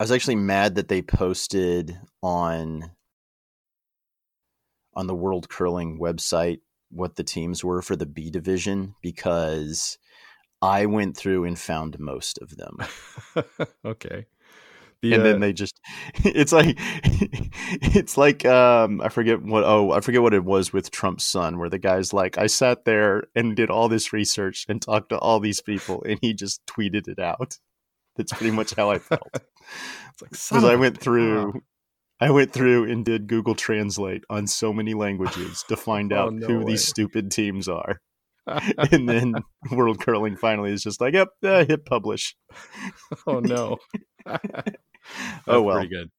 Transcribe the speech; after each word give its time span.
I 0.00 0.02
was 0.02 0.12
actually 0.12 0.36
mad 0.36 0.76
that 0.76 0.88
they 0.88 1.02
posted 1.02 2.00
on 2.22 2.90
on 4.94 5.06
the 5.06 5.14
World 5.14 5.50
Curling 5.50 5.98
website 6.00 6.60
what 6.90 7.16
the 7.16 7.22
teams 7.22 7.62
were 7.62 7.82
for 7.82 7.96
the 7.96 8.06
B 8.06 8.30
division 8.30 8.94
because 9.02 9.98
I 10.62 10.86
went 10.86 11.18
through 11.18 11.44
and 11.44 11.58
found 11.58 12.00
most 12.00 12.38
of 12.38 12.56
them. 12.56 12.78
okay. 13.84 14.26
The, 15.02 15.12
and 15.12 15.20
uh, 15.20 15.24
then 15.24 15.40
they 15.40 15.52
just 15.52 15.78
it's 16.24 16.52
like 16.52 16.76
it's 16.78 18.16
like 18.16 18.46
um 18.46 19.02
I 19.02 19.10
forget 19.10 19.42
what 19.42 19.64
oh 19.64 19.92
I 19.92 20.00
forget 20.00 20.22
what 20.22 20.32
it 20.32 20.46
was 20.46 20.72
with 20.72 20.90
Trump's 20.90 21.24
son 21.24 21.58
where 21.58 21.68
the 21.68 21.78
guy's 21.78 22.14
like 22.14 22.38
I 22.38 22.46
sat 22.46 22.86
there 22.86 23.24
and 23.34 23.54
did 23.54 23.68
all 23.68 23.90
this 23.90 24.14
research 24.14 24.64
and 24.66 24.80
talked 24.80 25.10
to 25.10 25.18
all 25.18 25.40
these 25.40 25.60
people 25.60 26.02
and 26.08 26.18
he 26.22 26.32
just 26.32 26.64
tweeted 26.64 27.06
it 27.06 27.18
out. 27.18 27.58
That's 28.16 28.32
pretty 28.32 28.50
much 28.50 28.74
how 28.74 28.90
I 28.90 28.98
felt. 28.98 29.28
it's 29.34 30.22
like 30.22 30.30
because 30.30 30.64
I 30.64 30.76
went 30.76 31.00
through 31.00 31.62
I 32.20 32.30
went 32.30 32.52
through 32.52 32.90
and 32.90 33.04
did 33.04 33.28
Google 33.28 33.54
Translate 33.54 34.24
on 34.28 34.46
so 34.46 34.72
many 34.74 34.92
languages 34.92 35.64
to 35.68 35.76
find 35.76 36.12
oh, 36.12 36.18
out 36.18 36.34
no 36.34 36.46
who 36.46 36.58
way. 36.58 36.64
these 36.72 36.86
stupid 36.86 37.30
teams 37.30 37.66
are. 37.66 38.00
and 38.46 39.08
then 39.08 39.34
World 39.70 40.00
Curling 40.00 40.36
finally 40.36 40.72
is 40.72 40.82
just 40.82 41.00
like, 41.00 41.14
yep, 41.14 41.28
uh, 41.42 41.64
hit 41.68 41.86
publish. 41.86 42.36
oh 43.26 43.40
no. 43.40 43.78
oh 45.46 45.62
well. 45.62 45.76
Pretty 45.78 45.94
good. 45.94 46.10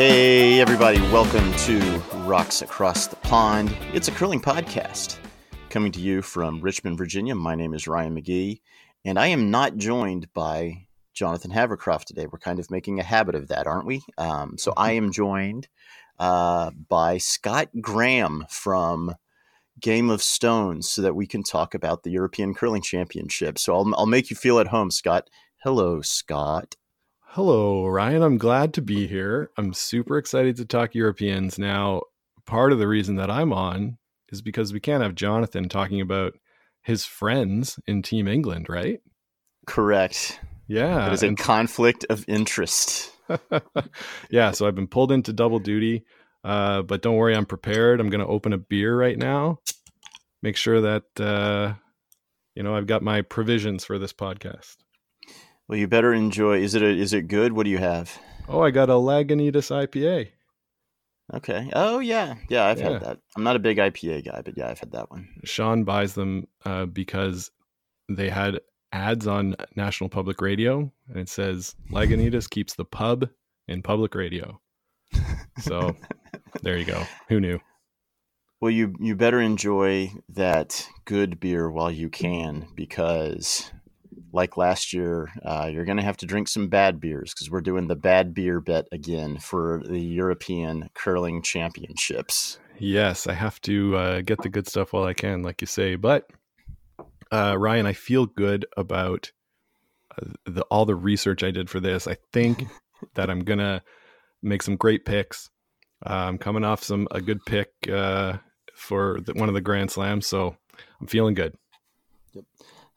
Hey, 0.00 0.62
everybody, 0.62 0.98
welcome 1.12 1.52
to 1.56 1.78
Rocks 2.24 2.62
Across 2.62 3.08
the 3.08 3.16
Pond. 3.16 3.76
It's 3.92 4.08
a 4.08 4.12
curling 4.12 4.40
podcast 4.40 5.18
coming 5.68 5.92
to 5.92 6.00
you 6.00 6.22
from 6.22 6.62
Richmond, 6.62 6.96
Virginia. 6.96 7.34
My 7.34 7.54
name 7.54 7.74
is 7.74 7.86
Ryan 7.86 8.16
McGee, 8.16 8.62
and 9.04 9.18
I 9.18 9.26
am 9.26 9.50
not 9.50 9.76
joined 9.76 10.32
by 10.32 10.86
Jonathan 11.12 11.50
Havercroft 11.50 12.04
today. 12.04 12.24
We're 12.24 12.38
kind 12.38 12.58
of 12.58 12.70
making 12.70 12.98
a 12.98 13.02
habit 13.02 13.34
of 13.34 13.48
that, 13.48 13.66
aren't 13.66 13.84
we? 13.84 14.00
Um, 14.16 14.56
so 14.56 14.72
I 14.74 14.92
am 14.92 15.12
joined 15.12 15.68
uh, 16.18 16.70
by 16.88 17.18
Scott 17.18 17.68
Graham 17.78 18.46
from 18.48 19.14
Game 19.80 20.08
of 20.08 20.22
Stones 20.22 20.88
so 20.88 21.02
that 21.02 21.14
we 21.14 21.26
can 21.26 21.42
talk 21.42 21.74
about 21.74 22.04
the 22.04 22.10
European 22.10 22.54
Curling 22.54 22.80
Championship. 22.80 23.58
So 23.58 23.74
I'll, 23.74 23.94
I'll 23.94 24.06
make 24.06 24.30
you 24.30 24.36
feel 24.36 24.60
at 24.60 24.68
home, 24.68 24.90
Scott. 24.90 25.28
Hello, 25.62 26.00
Scott. 26.00 26.76
Hello, 27.34 27.86
Ryan. 27.86 28.22
I'm 28.22 28.38
glad 28.38 28.74
to 28.74 28.82
be 28.82 29.06
here. 29.06 29.52
I'm 29.56 29.72
super 29.72 30.18
excited 30.18 30.56
to 30.56 30.64
talk 30.64 30.96
Europeans. 30.96 31.60
Now, 31.60 32.02
part 32.44 32.72
of 32.72 32.80
the 32.80 32.88
reason 32.88 33.14
that 33.16 33.30
I'm 33.30 33.52
on 33.52 33.98
is 34.30 34.42
because 34.42 34.72
we 34.72 34.80
can't 34.80 35.04
have 35.04 35.14
Jonathan 35.14 35.68
talking 35.68 36.00
about 36.00 36.32
his 36.82 37.04
friends 37.04 37.78
in 37.86 38.02
Team 38.02 38.26
England, 38.26 38.68
right? 38.68 39.00
Correct. 39.64 40.40
Yeah. 40.66 41.06
It 41.06 41.12
is 41.12 41.22
a 41.22 41.28
and... 41.28 41.38
conflict 41.38 42.04
of 42.10 42.24
interest. 42.26 43.12
yeah. 44.28 44.50
So 44.50 44.66
I've 44.66 44.74
been 44.74 44.88
pulled 44.88 45.12
into 45.12 45.32
double 45.32 45.60
duty. 45.60 46.04
Uh, 46.42 46.82
but 46.82 47.00
don't 47.00 47.14
worry, 47.14 47.36
I'm 47.36 47.46
prepared. 47.46 48.00
I'm 48.00 48.10
going 48.10 48.22
to 48.22 48.26
open 48.26 48.52
a 48.52 48.58
beer 48.58 48.98
right 48.98 49.16
now. 49.16 49.60
Make 50.42 50.56
sure 50.56 50.80
that, 50.80 51.04
uh, 51.20 51.74
you 52.56 52.64
know, 52.64 52.74
I've 52.74 52.88
got 52.88 53.02
my 53.02 53.22
provisions 53.22 53.84
for 53.84 54.00
this 54.00 54.12
podcast. 54.12 54.78
Well, 55.70 55.78
you 55.78 55.86
better 55.86 56.12
enjoy. 56.12 56.62
Is 56.62 56.74
it 56.74 56.82
a, 56.82 56.88
is 56.88 57.12
it 57.12 57.28
good? 57.28 57.52
What 57.52 57.62
do 57.62 57.70
you 57.70 57.78
have? 57.78 58.18
Oh, 58.48 58.60
I 58.60 58.72
got 58.72 58.90
a 58.90 58.94
Lagunitas 58.94 59.70
IPA. 59.70 60.30
Okay. 61.32 61.70
Oh 61.74 62.00
yeah, 62.00 62.34
yeah. 62.48 62.64
I've 62.64 62.80
yeah. 62.80 62.90
had 62.90 63.02
that. 63.02 63.18
I'm 63.36 63.44
not 63.44 63.54
a 63.54 63.60
big 63.60 63.76
IPA 63.76 64.24
guy, 64.24 64.42
but 64.44 64.58
yeah, 64.58 64.68
I've 64.68 64.80
had 64.80 64.90
that 64.90 65.12
one. 65.12 65.28
Sean 65.44 65.84
buys 65.84 66.14
them 66.14 66.48
uh, 66.64 66.86
because 66.86 67.52
they 68.08 68.28
had 68.28 68.58
ads 68.90 69.28
on 69.28 69.54
National 69.76 70.10
Public 70.10 70.40
Radio, 70.40 70.90
and 71.08 71.18
it 71.18 71.28
says 71.28 71.76
Lagunitas 71.92 72.50
keeps 72.50 72.74
the 72.74 72.84
pub 72.84 73.28
in 73.68 73.80
public 73.80 74.16
radio. 74.16 74.60
So 75.60 75.94
there 76.62 76.78
you 76.78 76.84
go. 76.84 77.04
Who 77.28 77.38
knew? 77.38 77.60
Well, 78.60 78.72
you 78.72 78.96
you 78.98 79.14
better 79.14 79.40
enjoy 79.40 80.14
that 80.30 80.88
good 81.04 81.38
beer 81.38 81.70
while 81.70 81.92
you 81.92 82.08
can 82.08 82.66
because 82.74 83.70
like 84.32 84.56
last 84.56 84.92
year, 84.92 85.30
uh, 85.44 85.68
you're 85.72 85.84
going 85.84 85.98
to 85.98 86.04
have 86.04 86.16
to 86.18 86.26
drink 86.26 86.48
some 86.48 86.68
bad 86.68 87.00
beers 87.00 87.32
because 87.32 87.50
we're 87.50 87.60
doing 87.60 87.88
the 87.88 87.96
bad 87.96 88.34
beer 88.34 88.60
bet 88.60 88.86
again 88.92 89.38
for 89.38 89.82
the 89.86 90.00
European 90.00 90.90
Curling 90.94 91.42
Championships. 91.42 92.58
Yes, 92.78 93.26
I 93.26 93.34
have 93.34 93.60
to 93.62 93.96
uh, 93.96 94.20
get 94.22 94.40
the 94.42 94.48
good 94.48 94.66
stuff 94.66 94.92
while 94.92 95.04
I 95.04 95.14
can, 95.14 95.42
like 95.42 95.60
you 95.60 95.66
say. 95.66 95.96
But 95.96 96.30
uh, 97.30 97.56
Ryan, 97.58 97.86
I 97.86 97.92
feel 97.92 98.26
good 98.26 98.66
about 98.76 99.32
uh, 100.16 100.30
the, 100.46 100.62
all 100.62 100.86
the 100.86 100.94
research 100.94 101.42
I 101.42 101.50
did 101.50 101.68
for 101.68 101.80
this. 101.80 102.06
I 102.06 102.16
think 102.32 102.64
that 103.14 103.30
I'm 103.30 103.40
gonna 103.40 103.82
make 104.42 104.62
some 104.62 104.76
great 104.76 105.04
picks. 105.04 105.50
Uh, 106.04 106.28
I'm 106.28 106.38
coming 106.38 106.64
off 106.64 106.82
some 106.82 107.06
a 107.10 107.20
good 107.20 107.40
pick 107.46 107.70
uh, 107.92 108.38
for 108.74 109.20
the, 109.20 109.34
one 109.34 109.48
of 109.48 109.54
the 109.54 109.60
Grand 109.60 109.90
Slams, 109.90 110.26
so 110.26 110.56
I'm 111.00 111.06
feeling 111.06 111.34
good. 111.34 111.54
Yep. 112.32 112.44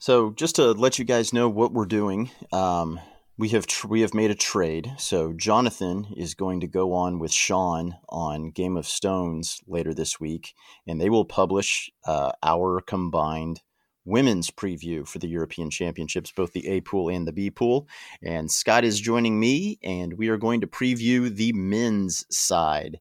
So 0.04 0.32
just 0.32 0.58
to 0.58 0.74
let 0.74 1.00
you 1.00 1.06
guys 1.06 1.32
know 1.32 1.48
what 1.48 1.72
we're 1.72 1.86
doing, 1.86 2.30
um, 2.52 3.00
we 3.38 3.48
have 3.50 3.66
tr- 3.66 3.88
we 3.88 4.02
have 4.02 4.14
made 4.14 4.32
a 4.32 4.36
trade. 4.36 4.92
So 4.98 5.32
Jonathan 5.32 6.08
is 6.18 6.34
going 6.36 6.60
to 6.60 6.68
go 6.68 6.92
on 6.92 7.20
with 7.20 7.32
Sean 7.32 7.96
on 8.10 8.50
Game 8.50 8.76
of 8.76 8.86
Stones 8.86 9.62
later 9.66 9.94
this 9.94 10.20
week, 10.20 10.56
and 10.86 11.00
they 11.00 11.10
will 11.10 11.24
publish 11.24 11.90
uh, 12.06 12.34
our 12.44 12.82
combined 12.82 13.62
women's 14.04 14.52
preview 14.52 15.08
for 15.08 15.20
the 15.20 15.30
European 15.30 15.70
Championships, 15.70 16.34
both 16.34 16.52
the 16.52 16.68
A 16.68 16.82
pool 16.82 17.08
and 17.08 17.26
the 17.26 17.32
B 17.32 17.50
pool. 17.50 17.88
And 18.22 18.52
Scott 18.52 18.84
is 18.84 19.00
joining 19.00 19.40
me, 19.40 19.80
and 19.82 20.18
we 20.18 20.28
are 20.28 20.36
going 20.36 20.60
to 20.60 20.68
preview 20.68 21.34
the 21.34 21.54
men's 21.54 22.26
side. 22.30 23.00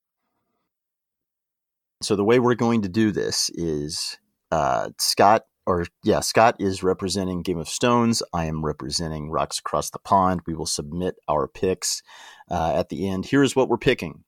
So 2.01 2.15
the 2.15 2.25
way 2.25 2.39
we're 2.39 2.55
going 2.55 2.83
to 2.83 2.89
do 2.89 3.11
this 3.11 3.51
is 3.57 4.19
uh, 4.53 4.91
Scott 5.01 5.47
or 5.67 5.87
yeah, 6.03 6.21
Scott 6.21 6.57
is 6.59 6.83
representing 6.83 7.43
Game 7.43 7.59
of 7.59 7.69
Stones. 7.69 8.23
I 8.33 8.47
am 8.47 8.65
representing 8.65 9.31
Rocks 9.31 9.59
Across 9.59 9.91
the 9.91 9.99
Pond. 9.99 10.41
We 10.47 10.55
will 10.55 10.67
submit 10.67 11.17
our 11.29 11.47
picks 11.47 12.03
uh, 12.51 12.73
at 12.75 12.89
the 12.89 13.09
end. 13.09 13.27
Here 13.27 13.43
is 13.43 13.55
what 13.55 13.69
we're 13.69 13.79
picking. 13.79 14.25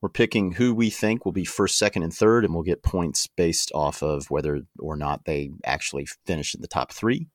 We're 0.00 0.08
picking 0.08 0.52
who 0.52 0.74
we 0.74 0.90
think 0.90 1.24
will 1.24 1.32
be 1.32 1.44
first, 1.44 1.76
second, 1.76 2.04
and 2.04 2.14
third, 2.14 2.44
and 2.44 2.54
we'll 2.54 2.62
get 2.62 2.84
points 2.84 3.26
based 3.26 3.72
off 3.74 4.00
of 4.00 4.30
whether 4.30 4.60
or 4.78 4.96
not 4.96 5.24
they 5.24 5.50
actually 5.64 6.06
finish 6.24 6.54
in 6.54 6.60
the 6.60 6.68
top 6.68 6.92
three. 6.92 7.26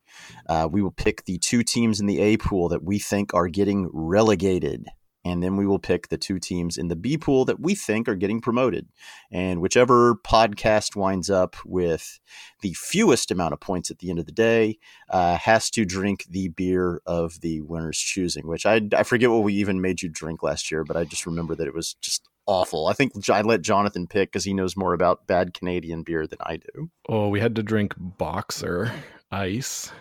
Uh, 0.47 0.69
we 0.71 0.81
will 0.81 0.91
pick 0.91 1.25
the 1.25 1.37
two 1.39 1.63
teams 1.63 1.99
in 1.99 2.05
the 2.05 2.21
A 2.21 2.37
pool 2.37 2.69
that 2.69 2.83
we 2.83 2.99
think 2.99 3.33
are 3.33 3.49
getting 3.49 3.89
relegated 3.91 4.87
and 5.25 5.41
then 5.41 5.56
we 5.56 5.66
will 5.66 5.79
pick 5.79 6.09
the 6.09 6.17
two 6.17 6.39
teams 6.39 6.78
in 6.78 6.88
the 6.88 6.95
B 6.95 7.17
pool 7.17 7.45
that 7.45 7.59
we 7.59 7.75
think 7.75 8.07
are 8.07 8.16
getting 8.16 8.41
promoted. 8.41 8.88
And 9.31 9.61
whichever 9.61 10.16
podcast 10.16 10.95
winds 10.95 11.29
up 11.29 11.56
with 11.66 12.19
the 12.61 12.73
fewest 12.73 13.31
amount 13.31 13.53
of 13.53 13.59
points 13.59 13.89
at 13.89 14.00
the 14.00 14.09
end 14.09 14.19
of 14.19 14.25
the 14.25 14.31
day 14.31 14.79
uh, 15.09 15.38
has 15.38 15.69
to 15.72 15.85
drink 15.85 16.25
the 16.29 16.50
beer 16.50 17.01
of 17.06 17.41
the 17.41 17.61
winner's 17.61 17.97
choosing, 17.97 18.47
which 18.47 18.66
I, 18.66 18.81
I 18.95 19.03
forget 19.03 19.31
what 19.31 19.44
we 19.44 19.53
even 19.56 19.81
made 19.81 20.01
you 20.01 20.09
drink 20.09 20.44
last 20.44 20.72
year, 20.72 20.84
but 20.84 20.97
I 20.97 21.06
just 21.06 21.25
remember 21.25 21.55
that 21.55 21.67
it 21.67 21.73
was 21.73 21.95
just 22.01 22.28
awful. 22.45 22.88
I 22.88 22.94
think 22.94 23.13
I 23.29 23.41
let 23.41 23.61
Jonathan 23.61 24.07
pick 24.07 24.31
because 24.31 24.44
he 24.44 24.53
knows 24.53 24.75
more 24.75 24.94
about 24.94 25.28
bad 25.28 25.53
Canadian 25.53 26.03
beer 26.03 26.28
than 26.28 26.40
I 26.41 26.57
do. 26.57 26.90
Oh, 27.07 27.29
we 27.29 27.40
had 27.40 27.55
to 27.55 27.63
drink 27.63 27.94
Boxer 27.97 28.91
ice. 29.31 29.91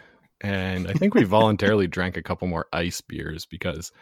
And 0.41 0.89
I 0.89 0.93
think 0.93 1.15
we 1.15 1.23
voluntarily 1.23 1.87
drank 1.89 2.17
a 2.17 2.23
couple 2.23 2.49
more 2.49 2.67
ice 2.73 3.01
beers 3.01 3.47
because 3.47 3.93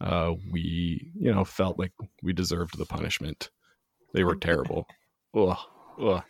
uh, 0.00 0.32
we 0.50 1.12
you 1.18 1.32
know 1.32 1.44
felt 1.44 1.78
like 1.78 1.92
we 2.22 2.32
deserved 2.32 2.78
the 2.78 2.86
punishment. 2.86 3.50
They 4.14 4.24
were 4.24 4.36
terrible. 4.36 4.86
ugh, 5.36 5.58
ugh. 6.00 6.22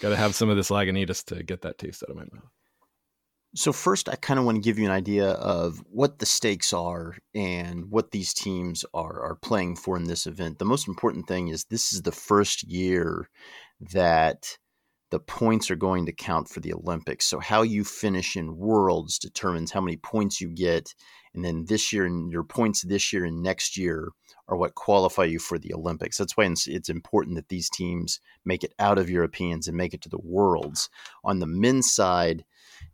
Got 0.00 0.08
to 0.08 0.16
have 0.16 0.34
some 0.34 0.48
of 0.48 0.56
this 0.56 0.70
Lagunitas 0.70 1.24
to 1.26 1.42
get 1.42 1.62
that 1.62 1.78
taste 1.78 2.02
out 2.02 2.10
of 2.10 2.16
my 2.16 2.22
mouth. 2.32 2.50
So 3.54 3.72
first, 3.72 4.08
I 4.08 4.16
kind 4.16 4.40
of 4.40 4.46
want 4.46 4.56
to 4.56 4.62
give 4.62 4.78
you 4.78 4.86
an 4.86 4.90
idea 4.90 5.32
of 5.32 5.82
what 5.90 6.18
the 6.18 6.26
stakes 6.26 6.72
are 6.72 7.16
and 7.34 7.90
what 7.90 8.10
these 8.10 8.32
teams 8.32 8.84
are 8.94 9.20
are 9.20 9.36
playing 9.36 9.76
for 9.76 9.96
in 9.96 10.04
this 10.04 10.26
event. 10.26 10.58
The 10.58 10.64
most 10.64 10.88
important 10.88 11.28
thing 11.28 11.48
is 11.48 11.64
this 11.64 11.92
is 11.92 12.02
the 12.02 12.12
first 12.12 12.62
year 12.64 13.28
that 13.92 14.56
the 15.10 15.20
points 15.20 15.70
are 15.70 15.76
going 15.76 16.06
to 16.06 16.12
count 16.12 16.48
for 16.48 16.60
the 16.60 16.72
Olympics. 16.72 17.26
So 17.26 17.38
how 17.38 17.60
you 17.60 17.84
finish 17.84 18.36
in 18.36 18.56
Worlds 18.56 19.18
determines 19.18 19.70
how 19.70 19.82
many 19.82 19.98
points 19.98 20.40
you 20.40 20.48
get 20.48 20.94
and 21.34 21.44
then 21.44 21.64
this 21.66 21.92
year 21.92 22.04
and 22.04 22.30
your 22.30 22.44
points 22.44 22.82
this 22.82 23.12
year 23.12 23.24
and 23.24 23.42
next 23.42 23.76
year 23.76 24.10
are 24.48 24.56
what 24.56 24.74
qualify 24.74 25.24
you 25.24 25.38
for 25.38 25.58
the 25.58 25.72
Olympics. 25.72 26.18
That's 26.18 26.36
why 26.36 26.44
it's, 26.44 26.88
important 26.88 27.36
that 27.36 27.48
these 27.48 27.70
teams 27.70 28.20
make 28.44 28.64
it 28.64 28.74
out 28.78 28.98
of 28.98 29.08
Europeans 29.08 29.68
and 29.68 29.76
make 29.76 29.94
it 29.94 30.02
to 30.02 30.08
the 30.08 30.20
Worlds. 30.22 30.90
On 31.24 31.38
the 31.38 31.46
men's 31.46 31.90
side, 31.90 32.44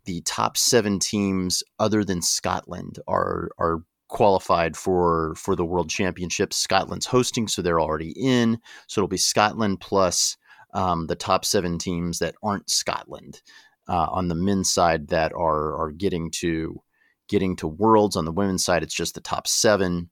the 0.04 0.20
top 0.22 0.56
seven 0.56 0.98
teams 0.98 1.62
other 1.78 2.04
than 2.04 2.22
Scotland 2.22 2.98
are 3.08 3.50
are 3.58 3.82
qualified 4.08 4.76
for 4.76 5.34
for 5.36 5.56
the 5.56 5.64
World 5.64 5.90
Championships. 5.90 6.56
Scotland's 6.56 7.06
hosting, 7.06 7.48
so 7.48 7.62
they're 7.62 7.80
already 7.80 8.12
in. 8.16 8.58
So 8.86 9.00
it'll 9.00 9.08
be 9.08 9.16
Scotland 9.16 9.80
plus 9.80 10.36
um, 10.74 11.06
the 11.06 11.16
top 11.16 11.44
seven 11.44 11.78
teams 11.78 12.18
that 12.18 12.34
aren't 12.42 12.70
Scotland 12.70 13.42
uh, 13.88 14.08
on 14.10 14.28
the 14.28 14.34
men's 14.34 14.72
side 14.72 15.08
that 15.08 15.32
are 15.32 15.76
are 15.80 15.90
getting 15.90 16.30
to 16.32 16.82
getting 17.28 17.56
to 17.56 17.68
Worlds. 17.68 18.16
On 18.16 18.24
the 18.24 18.32
women's 18.32 18.64
side, 18.64 18.82
it's 18.82 18.94
just 18.94 19.14
the 19.14 19.20
top 19.20 19.46
seven. 19.46 20.10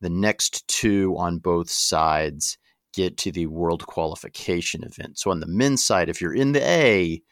The 0.00 0.10
next 0.10 0.66
two 0.68 1.14
on 1.16 1.38
both 1.38 1.70
sides 1.70 2.58
get 2.92 3.16
to 3.18 3.32
the 3.32 3.46
World 3.46 3.86
Qualification 3.86 4.84
event. 4.84 5.18
So 5.18 5.30
on 5.30 5.40
the 5.40 5.46
men's 5.46 5.84
side, 5.84 6.08
if 6.08 6.20
you're 6.20 6.34
in 6.34 6.52
the 6.52 6.62
A, 6.62 7.22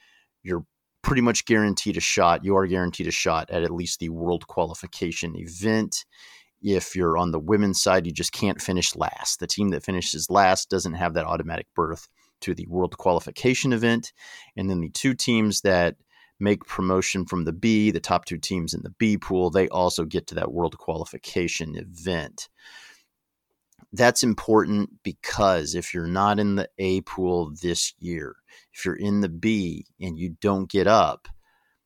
you're 0.43 0.65
pretty 1.03 1.23
much 1.23 1.45
guaranteed 1.45 1.97
a 1.97 2.01
shot. 2.01 2.45
You 2.45 2.57
are 2.57 2.67
guaranteed 2.67 3.07
a 3.07 3.13
shot 3.13 3.51
at 3.51 3.63
at 3.63 3.71
least 3.71 4.01
the 4.01 4.09
World 4.09 4.47
Qualification 4.47 5.35
event. 5.37 6.05
If 6.63 6.97
you're 6.97 7.19
on 7.19 7.31
the 7.31 7.39
women's 7.39 7.83
side, 7.83 8.07
you 8.07 8.13
just 8.13 8.33
can't 8.33 8.61
finish 8.61 8.97
last. 8.97 9.39
The 9.39 9.47
team 9.47 9.69
that 9.71 9.85
finishes 9.85 10.31
last 10.31 10.71
doesn't 10.71 10.95
have 10.95 11.15
that 11.15 11.27
automatic 11.27 11.67
berth 11.75 12.09
to 12.41 12.55
the 12.55 12.67
World 12.69 12.97
Qualification 12.97 13.73
event. 13.73 14.13
And 14.57 14.71
then 14.71 14.81
the 14.81 14.91
two 14.91 15.15
teams 15.15 15.61
that 15.63 15.97
make 16.45 16.67
promotion 16.67 17.25
from 17.25 17.45
the 17.45 17.53
B, 17.53 17.91
the 17.91 17.99
top 17.99 18.27
two 18.27 18.39
teams 18.39 18.75
in 18.75 18.83
the 18.83 18.91
B 18.91 19.17
pool, 19.19 19.51
they 19.51 19.69
also 19.69 20.05
get 20.05 20.29
to 20.29 20.37
that 20.37 20.53
World 20.53 20.79
Qualification 20.79 21.75
event. 21.75 22.49
That's 23.93 24.23
important 24.23 24.91
because 25.03 25.75
if 25.75 25.95
you're 25.95 26.07
not 26.07 26.39
in 26.39 26.57
the 26.57 26.69
A 26.79 27.01
pool 27.01 27.53
this 27.63 27.95
year, 27.99 28.37
if 28.73 28.85
you're 28.85 28.95
in 28.97 29.21
the 29.21 29.29
B 29.29 29.87
and 30.01 30.19
you 30.19 30.37
don't 30.41 30.71
get 30.71 30.87
up, 30.87 31.27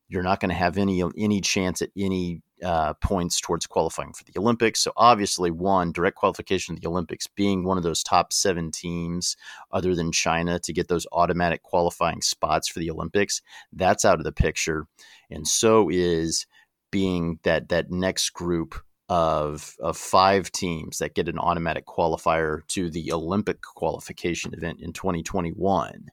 you're 0.07 0.23
not 0.23 0.39
going 0.39 0.49
to 0.49 0.55
have 0.55 0.77
any 0.77 1.03
any 1.17 1.39
chance 1.39 1.81
at 1.81 1.89
any 1.97 2.41
uh, 2.63 2.93
points 2.95 3.39
towards 3.39 3.67
qualifying 3.67 4.13
for 4.13 4.23
the 4.23 4.37
Olympics. 4.37 4.81
So 4.81 4.91
obviously, 4.97 5.51
one 5.51 5.91
direct 5.91 6.15
qualification 6.15 6.75
to 6.75 6.81
the 6.81 6.87
Olympics, 6.87 7.27
being 7.27 7.63
one 7.63 7.77
of 7.77 7.83
those 7.83 8.03
top 8.03 8.33
seven 8.33 8.71
teams, 8.71 9.35
other 9.71 9.95
than 9.95 10.11
China, 10.11 10.59
to 10.59 10.73
get 10.73 10.87
those 10.87 11.07
automatic 11.11 11.63
qualifying 11.63 12.21
spots 12.21 12.67
for 12.67 12.79
the 12.79 12.91
Olympics, 12.91 13.41
that's 13.73 14.05
out 14.05 14.19
of 14.19 14.23
the 14.23 14.31
picture, 14.31 14.85
and 15.29 15.47
so 15.47 15.89
is 15.89 16.45
being 16.91 17.39
that 17.43 17.69
that 17.69 17.91
next 17.91 18.31
group 18.31 18.75
of 19.09 19.75
of 19.79 19.97
five 19.97 20.51
teams 20.51 20.99
that 20.99 21.15
get 21.15 21.27
an 21.27 21.39
automatic 21.39 21.85
qualifier 21.87 22.65
to 22.67 22.89
the 22.91 23.11
Olympic 23.11 23.61
qualification 23.61 24.53
event 24.53 24.79
in 24.81 24.93
2021. 24.93 26.05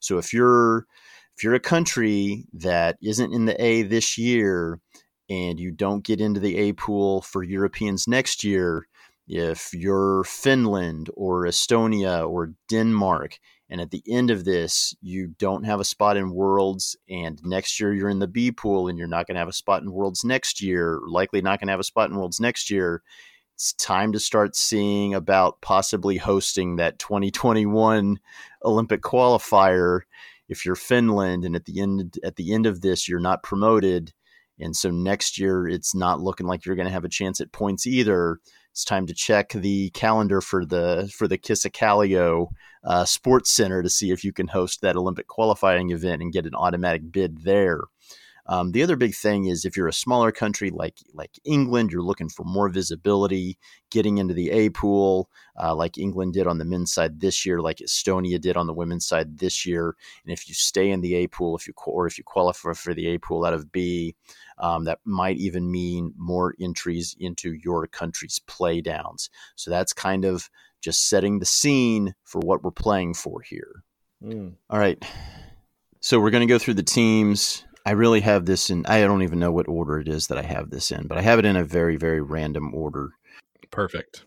So 0.00 0.18
if 0.18 0.32
you're 0.32 0.86
if 1.36 1.44
you're 1.44 1.54
a 1.54 1.60
country 1.60 2.46
that 2.54 2.96
isn't 3.02 3.32
in 3.32 3.44
the 3.44 3.62
A 3.62 3.82
this 3.82 4.18
year 4.18 4.80
and 5.28 5.60
you 5.60 5.70
don't 5.70 6.04
get 6.04 6.20
into 6.20 6.40
the 6.40 6.56
A 6.56 6.72
pool 6.72 7.22
for 7.22 7.42
Europeans 7.42 8.08
next 8.08 8.44
year, 8.44 8.86
if 9.26 9.74
you're 9.74 10.24
Finland 10.24 11.10
or 11.14 11.44
Estonia 11.44 12.28
or 12.28 12.54
Denmark, 12.68 13.38
and 13.70 13.80
at 13.80 13.90
the 13.90 14.02
end 14.08 14.30
of 14.30 14.44
this, 14.44 14.96
you 15.02 15.34
don't 15.38 15.64
have 15.64 15.80
a 15.80 15.84
spot 15.84 16.16
in 16.16 16.30
Worlds, 16.30 16.96
and 17.10 17.38
next 17.44 17.78
year 17.78 17.92
you're 17.92 18.08
in 18.08 18.20
the 18.20 18.26
B 18.26 18.50
pool 18.50 18.88
and 18.88 18.98
you're 18.98 19.06
not 19.06 19.26
going 19.26 19.34
to 19.34 19.40
have 19.40 19.48
a 19.48 19.52
spot 19.52 19.82
in 19.82 19.92
Worlds 19.92 20.24
next 20.24 20.62
year, 20.62 21.00
likely 21.06 21.42
not 21.42 21.60
going 21.60 21.68
to 21.68 21.72
have 21.72 21.80
a 21.80 21.84
spot 21.84 22.08
in 22.08 22.16
Worlds 22.16 22.40
next 22.40 22.70
year, 22.70 23.02
it's 23.58 23.72
time 23.72 24.12
to 24.12 24.20
start 24.20 24.54
seeing 24.54 25.14
about 25.14 25.60
possibly 25.60 26.16
hosting 26.16 26.76
that 26.76 27.00
2021 27.00 28.20
Olympic 28.64 29.02
qualifier. 29.02 30.02
If 30.48 30.64
you're 30.64 30.76
Finland 30.76 31.44
and 31.44 31.56
at 31.56 31.64
the 31.64 31.80
end 31.80 32.20
at 32.22 32.36
the 32.36 32.54
end 32.54 32.66
of 32.66 32.82
this 32.82 33.08
you're 33.08 33.18
not 33.18 33.42
promoted 33.42 34.12
and 34.60 34.76
so 34.76 34.90
next 34.90 35.38
year 35.38 35.66
it's 35.68 35.94
not 35.94 36.20
looking 36.20 36.46
like 36.46 36.64
you're 36.64 36.76
going 36.76 36.86
to 36.86 36.92
have 36.92 37.04
a 37.04 37.08
chance 37.08 37.40
at 37.40 37.52
points 37.52 37.86
either 37.86 38.40
it's 38.78 38.84
time 38.84 39.06
to 39.06 39.14
check 39.14 39.48
the 39.50 39.90
calendar 39.90 40.40
for 40.40 40.64
the 40.64 41.12
for 41.12 41.26
the 41.26 41.36
Kisakallio 41.36 42.46
uh, 42.84 43.04
Sports 43.04 43.50
Center 43.50 43.82
to 43.82 43.90
see 43.90 44.12
if 44.12 44.22
you 44.22 44.32
can 44.32 44.46
host 44.46 44.82
that 44.82 44.94
Olympic 44.94 45.26
qualifying 45.26 45.90
event 45.90 46.22
and 46.22 46.32
get 46.32 46.46
an 46.46 46.54
automatic 46.54 47.10
bid 47.10 47.38
there. 47.42 47.80
Um, 48.48 48.72
the 48.72 48.82
other 48.82 48.96
big 48.96 49.14
thing 49.14 49.44
is 49.44 49.64
if 49.64 49.76
you're 49.76 49.88
a 49.88 49.92
smaller 49.92 50.32
country 50.32 50.70
like 50.70 50.96
like 51.12 51.38
England, 51.44 51.92
you're 51.92 52.02
looking 52.02 52.28
for 52.30 52.44
more 52.44 52.68
visibility, 52.68 53.58
getting 53.90 54.18
into 54.18 54.34
the 54.34 54.50
A 54.50 54.70
pool, 54.70 55.28
uh, 55.62 55.74
like 55.74 55.98
England 55.98 56.32
did 56.32 56.46
on 56.46 56.58
the 56.58 56.64
men's 56.64 56.92
side 56.92 57.20
this 57.20 57.44
year, 57.44 57.60
like 57.60 57.78
Estonia 57.78 58.40
did 58.40 58.56
on 58.56 58.66
the 58.66 58.72
women's 58.72 59.06
side 59.06 59.38
this 59.38 59.66
year. 59.66 59.94
And 60.24 60.32
if 60.32 60.48
you 60.48 60.54
stay 60.54 60.90
in 60.90 61.02
the 61.02 61.14
A 61.16 61.26
pool, 61.26 61.56
if 61.56 61.66
you 61.66 61.74
or 61.86 62.06
if 62.06 62.16
you 62.16 62.24
qualify 62.24 62.72
for 62.72 62.94
the 62.94 63.08
A 63.08 63.18
pool 63.18 63.44
out 63.44 63.54
of 63.54 63.70
B, 63.70 64.14
um, 64.58 64.84
that 64.84 65.00
might 65.04 65.36
even 65.36 65.70
mean 65.70 66.14
more 66.16 66.54
entries 66.60 67.14
into 67.20 67.52
your 67.52 67.86
country's 67.86 68.40
playdowns. 68.46 69.28
So 69.56 69.70
that's 69.70 69.92
kind 69.92 70.24
of 70.24 70.48
just 70.80 71.08
setting 71.08 71.38
the 71.38 71.46
scene 71.46 72.14
for 72.24 72.40
what 72.40 72.62
we're 72.62 72.70
playing 72.70 73.14
for 73.14 73.42
here. 73.42 73.82
Mm. 74.22 74.54
All 74.70 74.78
right. 74.78 75.02
So 76.00 76.20
we're 76.20 76.30
going 76.30 76.46
to 76.46 76.52
go 76.52 76.58
through 76.58 76.74
the 76.74 76.82
teams. 76.82 77.64
I 77.88 77.92
really 77.92 78.20
have 78.20 78.44
this 78.44 78.68
in, 78.68 78.84
I 78.84 79.00
don't 79.00 79.22
even 79.22 79.38
know 79.38 79.50
what 79.50 79.66
order 79.66 79.98
it 79.98 80.08
is 80.08 80.26
that 80.26 80.36
I 80.36 80.42
have 80.42 80.68
this 80.68 80.90
in, 80.90 81.06
but 81.06 81.16
I 81.16 81.22
have 81.22 81.38
it 81.38 81.46
in 81.46 81.56
a 81.56 81.64
very, 81.64 81.96
very 81.96 82.20
random 82.20 82.74
order. 82.74 83.12
Perfect. 83.70 84.26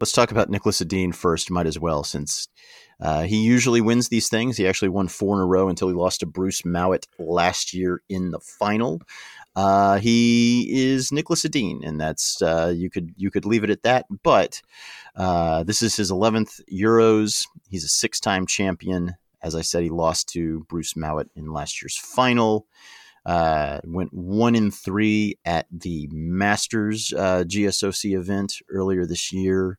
Let's 0.00 0.10
talk 0.10 0.32
about 0.32 0.50
Nicholas 0.50 0.80
Edin 0.80 1.12
first, 1.12 1.48
might 1.48 1.68
as 1.68 1.78
well, 1.78 2.02
since 2.02 2.48
uh, 3.00 3.22
he 3.22 3.44
usually 3.44 3.80
wins 3.80 4.08
these 4.08 4.28
things. 4.28 4.56
He 4.56 4.66
actually 4.66 4.88
won 4.88 5.06
four 5.06 5.36
in 5.36 5.42
a 5.42 5.46
row 5.46 5.68
until 5.68 5.86
he 5.86 5.94
lost 5.94 6.20
to 6.20 6.26
Bruce 6.26 6.62
Mouat 6.62 7.06
last 7.20 7.72
year 7.72 8.02
in 8.08 8.32
the 8.32 8.40
final. 8.40 9.00
Uh, 9.54 10.00
he 10.00 10.66
is 10.72 11.12
Nicholas 11.12 11.44
Edin, 11.44 11.82
and 11.84 12.00
that's 12.00 12.42
uh, 12.42 12.72
you 12.74 12.90
could 12.90 13.14
you 13.16 13.30
could 13.30 13.44
leave 13.44 13.62
it 13.62 13.70
at 13.70 13.84
that. 13.84 14.06
But 14.24 14.60
uh, 15.14 15.62
this 15.62 15.82
is 15.82 15.94
his 15.94 16.10
eleventh 16.10 16.60
Euros. 16.72 17.46
He's 17.68 17.84
a 17.84 17.88
six-time 17.88 18.46
champion. 18.46 19.14
As 19.42 19.54
I 19.54 19.62
said, 19.62 19.82
he 19.82 19.90
lost 19.90 20.28
to 20.30 20.64
Bruce 20.68 20.96
Mouat 20.96 21.28
in 21.34 21.52
last 21.52 21.82
year's 21.82 21.96
final. 21.96 22.66
Uh, 23.26 23.80
went 23.84 24.12
one 24.12 24.54
in 24.54 24.70
three 24.70 25.38
at 25.44 25.66
the 25.70 26.08
Masters 26.10 27.12
uh, 27.12 27.44
GSOC 27.46 28.16
event 28.16 28.54
earlier 28.70 29.06
this 29.06 29.32
year. 29.32 29.78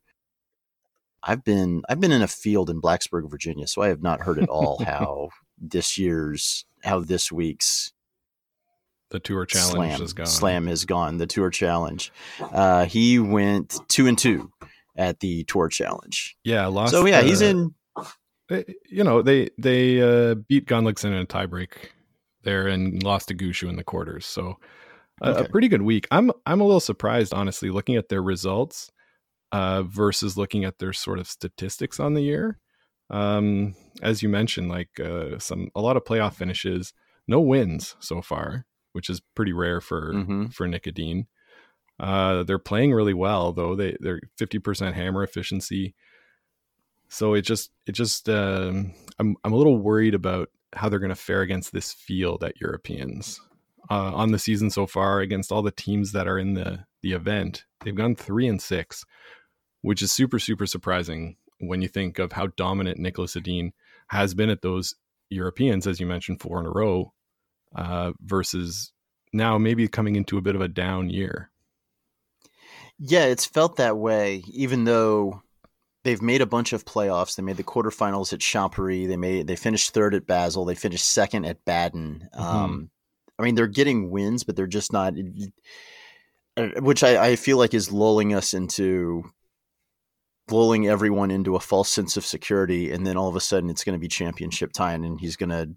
I've 1.24 1.44
been 1.44 1.82
I've 1.90 2.00
been 2.00 2.12
in 2.12 2.22
a 2.22 2.28
field 2.28 2.70
in 2.70 2.82
Blacksburg, 2.82 3.30
Virginia, 3.30 3.68
so 3.68 3.82
I 3.82 3.88
have 3.90 4.02
not 4.02 4.22
heard 4.22 4.40
at 4.40 4.50
all 4.50 4.84
how 4.86 5.30
this 5.60 5.98
year's 5.98 6.66
how 6.84 7.00
this 7.00 7.32
week's 7.32 7.94
the 9.12 9.20
tour 9.20 9.46
challenge 9.46 9.74
slam, 9.74 10.02
is 10.02 10.14
gone. 10.14 10.26
Slam 10.26 10.68
has 10.68 10.86
gone. 10.86 11.18
The 11.18 11.28
tour 11.28 11.50
challenge. 11.50 12.12
Uh, 12.40 12.86
he 12.86 13.20
went 13.20 13.78
two 13.88 14.08
and 14.08 14.18
two 14.18 14.52
at 14.96 15.20
the 15.20 15.44
tour 15.44 15.68
challenge. 15.68 16.38
Yeah, 16.44 16.66
lost. 16.68 16.92
So 16.92 17.06
yeah, 17.06 17.22
the, 17.22 17.28
he's 17.28 17.42
in. 17.42 17.76
They, 18.52 18.66
you 18.90 19.04
know 19.04 19.22
they 19.22 19.50
they 19.58 20.02
uh, 20.02 20.36
beat 20.36 20.68
Gunnlaugson 20.68 21.06
in 21.06 21.14
a 21.14 21.26
tiebreak 21.26 21.72
there 22.44 22.68
and 22.68 23.02
lost 23.02 23.30
to 23.30 23.36
Gushue 23.36 23.70
in 23.70 23.76
the 23.76 23.84
quarters. 23.84 24.26
So 24.26 24.58
okay. 25.24 25.46
a 25.46 25.50
pretty 25.50 25.68
good 25.68 25.82
week. 25.82 26.08
I'm 26.12 26.32
I'm 26.46 26.62
a 26.62 26.66
little 26.66 26.80
surprised 26.80 27.34
honestly 27.34 27.70
looking 27.70 27.96
at 27.96 28.10
their 28.10 28.22
results 28.22 28.92
uh, 29.52 29.84
versus 29.84 30.38
looking 30.38 30.66
at 30.66 30.80
their 30.80 30.94
sort 30.94 31.20
of 31.20 31.28
statistics 31.28 32.00
on 32.00 32.14
the 32.14 32.22
year. 32.22 32.60
Um, 33.10 33.76
as 34.02 34.22
you 34.22 34.30
mentioned, 34.30 34.70
like 34.70 35.00
uh, 35.00 35.40
some 35.40 35.70
a 35.76 35.82
lot 35.82 35.98
of 35.98 36.04
playoff 36.04 36.36
finishes, 36.36 36.94
no 37.28 37.40
wins 37.40 37.96
so 38.00 38.22
far 38.22 38.66
which 38.94 39.10
is 39.10 39.22
pretty 39.36 39.54
rare 39.54 39.82
for 39.82 40.14
mm-hmm. 40.14 40.48
for 40.48 40.68
Nick 40.68 40.88
Edin. 40.88 41.28
Uh, 42.00 42.44
they're 42.44 42.60
playing 42.60 42.94
really 42.94 43.14
well 43.14 43.54
though. 43.54 43.76
They 43.76 43.96
they're 44.00 44.22
fifty 44.38 44.60
percent 44.60 44.96
hammer 44.96 45.24
efficiency. 45.24 45.96
So 47.12 47.34
it 47.34 47.42
just 47.42 47.72
it 47.86 47.92
just 47.92 48.30
um, 48.30 48.94
I'm 49.20 49.36
I'm 49.44 49.52
a 49.52 49.58
little 49.58 49.78
worried 49.78 50.16
about 50.16 50.50
how 50.74 50.88
they're 50.88 50.98
going 50.98 51.10
to 51.10 51.16
fare 51.16 51.42
against 51.42 51.74
this 51.74 51.92
field 51.92 52.42
at 52.42 52.60
Europeans 52.62 53.38
uh, 53.90 54.16
on 54.16 54.32
the 54.32 54.40
season 54.40 54.70
so 54.70 54.88
far 54.88 55.20
against 55.20 55.52
all 55.52 55.62
the 55.62 55.72
teams 55.72 56.14
that 56.14 56.26
are 56.26 56.40
in 56.40 56.54
the 56.54 56.86
the 57.02 57.12
event. 57.12 57.66
They've 57.84 57.94
gone 57.94 58.16
three 58.16 58.48
and 58.48 58.62
six, 58.62 59.04
which 59.82 60.02
is 60.02 60.10
super 60.10 60.40
super 60.40 60.66
surprising 60.66 61.36
when 61.60 61.82
you 61.82 61.90
think 61.90 62.18
of 62.18 62.32
how 62.32 62.48
dominant 62.48 62.98
Niklas 62.98 63.36
Edin 63.36 63.74
has 64.08 64.34
been 64.34 64.50
at 64.50 64.62
those 64.62 64.96
Europeans, 65.30 65.88
as 65.88 66.00
you 66.00 66.06
mentioned, 66.06 66.40
four 66.40 66.62
in 66.62 66.66
a 66.66 66.72
row 66.72 67.12
uh, 67.76 68.14
versus 68.22 68.94
now 69.34 69.58
maybe 69.58 69.86
coming 69.90 70.16
into 70.16 70.38
a 70.38 70.42
bit 70.42 70.56
of 70.56 70.62
a 70.62 70.70
down 70.70 71.10
year. 71.10 71.52
Yeah, 72.98 73.26
it's 73.26 73.46
felt 73.46 73.76
that 73.76 73.98
way, 73.98 74.44
even 74.48 74.86
though 74.86 75.42
they've 76.04 76.22
made 76.22 76.42
a 76.42 76.46
bunch 76.46 76.74
of 76.74 76.86
playoffs. 76.86 77.36
They 77.36 77.44
made 77.44 77.58
the 77.58 77.64
quarterfinals 77.64 78.34
at 78.34 78.40
Champery. 78.40 79.06
They 79.06 79.18
made 79.18 79.48
they 79.48 79.56
finished 79.56 79.94
third 79.94 80.16
at 80.16 80.28
Basel. 80.28 80.66
They 80.66 80.76
finished 80.76 81.06
second 81.06 81.46
at 81.46 81.64
Baden. 81.66 82.30
Mm-hmm. 82.34 82.42
Um, 82.42 82.90
I 83.38 83.44
mean, 83.44 83.56
they're 83.56 83.68
getting 83.68 84.10
wins, 84.12 84.44
but 84.44 84.56
they're 84.56 84.68
just 84.68 84.94
not. 84.94 85.14
Uh, 86.58 86.68
which 86.80 87.04
I, 87.04 87.30
I 87.30 87.36
feel 87.36 87.58
like 87.58 87.74
is 87.74 87.92
lulling 87.92 88.34
us 88.34 88.54
into 88.54 89.24
lulling 90.50 90.88
everyone 90.88 91.32
into 91.32 91.56
a 91.56 91.60
false 91.60 91.90
sense 91.90 92.18
of 92.18 92.26
security, 92.26 92.92
and 92.92 93.08
then 93.08 93.18
all 93.18 93.30
of 93.30 93.36
a 93.36 93.40
sudden 93.40 93.70
it's 93.70 93.84
going 93.84 93.96
to 93.96 94.02
be 94.02 94.08
championship 94.08 94.74
time, 94.74 95.04
and 95.04 95.20
he's 95.20 95.38
going 95.38 95.50
to 95.50 95.70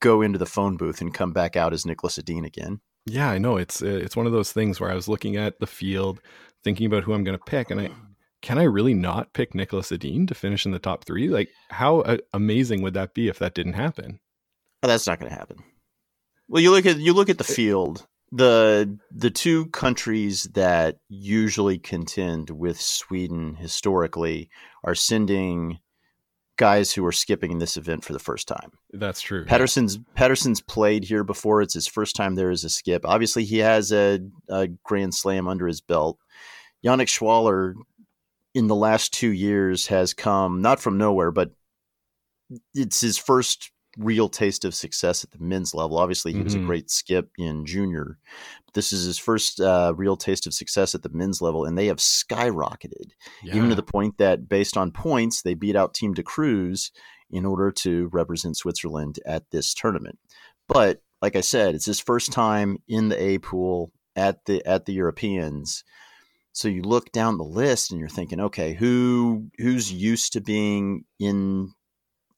go 0.00 0.22
into 0.22 0.38
the 0.38 0.46
phone 0.46 0.76
booth 0.76 1.00
and 1.00 1.12
come 1.12 1.32
back 1.32 1.56
out 1.56 1.72
as 1.72 1.84
Nicholas 1.84 2.18
Edin 2.18 2.44
again. 2.44 2.80
Yeah, 3.04 3.30
I 3.30 3.38
know 3.38 3.56
it's 3.56 3.82
it's 3.82 4.16
one 4.16 4.26
of 4.26 4.32
those 4.32 4.52
things 4.52 4.80
where 4.80 4.90
I 4.90 4.94
was 4.94 5.08
looking 5.08 5.36
at 5.36 5.60
the 5.60 5.66
field, 5.66 6.20
thinking 6.64 6.86
about 6.86 7.04
who 7.04 7.12
I'm 7.12 7.22
going 7.22 7.38
to 7.38 7.44
pick, 7.44 7.70
and 7.70 7.80
I 7.80 7.90
can 8.46 8.58
I 8.58 8.62
really 8.62 8.94
not 8.94 9.32
pick 9.32 9.56
Nicholas 9.56 9.90
Edin 9.90 10.28
to 10.28 10.34
finish 10.34 10.66
in 10.66 10.70
the 10.70 10.78
top 10.78 11.04
three? 11.04 11.28
Like, 11.28 11.48
how 11.68 12.02
uh, 12.02 12.18
amazing 12.32 12.80
would 12.82 12.94
that 12.94 13.12
be 13.12 13.26
if 13.26 13.40
that 13.40 13.54
didn't 13.56 13.72
happen? 13.72 14.20
Oh, 14.84 14.86
that's 14.86 15.08
not 15.08 15.18
going 15.18 15.32
to 15.32 15.36
happen. 15.36 15.64
Well, 16.46 16.62
you 16.62 16.70
look 16.70 16.86
at 16.86 16.98
you 16.98 17.12
look 17.12 17.28
at 17.28 17.38
the 17.38 17.44
field. 17.44 18.06
The 18.30 19.00
the 19.10 19.30
two 19.30 19.66
countries 19.70 20.44
that 20.54 20.98
usually 21.08 21.76
contend 21.76 22.50
with 22.50 22.80
Sweden 22.80 23.56
historically 23.56 24.48
are 24.84 24.94
sending 24.94 25.80
guys 26.56 26.92
who 26.92 27.04
are 27.04 27.10
skipping 27.12 27.50
in 27.50 27.58
this 27.58 27.76
event 27.76 28.04
for 28.04 28.12
the 28.12 28.20
first 28.20 28.46
time. 28.46 28.70
That's 28.92 29.20
true. 29.20 29.44
Paterson's 29.44 29.96
yeah. 29.96 30.02
Paterson's 30.14 30.60
played 30.60 31.02
here 31.02 31.24
before. 31.24 31.62
It's 31.62 31.74
his 31.74 31.88
first 31.88 32.14
time 32.14 32.36
there 32.36 32.50
as 32.50 32.62
a 32.62 32.70
skip. 32.70 33.04
Obviously, 33.04 33.42
he 33.42 33.58
has 33.58 33.90
a, 33.90 34.20
a 34.48 34.68
Grand 34.84 35.16
Slam 35.16 35.48
under 35.48 35.66
his 35.66 35.80
belt. 35.80 36.20
Yannick 36.84 37.08
Schwaller, 37.08 37.74
in 38.56 38.68
the 38.68 38.74
last 38.74 39.12
two 39.12 39.32
years, 39.32 39.86
has 39.88 40.14
come 40.14 40.62
not 40.62 40.80
from 40.80 40.96
nowhere, 40.96 41.30
but 41.30 41.50
it's 42.74 43.02
his 43.02 43.18
first 43.18 43.70
real 43.98 44.30
taste 44.30 44.64
of 44.64 44.74
success 44.74 45.22
at 45.22 45.30
the 45.30 45.38
men's 45.38 45.74
level. 45.74 45.98
Obviously, 45.98 46.32
he 46.32 46.38
mm-hmm. 46.38 46.44
was 46.44 46.54
a 46.54 46.58
mm-hmm. 46.58 46.66
great 46.66 46.90
skip 46.90 47.28
in 47.36 47.66
junior. 47.66 48.16
This 48.72 48.94
is 48.94 49.04
his 49.04 49.18
first 49.18 49.60
uh, 49.60 49.92
real 49.94 50.16
taste 50.16 50.46
of 50.46 50.54
success 50.54 50.94
at 50.94 51.02
the 51.02 51.10
men's 51.10 51.42
level, 51.42 51.66
and 51.66 51.76
they 51.76 51.88
have 51.88 51.98
skyrocketed, 51.98 53.10
yeah. 53.42 53.56
even 53.56 53.68
to 53.68 53.74
the 53.74 53.82
point 53.82 54.16
that 54.16 54.48
based 54.48 54.78
on 54.78 54.90
points, 54.90 55.42
they 55.42 55.52
beat 55.52 55.76
out 55.76 55.92
Team 55.92 56.14
de 56.14 56.22
Cruz 56.22 56.92
in 57.30 57.44
order 57.44 57.70
to 57.70 58.08
represent 58.10 58.56
Switzerland 58.56 59.18
at 59.26 59.50
this 59.50 59.74
tournament. 59.74 60.18
But 60.66 61.02
like 61.20 61.36
I 61.36 61.42
said, 61.42 61.74
it's 61.74 61.84
his 61.84 62.00
first 62.00 62.32
time 62.32 62.78
in 62.88 63.10
the 63.10 63.22
A 63.22 63.36
pool 63.36 63.92
at 64.14 64.46
the 64.46 64.64
at 64.64 64.86
the 64.86 64.94
Europeans. 64.94 65.84
So 66.56 66.68
you 66.68 66.80
look 66.80 67.12
down 67.12 67.36
the 67.36 67.44
list 67.44 67.90
and 67.90 68.00
you're 68.00 68.08
thinking, 68.08 68.40
okay, 68.40 68.72
who 68.72 69.50
who's 69.58 69.92
used 69.92 70.32
to 70.32 70.40
being 70.40 71.04
in 71.18 71.74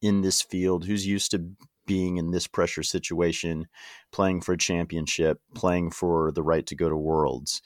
in 0.02 0.22
this 0.22 0.42
field, 0.42 0.84
who's 0.84 1.06
used 1.06 1.30
to 1.30 1.52
being 1.87 2.16
in 2.16 2.32
this 2.32 2.48
pressure 2.48 2.82
situation, 2.82 3.68
playing 4.10 4.40
for 4.40 4.54
a 4.54 4.58
championship, 4.58 5.40
playing 5.54 5.92
for 5.92 6.32
the 6.32 6.42
right 6.42 6.66
to 6.66 6.75
go 6.75 6.88
to 6.88 6.96
Worlds. 6.96 7.62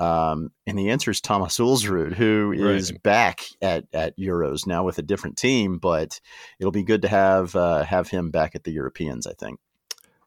Um, 0.00 0.50
and 0.66 0.76
the 0.76 0.90
answer 0.90 1.12
is 1.12 1.20
Thomas 1.20 1.58
Ulsrud, 1.58 2.14
who 2.14 2.50
is 2.50 2.90
right. 2.90 3.02
back 3.04 3.44
at, 3.62 3.84
at 3.92 4.18
Euros 4.18 4.66
now 4.66 4.82
with 4.82 4.98
a 4.98 5.02
different 5.02 5.36
team, 5.36 5.78
but 5.78 6.20
it'll 6.58 6.72
be 6.72 6.82
good 6.82 7.02
to 7.02 7.08
have 7.08 7.54
uh, 7.54 7.84
have 7.84 8.08
him 8.08 8.32
back 8.32 8.56
at 8.56 8.64
the 8.64 8.72
Europeans. 8.72 9.24
I 9.24 9.34
think. 9.34 9.60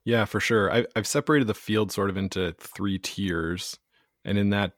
Yeah, 0.05 0.23
for 0.23 0.39
sure. 0.39 0.71
I, 0.71 0.85
have 0.95 1.05
separated 1.05 1.47
the 1.47 1.53
field 1.53 1.91
sort 1.91 2.09
of 2.09 2.15
into 2.15 2.55
three 2.59 2.97
tiers, 2.97 3.77
and 4.23 4.37
in 4.37 4.51
that 4.51 4.71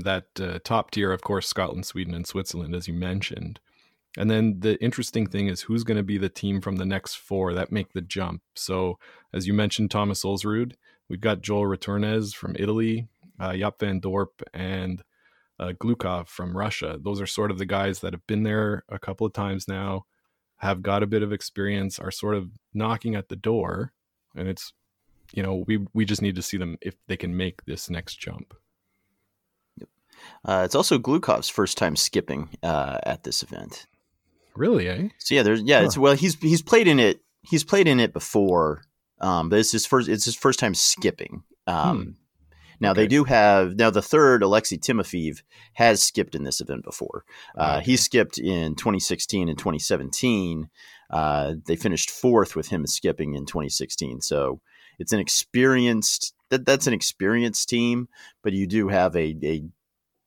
that 0.00 0.26
uh, 0.40 0.58
top 0.64 0.90
tier, 0.90 1.12
of 1.12 1.22
course, 1.22 1.48
Scotland, 1.48 1.86
Sweden, 1.86 2.14
and 2.14 2.26
Switzerland, 2.26 2.74
as 2.74 2.88
you 2.88 2.94
mentioned. 2.94 3.60
And 4.16 4.30
then 4.30 4.60
the 4.60 4.82
interesting 4.82 5.26
thing 5.26 5.46
is 5.46 5.62
who's 5.62 5.84
going 5.84 5.96
to 5.96 6.02
be 6.02 6.18
the 6.18 6.28
team 6.28 6.60
from 6.60 6.76
the 6.76 6.84
next 6.84 7.14
four 7.14 7.54
that 7.54 7.70
make 7.70 7.92
the 7.92 8.00
jump. 8.00 8.42
So, 8.54 8.98
as 9.32 9.46
you 9.46 9.54
mentioned, 9.54 9.90
Thomas 9.90 10.24
Ulsrud, 10.24 10.74
we've 11.08 11.20
got 11.20 11.42
Joel 11.42 11.64
Retornaz 11.64 12.34
from 12.34 12.56
Italy, 12.58 13.08
uh, 13.38 13.50
Jaap 13.50 13.78
van 13.78 14.00
Dorp, 14.00 14.42
and 14.52 15.02
uh, 15.60 15.72
Glukhov 15.78 16.26
from 16.26 16.56
Russia. 16.56 16.98
Those 17.00 17.20
are 17.20 17.26
sort 17.26 17.50
of 17.50 17.58
the 17.58 17.66
guys 17.66 18.00
that 18.00 18.12
have 18.12 18.26
been 18.26 18.42
there 18.42 18.84
a 18.88 18.98
couple 18.98 19.26
of 19.26 19.32
times 19.32 19.68
now, 19.68 20.06
have 20.56 20.82
got 20.82 21.02
a 21.02 21.06
bit 21.06 21.22
of 21.22 21.32
experience, 21.32 21.98
are 21.98 22.10
sort 22.10 22.34
of 22.34 22.50
knocking 22.74 23.14
at 23.14 23.28
the 23.28 23.36
door. 23.36 23.92
And 24.34 24.48
it's, 24.48 24.72
you 25.32 25.42
know, 25.42 25.64
we, 25.66 25.86
we 25.94 26.04
just 26.04 26.22
need 26.22 26.34
to 26.36 26.42
see 26.42 26.56
them 26.56 26.78
if 26.80 26.96
they 27.06 27.16
can 27.16 27.36
make 27.36 27.64
this 27.64 27.88
next 27.88 28.16
jump. 28.16 28.54
Uh, 30.44 30.62
it's 30.64 30.74
also 30.74 30.98
Glukhov's 30.98 31.48
first 31.48 31.78
time 31.78 31.96
skipping 31.96 32.48
uh, 32.62 32.98
at 33.04 33.24
this 33.24 33.42
event. 33.42 33.86
Really, 34.56 34.88
eh? 34.88 35.08
So 35.18 35.34
yeah, 35.34 35.42
there's 35.42 35.62
yeah, 35.62 35.80
huh. 35.80 35.86
it's 35.86 35.98
well 35.98 36.14
he's 36.14 36.34
he's 36.40 36.62
played 36.62 36.88
in 36.88 36.98
it 36.98 37.20
he's 37.42 37.64
played 37.64 37.88
in 37.88 38.00
it 38.00 38.12
before. 38.12 38.82
Um, 39.20 39.50
but 39.50 39.58
it's 39.58 39.72
his 39.72 39.86
first 39.86 40.08
it's 40.08 40.24
his 40.24 40.34
first 40.34 40.58
time 40.58 40.74
skipping. 40.74 41.42
Um, 41.66 42.02
hmm. 42.02 42.10
Now 42.80 42.92
okay. 42.92 43.02
they 43.02 43.06
do 43.08 43.24
have 43.24 43.76
now 43.76 43.90
the 43.90 44.02
third 44.02 44.42
Alexei 44.42 44.78
Timofeev 44.78 45.42
has 45.74 46.02
skipped 46.02 46.34
in 46.34 46.44
this 46.44 46.60
event 46.60 46.84
before. 46.84 47.24
Uh, 47.56 47.76
okay. 47.76 47.84
He 47.84 47.96
skipped 47.96 48.38
in 48.38 48.74
2016 48.74 49.48
and 49.48 49.58
2017. 49.58 50.70
Uh, 51.10 51.54
they 51.66 51.76
finished 51.76 52.10
fourth 52.10 52.56
with 52.56 52.68
him 52.68 52.86
skipping 52.86 53.34
in 53.34 53.44
2016. 53.44 54.22
So 54.22 54.60
it's 54.98 55.12
an 55.12 55.20
experienced 55.20 56.34
that 56.48 56.64
that's 56.64 56.86
an 56.86 56.94
experienced 56.94 57.68
team, 57.68 58.08
but 58.42 58.54
you 58.54 58.66
do 58.66 58.88
have 58.88 59.14
a, 59.14 59.36
a 59.42 59.62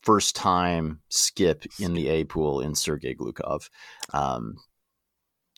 first 0.03 0.36
time 0.36 1.00
skip 1.10 1.65
in 1.79 1.93
the 1.93 2.10
A 2.10 2.25
pool 2.25 2.62
in 2.62 2.75
Sergei 2.75 3.15
Glukhov. 3.15 3.69
Um, 4.12 4.57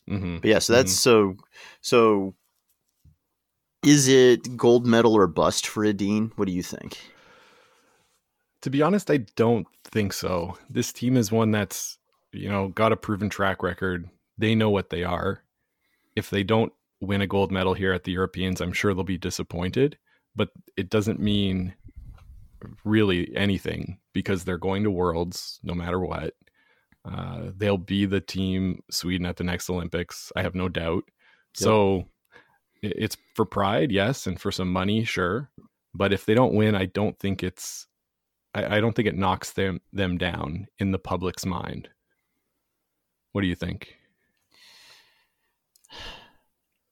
mm-hmm. 0.10 0.38
But 0.38 0.50
yeah, 0.50 0.60
so 0.60 0.74
that's 0.74 0.94
mm-hmm. 0.94 1.38
so 1.38 1.46
so. 1.82 2.36
Is 3.84 4.08
it 4.08 4.58
gold 4.58 4.88
medal 4.88 5.14
or 5.14 5.28
bust 5.28 5.68
for 5.68 5.86
Edin? 5.86 6.32
What 6.38 6.48
do 6.48 6.52
you 6.52 6.64
think? 6.64 6.98
To 8.62 8.72
be 8.72 8.82
honest, 8.82 9.12
I 9.12 9.18
don't 9.36 9.68
think 9.84 10.12
so. 10.12 10.58
This 10.72 10.92
team 10.92 11.18
is 11.18 11.32
one 11.32 11.52
that's 11.52 12.00
you 12.32 12.50
know 12.50 12.70
got 12.70 12.92
a 12.92 12.98
proven 12.98 13.30
track 13.30 13.62
record. 13.62 14.10
They 14.38 14.56
know 14.56 14.70
what 14.70 14.90
they 14.90 15.04
are. 15.04 15.44
If 16.16 16.30
they 16.30 16.44
don't 16.44 16.74
win 17.02 17.22
a 17.22 17.28
gold 17.28 17.52
medal 17.52 17.74
here 17.74 17.94
at 17.94 18.06
the 18.06 18.12
Europeans, 18.12 18.62
I'm 18.62 18.74
sure 18.74 18.94
they'll 18.94 19.04
be 19.04 19.18
disappointed. 19.18 19.98
But 20.36 20.50
it 20.76 20.90
doesn't 20.90 21.20
mean 21.20 21.76
really 22.84 23.36
anything 23.36 24.00
because 24.16 24.46
they're 24.46 24.58
going 24.58 24.84
to 24.86 24.90
Worlds 24.90 25.60
no 25.62 25.76
matter 25.76 26.00
what. 26.00 26.34
Uh, 27.04 27.52
they'll 27.56 27.78
be 27.78 28.06
the 28.06 28.22
team 28.22 28.82
Sweden 28.90 29.28
at 29.28 29.36
the 29.36 29.44
next 29.44 29.70
Olympics. 29.70 30.32
I 30.36 30.42
have 30.42 30.56
no 30.56 30.70
doubt. 30.70 31.04
Yep. 31.06 31.14
So 31.54 32.06
it's 32.82 33.18
for 33.36 33.46
pride, 33.46 33.92
yes, 33.92 34.26
and 34.26 34.40
for 34.40 34.52
some 34.52 34.72
money, 34.72 35.04
sure. 35.04 35.52
But 35.94 36.14
if 36.14 36.26
they 36.26 36.34
don't 36.34 36.56
win, 36.56 36.76
I 36.76 36.86
don't 36.86 37.20
think 37.20 37.44
it's 37.44 37.88
I, 38.56 38.78
I 38.78 38.82
don't 38.82 38.96
think 38.96 39.08
it 39.08 39.18
knocks 39.18 39.52
them 39.52 39.82
them 39.94 40.18
down 40.18 40.68
in 40.80 40.92
the 40.92 40.98
public's 40.98 41.46
mind. 41.46 41.90
What 43.34 43.42
do 43.42 43.48
you 43.48 43.56
think? 43.56 43.98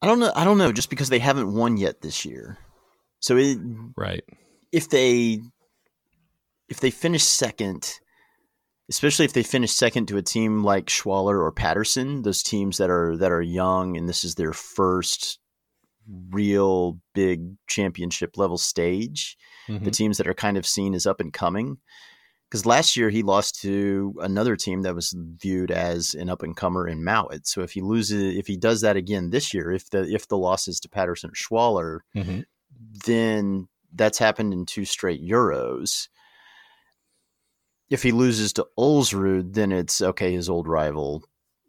I 0.01 0.07
don't 0.07 0.19
know. 0.19 0.33
I 0.35 0.43
don't 0.43 0.57
know. 0.57 0.73
Just 0.73 0.89
because 0.89 1.09
they 1.09 1.19
haven't 1.19 1.53
won 1.53 1.77
yet 1.77 2.01
this 2.01 2.25
year, 2.25 2.57
so 3.21 3.37
it 3.37 3.57
right. 3.95 4.23
If 4.73 4.89
they 4.89 5.39
if 6.73 6.79
they 6.79 6.89
finish 6.89 7.23
second, 7.23 7.99
especially 8.89 9.25
if 9.25 9.33
they 9.33 9.43
finish 9.43 9.71
second 9.71 10.07
to 10.07 10.17
a 10.17 10.23
team 10.23 10.63
like 10.63 10.87
Schwaller 10.87 11.39
or 11.39 11.51
Paterson, 11.51 12.23
those 12.23 12.41
teams 12.41 12.79
that 12.79 12.89
are 12.89 13.15
that 13.17 13.31
are 13.31 13.43
young 13.43 13.95
and 13.95 14.09
this 14.09 14.23
is 14.23 14.33
their 14.33 14.53
first 14.53 15.37
real 16.31 16.99
big 17.13 17.55
championship 17.67 18.39
level 18.39 18.57
stage, 18.57 19.37
mm-hmm. 19.67 19.85
the 19.85 19.91
teams 19.91 20.17
that 20.17 20.27
are 20.27 20.33
kind 20.33 20.57
of 20.57 20.65
seen 20.65 20.95
as 20.95 21.05
up 21.05 21.19
and 21.19 21.31
coming. 21.31 21.77
Because 22.49 22.65
last 22.65 22.97
year 22.97 23.11
he 23.11 23.21
lost 23.21 23.61
to 23.61 24.15
another 24.19 24.55
team 24.55 24.81
that 24.81 24.95
was 24.95 25.15
viewed 25.15 25.69
as 25.69 26.15
an 26.15 26.27
up 26.27 26.41
and 26.41 26.57
comer 26.57 26.87
in 26.87 27.03
Mouat. 27.03 27.45
So 27.45 27.61
if 27.61 27.73
he 27.73 27.81
loses, 27.81 28.35
if 28.35 28.47
he 28.47 28.57
does 28.57 28.81
that 28.81 28.97
again 28.97 29.29
this 29.29 29.53
year, 29.53 29.71
if 29.71 29.91
the 29.91 30.11
if 30.11 30.27
the 30.27 30.39
loss 30.39 30.67
is 30.67 30.79
to 30.79 30.89
Paterson 30.89 31.29
or 31.29 31.33
Schwaller, 31.33 31.99
mm-hmm. 32.15 32.39
then 33.05 33.67
that's 33.93 34.17
happened 34.17 34.53
in 34.53 34.65
two 34.65 34.85
straight 34.85 35.21
Euros 35.21 36.07
if 37.93 38.01
he 38.01 38.12
loses 38.12 38.51
to 38.53 38.65
Ulsrud, 38.75 39.53
then 39.53 39.71
it's 39.71 40.01
okay. 40.01 40.33
His 40.33 40.50
old 40.50 40.67
rival 40.67 41.23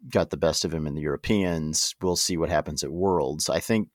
got 0.09 0.31
the 0.31 0.37
best 0.37 0.65
of 0.65 0.73
him 0.73 0.87
in 0.87 0.95
the 0.95 1.01
Europeans. 1.01 1.93
We'll 2.01 2.15
see 2.15 2.35
what 2.35 2.49
happens 2.49 2.83
at 2.83 2.91
Worlds. 2.91 3.47
I 3.47 3.59
think. 3.59 3.89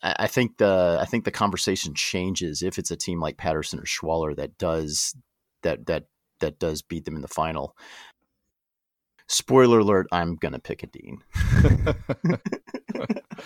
I 0.00 0.28
think 0.28 0.58
the 0.58 0.98
I 1.00 1.06
think 1.06 1.24
the 1.24 1.32
conversation 1.32 1.92
changes 1.92 2.62
if 2.62 2.78
it's 2.78 2.92
a 2.92 2.96
team 2.96 3.18
like 3.18 3.36
Paterson 3.36 3.80
or 3.80 3.84
Schwaller 3.84 4.36
that 4.36 4.56
does 4.56 5.16
that 5.62 5.86
that 5.86 6.04
that 6.38 6.60
does 6.60 6.82
beat 6.82 7.04
them 7.04 7.16
in 7.16 7.22
the 7.22 7.28
final. 7.28 7.74
Spoiler 9.26 9.80
alert: 9.80 10.06
I'm 10.12 10.36
gonna 10.36 10.60
pick 10.60 10.84
Edin. 10.84 11.24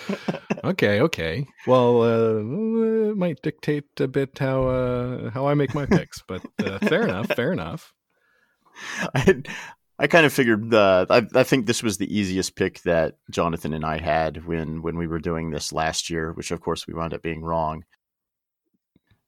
okay, 0.64 1.00
okay. 1.00 1.46
Well, 1.66 2.02
uh, 2.02 3.10
it 3.10 3.16
might 3.16 3.42
dictate 3.42 3.84
a 4.00 4.08
bit 4.08 4.38
how 4.38 4.68
uh, 4.68 5.30
how 5.30 5.46
I 5.46 5.54
make 5.54 5.74
my 5.74 5.86
picks, 5.86 6.22
but 6.26 6.42
uh, 6.64 6.78
fair 6.78 7.02
enough. 7.02 7.28
Fair 7.28 7.52
enough. 7.52 7.92
I 9.14 9.42
I 9.98 10.06
kind 10.06 10.26
of 10.26 10.32
figured 10.32 10.72
uh, 10.74 11.06
I 11.10 11.26
I 11.34 11.42
think 11.42 11.66
this 11.66 11.82
was 11.82 11.98
the 11.98 12.16
easiest 12.16 12.56
pick 12.56 12.80
that 12.82 13.16
Jonathan 13.30 13.72
and 13.72 13.84
I 13.84 13.98
had 13.98 14.46
when 14.46 14.82
when 14.82 14.96
we 14.96 15.06
were 15.06 15.20
doing 15.20 15.50
this 15.50 15.72
last 15.72 16.10
year, 16.10 16.32
which 16.32 16.50
of 16.50 16.60
course 16.60 16.86
we 16.86 16.94
wound 16.94 17.14
up 17.14 17.22
being 17.22 17.42
wrong. 17.42 17.84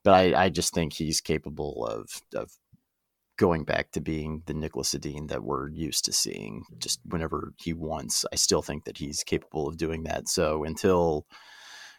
But 0.03 0.15
I, 0.15 0.45
I 0.45 0.49
just 0.51 0.75
think 0.75 0.93
he's 0.93 1.21
capable 1.21 1.87
of 1.87 2.09
of 2.35 2.51
going 3.37 3.65
back 3.65 3.91
to 3.93 4.01
being 4.01 4.43
the 4.47 4.55
Nicholas 4.55 4.95
Edin 4.95 5.27
that 5.29 5.43
we're 5.43 5.69
used 5.71 6.05
to 6.05 6.13
seeing. 6.13 6.65
Just 6.79 7.01
whenever 7.05 7.53
he 7.57 7.73
wants, 7.73 8.25
I 8.33 8.37
still 8.37 8.63
think 8.63 8.85
that 8.85 8.99
he's 8.99 9.25
capable 9.25 9.67
of 9.67 9.77
doing 9.77 10.05
that. 10.05 10.29
So 10.29 10.65
until 10.65 11.27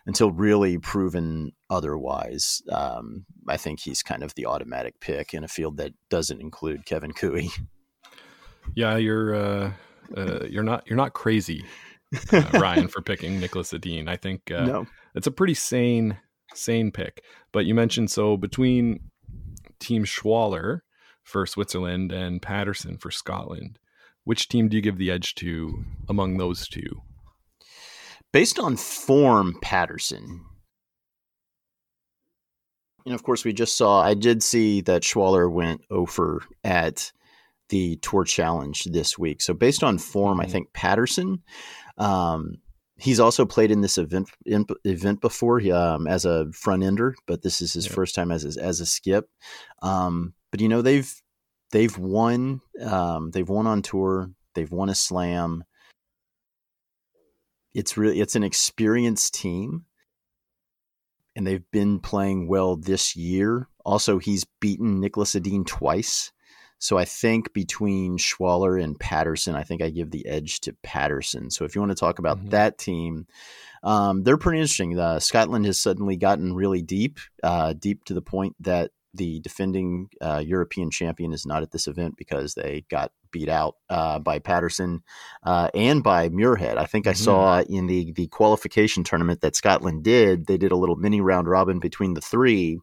until 0.07 0.31
really 0.31 0.77
proven 0.77 1.51
otherwise, 1.69 2.61
um, 2.71 3.25
I 3.47 3.57
think 3.57 3.79
he's 3.79 4.03
kind 4.03 4.23
of 4.23 4.35
the 4.35 4.45
automatic 4.45 4.99
pick 4.99 5.33
in 5.33 5.43
a 5.43 5.47
field 5.47 5.77
that 5.77 5.93
doesn't 6.09 6.41
include 6.41 6.85
Kevin 6.85 7.11
Koe. 7.11 7.39
Yeah, 8.75 8.97
you're 8.97 9.35
uh, 9.35 9.71
uh, 10.15 10.45
you're 10.49 10.63
not 10.63 10.83
you're 10.87 10.97
not 10.97 11.13
crazy, 11.13 11.65
uh, 12.31 12.49
Ryan, 12.53 12.87
for 12.87 13.01
picking 13.01 13.39
Nicholas 13.39 13.73
Edin. 13.73 14.07
I 14.07 14.15
think 14.15 14.51
uh, 14.51 14.65
no. 14.65 14.87
it's 15.13 15.27
a 15.27 15.31
pretty 15.31 15.53
sane 15.53 16.17
sane 16.53 16.91
pick. 16.91 17.23
But 17.51 17.65
you 17.65 17.75
mentioned 17.75 18.09
so 18.09 18.37
between 18.37 19.11
Team 19.79 20.03
Schwaller 20.03 20.79
for 21.25 21.45
Switzerland 21.45 22.13
and 22.13 22.41
Paterson 22.41 22.97
for 22.97 23.11
Scotland, 23.11 23.79
which 24.23 24.47
team 24.47 24.69
do 24.69 24.77
you 24.77 24.81
give 24.81 24.97
the 24.97 25.11
edge 25.11 25.35
to 25.35 25.83
among 26.07 26.37
those 26.37 26.69
two? 26.69 27.01
Based 28.31 28.59
on 28.59 28.77
form, 28.77 29.57
Paterson. 29.61 30.45
And 33.05 33.13
of 33.13 33.23
course, 33.23 33.43
we 33.43 33.53
just 33.53 33.77
saw, 33.77 34.01
I 34.01 34.13
did 34.13 34.41
see 34.41 34.81
that 34.81 35.03
Schwaller 35.03 35.51
went 35.51 35.81
over 35.89 36.41
at 36.63 37.11
the 37.69 37.97
Tour 37.97 38.23
Challenge 38.23 38.83
this 38.85 39.17
week. 39.17 39.41
So 39.41 39.53
based 39.53 39.83
on 39.83 39.97
form, 39.97 40.37
mm-hmm. 40.37 40.47
I 40.47 40.51
think 40.51 40.73
Paterson. 40.73 41.43
Um, 41.97 42.57
he's 42.97 43.19
also 43.19 43.45
played 43.45 43.71
in 43.71 43.81
this 43.81 43.97
event 43.97 44.29
in, 44.45 44.65
event 44.83 45.21
before 45.21 45.61
um, 45.71 46.07
as 46.07 46.25
a 46.25 46.51
front 46.51 46.83
ender, 46.83 47.15
but 47.25 47.41
this 47.41 47.61
is 47.61 47.73
his 47.73 47.87
first 47.87 48.15
time 48.15 48.31
as 48.31 48.57
a, 48.57 48.61
as 48.61 48.79
a 48.79 48.85
skip. 48.85 49.29
Um, 49.81 50.33
but 50.55 50.61
you 50.61 50.69
know 50.69 50.81
they've 50.81 51.13
they've 51.71 51.97
won 51.97 52.61
um, 52.81 53.31
they've 53.31 53.49
won 53.49 53.67
on 53.67 53.81
tour. 53.81 54.31
They've 54.53 54.71
won 54.71 54.87
a 54.87 54.95
slam 54.95 55.65
it's 57.75 57.97
really 57.97 58.21
it's 58.21 58.35
an 58.35 58.43
experienced 58.43 59.33
team 59.33 59.85
and 61.35 61.45
they've 61.45 61.69
been 61.71 61.99
playing 61.99 62.47
well 62.47 62.77
this 62.77 63.15
year. 63.17 63.67
Also, 63.83 64.17
he's 64.17 64.45
beaten 64.61 65.01
Niklas 65.01 65.35
Edin 65.35 65.65
twice. 65.65 66.31
So 66.79 66.97
I 66.97 67.03
think 67.03 67.51
between 67.51 68.17
Schwaller 68.17 68.81
and 68.81 68.97
Paterson, 68.97 69.55
I 69.55 69.63
think 69.63 69.81
I 69.81 69.89
give 69.89 70.11
the 70.11 70.25
edge 70.25 70.61
to 70.61 70.75
Paterson. 70.83 71.51
So 71.51 71.65
if 71.65 71.75
you 71.75 71.81
want 71.81 71.91
to 71.91 71.99
talk 71.99 72.19
about 72.19 72.37
mm-hmm. 72.37 72.49
that 72.49 72.77
team, 72.77 73.27
um, 73.83 74.23
they're 74.23 74.37
pretty 74.37 74.59
interesting. 74.59 74.97
Uh, 74.97 75.19
Scotland 75.19 75.65
has 75.65 75.79
suddenly 75.79 76.15
gotten 76.15 76.55
really 76.55 76.81
deep, 76.81 77.19
uh, 77.43 77.73
deep 77.73 78.05
to 78.05 78.13
the 78.13 78.21
point 78.21 78.55
that 78.61 78.91
the 79.15 79.39
defending 79.41 80.09
uh, 80.21 80.43
European 80.45 80.89
champion 80.91 81.33
is 81.33 81.45
not 81.45 81.63
at 81.63 81.71
this 81.71 81.87
event 81.87 82.15
because 82.17 82.53
they 82.53 82.85
got 82.89 83.11
beat 83.31 83.49
out 83.49 83.75
uh, 83.89 84.19
by 84.19 84.39
Paterson 84.39 85.03
uh, 85.43 85.69
and 85.73 86.03
by 86.03 86.29
Muirhead. 86.29 86.77
I 86.77 86.85
think 86.85 87.07
I 87.07 87.11
mm-hmm. 87.11 87.23
saw 87.23 87.61
in 87.61 87.87
the 87.87 88.11
the 88.13 88.27
qualification 88.27 89.03
tournament 89.03 89.41
that 89.41 89.55
Scotland 89.55 90.03
did. 90.03 90.47
They 90.47 90.57
did 90.57 90.71
a 90.71 90.77
little 90.77 90.95
mini 90.95 91.21
round 91.21 91.47
robin 91.47 91.79
between 91.79 92.13
the 92.13 92.21
three, 92.21 92.79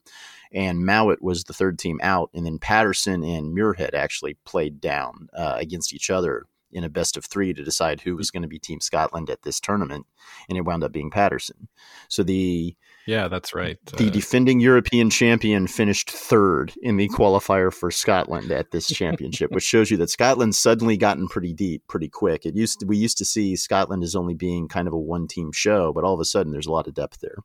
and 0.53 0.85
Mouat 0.85 1.23
was 1.23 1.45
the 1.45 1.55
third 1.55 1.79
team 1.79 1.99
out, 2.03 2.31
and 2.35 2.45
then 2.45 2.59
Paterson 2.59 3.23
and 3.23 3.57
Muirhead 3.57 3.95
actually 3.95 4.37
played 4.45 4.81
down 4.81 5.29
uh, 5.37 5.57
against 5.59 5.95
each 5.95 6.11
other 6.11 6.47
in 6.73 6.85
a 6.85 6.89
best 6.89 7.17
of 7.17 7.25
three 7.25 7.53
to 7.53 7.65
decide 7.65 8.01
who 8.01 8.17
was 8.17 8.31
going 8.31 8.43
to 8.43 8.49
be 8.49 8.59
Team 8.59 8.81
Scotland 8.81 9.29
at 9.31 9.43
this 9.43 9.61
tournament, 9.61 10.07
and 10.49 10.57
it 10.57 10.65
wound 10.65 10.83
up 10.83 10.93
being 10.93 11.11
Paterson. 11.11 11.69
So 12.09 12.23
the 12.23 12.75
yeah, 13.07 13.29
that's 13.29 13.55
right. 13.55 13.79
The 13.97 14.07
uh, 14.07 14.11
defending 14.11 14.61
European 14.61 15.11
champion 15.11 15.67
finished 15.67 16.11
third 16.11 16.73
in 16.83 16.97
the 16.97 17.09
qualifier 17.09 17.73
for 17.73 17.91
Scotland 17.91 18.53
at 18.53 18.71
this 18.71 18.87
championship, 18.93 19.51
which 19.51 19.65
shows 19.65 19.91
you 19.91 19.97
that 19.99 20.11
Scotland's 20.11 20.59
suddenly 20.59 20.97
gotten 20.97 21.29
pretty 21.29 21.53
deep 21.53 21.83
pretty 21.89 22.09
quick. 22.09 22.47
It 22.47 22.55
used 22.55 22.81
to, 22.81 22.87
we 22.87 22.97
used 22.97 23.19
to 23.19 23.25
see 23.25 23.57
Scotland 23.57 24.05
as 24.05 24.15
only 24.15 24.35
being 24.35 24.69
kind 24.69 24.87
of 24.87 24.95
a 24.95 24.99
one 24.99 25.27
team 25.27 25.51
show, 25.53 25.93
but 25.93 26.05
all 26.05 26.15
of 26.15 26.21
a 26.21 26.25
sudden 26.25 26.53
there's 26.53 26.67
a 26.67 26.73
lot 26.73 26.87
of 26.87 26.95
depth 26.95 27.21
there. 27.21 27.39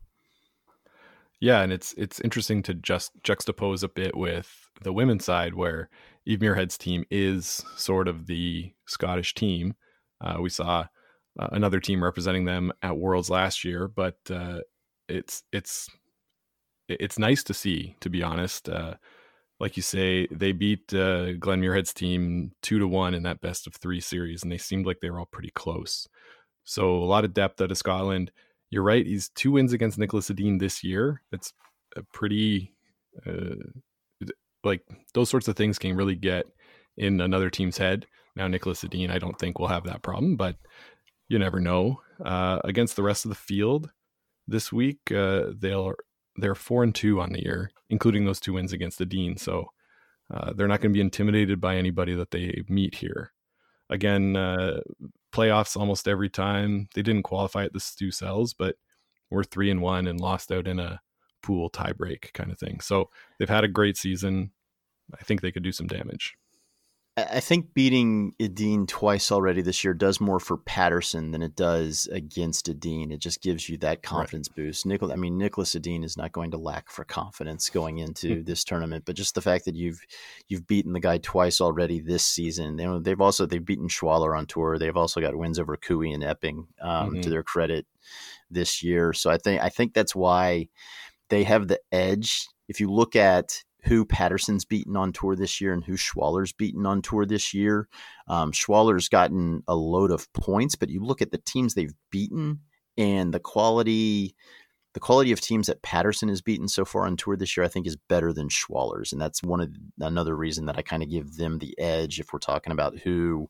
Yeah, 1.39 1.61
and 1.61 1.71
it's 1.71 1.93
it's 1.93 2.19
interesting 2.21 2.63
to 2.63 2.73
just 2.73 3.11
juxtapose 3.21 3.83
a 3.83 3.87
bit 3.87 4.15
with 4.15 4.69
the 4.81 4.93
women's 4.93 5.25
side 5.25 5.53
where 5.53 5.89
Eve 6.25 6.39
Muirhead's 6.39 6.77
team 6.77 7.05
is 7.11 7.63
sort 7.75 8.07
of 8.07 8.25
the 8.25 8.73
Scottish 8.87 9.33
team. 9.35 9.75
Uh, 10.19 10.37
we 10.41 10.49
saw 10.49 10.87
uh, 11.39 11.47
another 11.51 11.79
team 11.79 12.03
representing 12.03 12.45
them 12.45 12.71
at 12.81 12.97
Worlds 12.97 13.29
last 13.29 13.63
year, 13.63 13.87
but 13.87 14.17
uh, 14.31 14.59
it's 15.07 15.43
it's 15.51 15.89
it's 16.89 17.19
nice 17.19 17.43
to 17.43 17.53
see, 17.53 17.95
to 18.01 18.09
be 18.09 18.23
honest. 18.23 18.69
Uh, 18.69 18.95
like 19.59 19.75
you 19.75 19.83
say, 19.83 20.27
they 20.27 20.51
beat 20.51 20.93
uh, 20.93 21.33
Glen 21.33 21.61
Muirhead's 21.61 21.93
team 21.93 22.51
two 22.61 22.79
to 22.79 22.87
one 22.87 23.13
in 23.13 23.23
that 23.23 23.41
best 23.41 23.67
of 23.67 23.75
three 23.75 23.99
series, 23.99 24.43
and 24.43 24.51
they 24.51 24.57
seemed 24.57 24.85
like 24.85 24.99
they 25.01 25.09
were 25.09 25.19
all 25.19 25.29
pretty 25.31 25.51
close. 25.51 26.07
So 26.63 26.97
a 26.97 27.05
lot 27.05 27.25
of 27.25 27.33
depth 27.33 27.61
out 27.61 27.71
of 27.71 27.77
Scotland. 27.77 28.31
You're 28.69 28.83
right; 28.83 29.05
he's 29.05 29.29
two 29.29 29.51
wins 29.51 29.73
against 29.73 29.97
Nicholas 29.97 30.29
Edin 30.29 30.57
this 30.57 30.83
year. 30.83 31.21
That's 31.31 31.53
a 31.95 32.03
pretty 32.13 32.73
uh, 33.25 33.55
like 34.63 34.81
those 35.13 35.29
sorts 35.29 35.47
of 35.47 35.55
things 35.55 35.79
can 35.79 35.95
really 35.95 36.15
get 36.15 36.45
in 36.97 37.21
another 37.21 37.49
team's 37.49 37.77
head. 37.77 38.05
Now 38.35 38.47
Nicholas 38.47 38.83
Edin, 38.83 39.09
I 39.09 39.19
don't 39.19 39.37
think 39.39 39.57
will 39.57 39.67
have 39.67 39.85
that 39.85 40.03
problem, 40.03 40.35
but 40.35 40.57
you 41.29 41.39
never 41.39 41.59
know. 41.59 42.01
Uh, 42.23 42.59
against 42.63 42.95
the 42.95 43.03
rest 43.03 43.25
of 43.25 43.29
the 43.29 43.35
field, 43.35 43.89
this 44.47 44.71
week. 44.71 45.11
Uh, 45.11 45.47
they'll 45.57 45.93
they're 46.37 46.55
four 46.55 46.83
and 46.83 46.93
two 46.93 47.19
on 47.19 47.31
the 47.31 47.43
year, 47.43 47.71
including 47.89 48.25
those 48.25 48.39
two 48.39 48.53
wins 48.53 48.73
against 48.73 48.97
the 48.97 49.05
Dean. 49.05 49.37
So 49.37 49.71
uh, 50.33 50.53
they're 50.53 50.67
not 50.67 50.81
going 50.81 50.91
to 50.91 50.97
be 50.97 51.01
intimidated 51.01 51.59
by 51.59 51.75
anybody 51.75 52.13
that 52.13 52.31
they 52.31 52.63
meet 52.67 52.95
here. 52.95 53.33
Again, 53.89 54.35
uh, 54.35 54.81
playoffs 55.33 55.77
almost 55.77 56.07
every 56.07 56.29
time. 56.29 56.89
They 56.93 57.01
didn't 57.01 57.23
qualify 57.23 57.65
at 57.65 57.73
the 57.73 57.79
Stu 57.79 58.11
Sells, 58.11 58.53
but 58.53 58.75
we're 59.29 59.43
three 59.43 59.71
and 59.71 59.81
one 59.81 60.07
and 60.07 60.19
lost 60.19 60.51
out 60.51 60.67
in 60.67 60.79
a 60.79 61.01
pool 61.41 61.69
tiebreak 61.69 62.33
kind 62.33 62.51
of 62.51 62.59
thing. 62.59 62.79
So 62.81 63.09
they've 63.39 63.49
had 63.49 63.63
a 63.63 63.69
great 63.69 63.97
season. 63.97 64.51
I 65.17 65.23
think 65.23 65.41
they 65.41 65.51
could 65.51 65.63
do 65.63 65.71
some 65.71 65.87
damage. 65.87 66.35
I 67.17 67.39
think 67.39 67.73
beating 67.73 68.35
Edin 68.39 68.85
twice 68.85 69.31
already 69.31 69.63
this 69.63 69.83
year 69.83 69.95
does 69.95 70.21
more 70.21 70.39
for 70.39 70.55
Paterson 70.55 71.31
than 71.31 71.41
it 71.41 71.55
does 71.55 72.07
against 72.11 72.69
Edin. 72.69 73.11
It 73.11 73.17
just 73.17 73.41
gives 73.41 73.67
you 73.67 73.75
that 73.79 74.03
confidence 74.03 74.49
right. 74.49 74.65
boost. 74.65 74.85
Nicholas, 74.85 75.13
I 75.13 75.15
mean, 75.15 75.39
Niklas 75.39 75.75
Edin 75.75 76.03
is 76.03 76.15
not 76.15 76.31
going 76.31 76.51
to 76.51 76.57
lack 76.57 76.91
for 76.91 77.03
confidence 77.03 77.71
going 77.71 77.97
into 77.97 78.43
this 78.43 78.63
tournament, 78.63 79.05
but 79.05 79.15
just 79.15 79.33
the 79.33 79.41
fact 79.41 79.65
that 79.65 79.73
you've 79.73 79.99
you've 80.47 80.67
beaten 80.67 80.93
the 80.93 80.99
guy 80.99 81.17
twice 81.17 81.59
already 81.59 81.99
this 81.99 82.23
season. 82.23 82.77
You 82.77 82.99
they've 82.99 83.19
also 83.19 83.47
they've 83.47 83.65
beaten 83.65 83.87
Schwaller 83.87 84.37
on 84.37 84.45
tour. 84.45 84.77
They've 84.77 84.95
also 84.95 85.19
got 85.19 85.35
wins 85.35 85.57
over 85.57 85.75
Koe 85.75 86.03
and 86.03 86.23
Epping 86.23 86.67
um, 86.79 87.09
mm-hmm. 87.09 87.21
to 87.21 87.29
their 87.31 87.43
credit 87.43 87.87
this 88.51 88.83
year. 88.83 89.11
So 89.13 89.31
I 89.31 89.39
think 89.39 89.63
I 89.63 89.69
think 89.69 89.95
that's 89.95 90.15
why 90.15 90.67
they 91.29 91.45
have 91.45 91.67
the 91.67 91.79
edge. 91.91 92.47
If 92.67 92.79
you 92.79 92.91
look 92.91 93.15
at 93.15 93.63
who 93.83 94.05
Paterson's 94.05 94.65
beaten 94.65 94.97
on 94.97 95.13
tour 95.13 95.35
this 95.35 95.61
year 95.61 95.73
and 95.73 95.83
who 95.83 95.93
Schwaller's 95.93 96.51
beaten 96.51 96.85
on 96.85 97.01
tour 97.01 97.25
this 97.25 97.53
year. 97.53 97.87
Um, 98.27 98.51
Schwaller's 98.51 99.07
gotten 99.07 99.63
a 99.67 99.75
load 99.75 100.11
of 100.11 100.31
points, 100.33 100.75
but 100.75 100.89
you 100.89 101.03
look 101.03 101.21
at 101.21 101.31
the 101.31 101.37
teams 101.37 101.73
they've 101.73 101.93
beaten 102.11 102.59
and 102.97 103.33
the 103.33 103.39
quality 103.39 104.35
the 104.93 104.99
quality 105.01 105.31
of 105.31 105.39
teams 105.39 105.67
that 105.67 105.83
Paterson 105.83 106.27
has 106.27 106.41
beaten 106.41 106.67
so 106.67 106.83
far 106.83 107.05
on 107.05 107.17
tour 107.17 107.37
this 107.37 107.55
year, 107.55 107.63
I 107.63 107.67
think, 107.67 107.85
is 107.85 107.95
better 107.95 108.33
than 108.33 108.49
Schwaller's, 108.49 109.11
and 109.11 109.21
that's 109.21 109.43
one 109.43 109.61
of 109.61 109.69
another 109.99 110.35
reason 110.35 110.65
that 110.65 110.77
I 110.77 110.81
kind 110.81 111.03
of 111.03 111.09
give 111.11 111.35
them 111.35 111.59
the 111.59 111.77
edge 111.77 112.19
if 112.19 112.33
we're 112.33 112.39
talking 112.39 112.73
about 112.73 112.97
who 112.97 113.47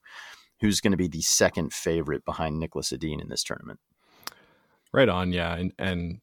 who's 0.60 0.82
going 0.82 0.92
to 0.92 0.98
be 0.98 1.08
the 1.08 1.22
second 1.22 1.72
favorite 1.72 2.26
behind 2.26 2.60
Nicholas 2.60 2.92
Edin 2.92 3.22
in 3.22 3.30
this 3.30 3.44
tournament. 3.44 3.80
Right 4.92 5.08
on, 5.08 5.32
yeah, 5.32 5.56
and 5.56 5.72
and 5.80 6.20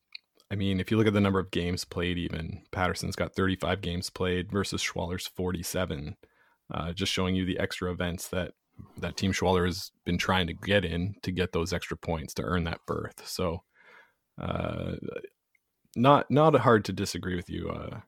I 0.50 0.56
mean, 0.56 0.78
if 0.78 0.90
you 0.90 0.96
look 0.96 1.06
at 1.06 1.14
the 1.14 1.20
number 1.20 1.38
of 1.38 1.50
games 1.50 1.84
played, 1.84 2.18
even 2.18 2.62
Paterson's 2.70 3.16
got 3.16 3.34
35 3.34 3.80
games 3.80 4.10
played 4.10 4.52
versus 4.52 4.82
Schwaller's 4.82 5.26
47. 5.26 6.16
Uh, 6.72 6.92
just 6.92 7.12
showing 7.12 7.34
you 7.34 7.44
the 7.44 7.58
extra 7.58 7.90
events 7.90 8.28
that 8.28 8.52
that 8.98 9.16
Team 9.16 9.32
Schwaller 9.32 9.66
has 9.66 9.92
been 10.04 10.18
trying 10.18 10.46
to 10.48 10.52
get 10.52 10.84
in 10.84 11.14
to 11.22 11.30
get 11.30 11.52
those 11.52 11.72
extra 11.72 11.96
points 11.96 12.34
to 12.34 12.42
earn 12.42 12.64
that 12.64 12.80
berth. 12.86 13.26
So, 13.26 13.62
uh, 14.40 14.96
not 15.96 16.30
not 16.30 16.54
hard 16.56 16.84
to 16.86 16.92
disagree 16.92 17.36
with 17.36 17.48
you 17.48 17.68
uh, 17.68 18.00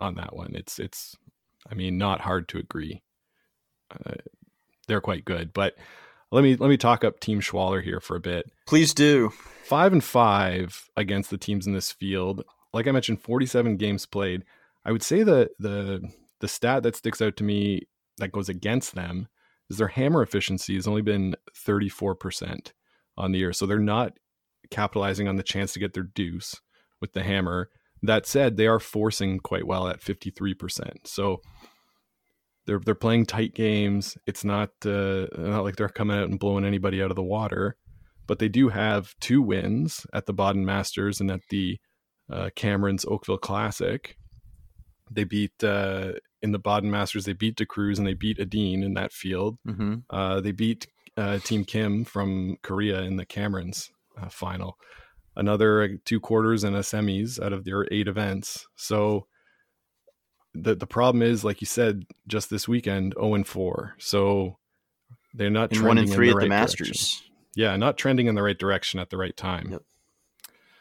on 0.00 0.16
that 0.16 0.34
one. 0.34 0.54
It's 0.54 0.78
it's, 0.78 1.16
I 1.70 1.74
mean, 1.74 1.98
not 1.98 2.20
hard 2.20 2.48
to 2.48 2.58
agree. 2.58 3.02
Uh, 3.90 4.14
they're 4.86 5.00
quite 5.00 5.24
good, 5.24 5.52
but 5.52 5.76
let 6.32 6.42
me 6.42 6.56
let 6.56 6.68
me 6.68 6.76
talk 6.76 7.04
up 7.04 7.20
Team 7.20 7.40
Schwaller 7.40 7.82
here 7.82 8.00
for 8.00 8.16
a 8.16 8.20
bit. 8.20 8.50
Please 8.66 8.94
do. 8.94 9.30
Five 9.64 9.92
and 9.92 10.02
five 10.02 10.88
against 10.96 11.30
the 11.30 11.38
teams 11.38 11.66
in 11.66 11.72
this 11.72 11.92
field. 11.92 12.44
Like 12.72 12.86
I 12.86 12.92
mentioned, 12.92 13.20
47 13.20 13.76
games 13.76 14.06
played. 14.06 14.44
I 14.84 14.92
would 14.92 15.02
say 15.02 15.22
the 15.22 15.50
the 15.58 16.08
the 16.40 16.48
stat 16.48 16.82
that 16.84 16.96
sticks 16.96 17.20
out 17.20 17.36
to 17.36 17.44
me 17.44 17.82
that 18.18 18.32
goes 18.32 18.48
against 18.48 18.94
them 18.94 19.28
is 19.68 19.78
their 19.78 19.88
hammer 19.88 20.22
efficiency 20.22 20.74
has 20.74 20.86
only 20.86 21.02
been 21.02 21.34
34% 21.54 22.72
on 23.16 23.32
the 23.32 23.38
year. 23.38 23.52
So 23.52 23.66
they're 23.66 23.78
not 23.78 24.14
capitalizing 24.70 25.28
on 25.28 25.36
the 25.36 25.42
chance 25.42 25.72
to 25.72 25.78
get 25.80 25.94
their 25.94 26.02
deuce 26.02 26.60
with 27.00 27.12
the 27.12 27.22
hammer. 27.22 27.70
That 28.02 28.26
said, 28.26 28.56
they 28.56 28.66
are 28.66 28.80
forcing 28.80 29.38
quite 29.38 29.66
well 29.66 29.86
at 29.86 30.00
53%. 30.00 31.06
So 31.06 31.40
they're 32.70 32.78
they're 32.78 32.94
playing 32.94 33.26
tight 33.26 33.52
games. 33.52 34.16
It's 34.28 34.44
not 34.44 34.70
uh, 34.86 35.26
not 35.36 35.64
like 35.64 35.74
they're 35.74 35.88
coming 35.88 36.16
out 36.16 36.28
and 36.28 36.38
blowing 36.38 36.64
anybody 36.64 37.02
out 37.02 37.10
of 37.10 37.16
the 37.16 37.22
water, 37.22 37.76
but 38.28 38.38
they 38.38 38.48
do 38.48 38.68
have 38.68 39.12
two 39.20 39.42
wins 39.42 40.06
at 40.14 40.26
the 40.26 40.32
Baden 40.32 40.64
Masters 40.64 41.20
and 41.20 41.32
at 41.32 41.40
the 41.50 41.78
uh, 42.32 42.50
Cameron's 42.54 43.04
Oakville 43.04 43.38
Classic. 43.38 44.16
They 45.10 45.24
beat 45.24 45.64
uh, 45.64 46.12
in 46.42 46.52
the 46.52 46.60
Baden 46.60 46.92
Masters. 46.92 47.24
They 47.24 47.32
beat 47.32 47.56
De 47.56 47.66
Cruz 47.66 47.98
and 47.98 48.06
they 48.06 48.14
beat 48.14 48.38
Edin 48.38 48.84
in 48.84 48.94
that 48.94 49.12
field. 49.12 49.58
Mm-hmm. 49.66 49.94
Uh, 50.08 50.40
they 50.40 50.52
beat 50.52 50.86
uh, 51.16 51.40
Team 51.40 51.64
Kim 51.64 52.04
from 52.04 52.56
Korea 52.62 53.00
in 53.00 53.16
the 53.16 53.26
Cameron's 53.26 53.90
uh, 54.16 54.28
final. 54.28 54.76
Another 55.34 55.98
two 56.04 56.20
quarters 56.20 56.62
and 56.62 56.76
a 56.76 56.80
semis 56.80 57.42
out 57.42 57.52
of 57.52 57.64
their 57.64 57.88
eight 57.90 58.06
events. 58.06 58.64
So 58.76 59.26
the 60.54 60.74
the 60.74 60.86
problem 60.86 61.22
is, 61.22 61.44
like 61.44 61.60
you 61.60 61.66
said, 61.66 62.04
just 62.26 62.50
this 62.50 62.66
weekend, 62.66 63.14
zero 63.14 63.30
oh 63.30 63.34
and 63.34 63.46
four. 63.46 63.94
So 63.98 64.58
they're 65.34 65.50
not 65.50 65.72
and 65.72 65.86
one 65.86 65.98
and 65.98 66.10
three 66.10 66.30
at 66.30 66.32
the, 66.32 66.38
right 66.38 66.48
Masters. 66.48 66.88
Direction. 66.88 67.26
Yeah, 67.56 67.76
not 67.76 67.98
trending 67.98 68.26
in 68.26 68.34
the 68.34 68.42
right 68.42 68.58
direction 68.58 69.00
at 69.00 69.10
the 69.10 69.16
right 69.16 69.36
time. 69.36 69.68
Yep. 69.72 69.82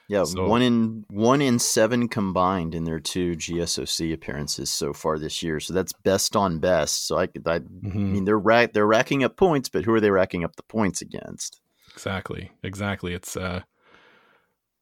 Yeah, 0.09 0.23
so, 0.23 0.47
one 0.47 0.63
in 0.63 1.05
one 1.09 1.39
in 1.39 1.59
seven 1.59 2.07
combined 2.07 2.73
in 2.73 2.83
their 2.83 2.99
two 2.99 3.33
GSOC 3.33 4.11
appearances 4.11 4.71
so 4.71 4.91
far 4.91 5.19
this 5.19 5.43
year. 5.43 5.59
So 5.59 5.75
that's 5.75 5.93
best 5.93 6.35
on 6.35 6.57
best. 6.57 7.05
So 7.05 7.17
I, 7.17 7.23
I 7.23 7.27
mm-hmm. 7.27 8.13
mean, 8.13 8.25
they're 8.25 8.39
rack, 8.39 8.73
they're 8.73 8.87
racking 8.87 9.23
up 9.23 9.37
points, 9.37 9.69
but 9.69 9.85
who 9.85 9.93
are 9.93 10.01
they 10.01 10.09
racking 10.09 10.43
up 10.43 10.55
the 10.55 10.63
points 10.63 11.03
against? 11.03 11.61
Exactly, 11.93 12.51
exactly. 12.63 13.13
It's 13.13 13.37
uh, 13.37 13.61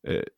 it, 0.03 0.29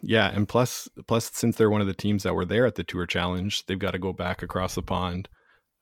yeah, 0.00 0.30
and 0.30 0.48
plus, 0.48 0.88
plus 1.06 1.30
since 1.32 1.56
they're 1.56 1.70
one 1.70 1.80
of 1.80 1.86
the 1.86 1.94
teams 1.94 2.22
that 2.22 2.34
were 2.34 2.44
there 2.44 2.66
at 2.66 2.76
the 2.76 2.84
Tour 2.84 3.06
Challenge, 3.06 3.66
they've 3.66 3.78
got 3.78 3.92
to 3.92 3.98
go 3.98 4.12
back 4.12 4.42
across 4.42 4.74
the 4.74 4.82
pond 4.82 5.28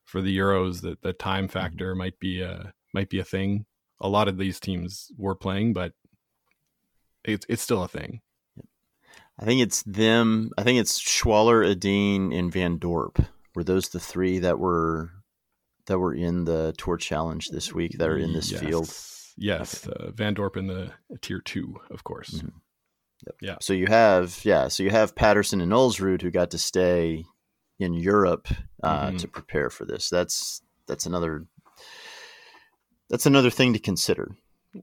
for 0.05 0.21
the 0.21 0.37
Euros. 0.37 0.83
That 0.83 1.03
the 1.03 1.13
time 1.13 1.45
mm-hmm. 1.45 1.53
factor 1.53 1.95
might 1.95 2.19
be 2.19 2.41
a 2.41 2.73
might 2.95 3.11
be 3.11 3.19
a 3.19 3.25
thing. 3.25 3.67
A 4.01 4.09
lot 4.09 4.29
of 4.29 4.39
these 4.39 4.61
teams 4.61 5.11
were 5.17 5.35
playing, 5.35 5.73
but 5.73 5.93
it's 7.25 7.47
it's 7.49 7.63
still 7.63 7.83
a 7.83 7.89
thing. 7.89 8.21
I 9.39 9.45
think 9.45 9.61
it's 9.61 9.83
them. 9.83 10.51
I 10.57 10.63
think 10.63 10.81
it's 10.81 11.01
Schwaller, 11.01 11.69
Edin, 11.69 12.33
and 12.33 12.51
Van 12.51 12.79
Dorp. 12.79 13.25
Were 13.55 13.65
those 13.65 13.89
the 13.91 14.01
three 14.01 14.39
that 14.39 14.59
were 14.59 15.11
that 15.87 15.99
were 15.99 16.15
in 16.15 16.45
the 16.45 16.75
Tour 16.79 16.97
Challenge 16.97 17.49
this 17.49 17.73
week 17.73 17.99
that 17.99 18.09
are 18.09 18.19
in 18.19 18.33
this 18.33 18.51
yes. 18.51 18.61
field? 18.61 18.91
Yes, 19.37 19.87
okay. 19.87 20.07
uh, 20.07 20.11
Van 20.13 20.35
Dorp 20.35 20.57
in 20.57 20.67
the 20.67 20.93
tier 21.21 21.41
two, 21.41 21.77
of 21.91 22.05
course. 22.05 22.31
Mm-hmm. 22.31 22.49
Yep. 23.25 23.37
Yeah. 23.41 23.57
So 23.61 23.73
you 23.73 23.87
have 23.87 24.41
yeah, 24.45 24.69
so 24.69 24.83
you 24.83 24.91
have 24.91 25.15
Paterson 25.15 25.61
and 25.61 25.73
Ulsrud 25.73 26.23
who 26.23 26.31
got 26.31 26.51
to 26.51 26.59
stay 26.59 27.25
in 27.79 27.95
Europe 27.95 28.49
uh, 28.83 29.09
mm-hmm. 29.09 29.17
to 29.19 29.29
prepare 29.29 29.71
for 29.71 29.85
this. 29.85 30.09
That's 30.09 30.63
that's 30.87 31.07
another 31.07 31.47
that's 33.09 33.27
another 33.27 33.51
thing 33.51 33.73
to 33.73 33.79
consider. 33.79 34.37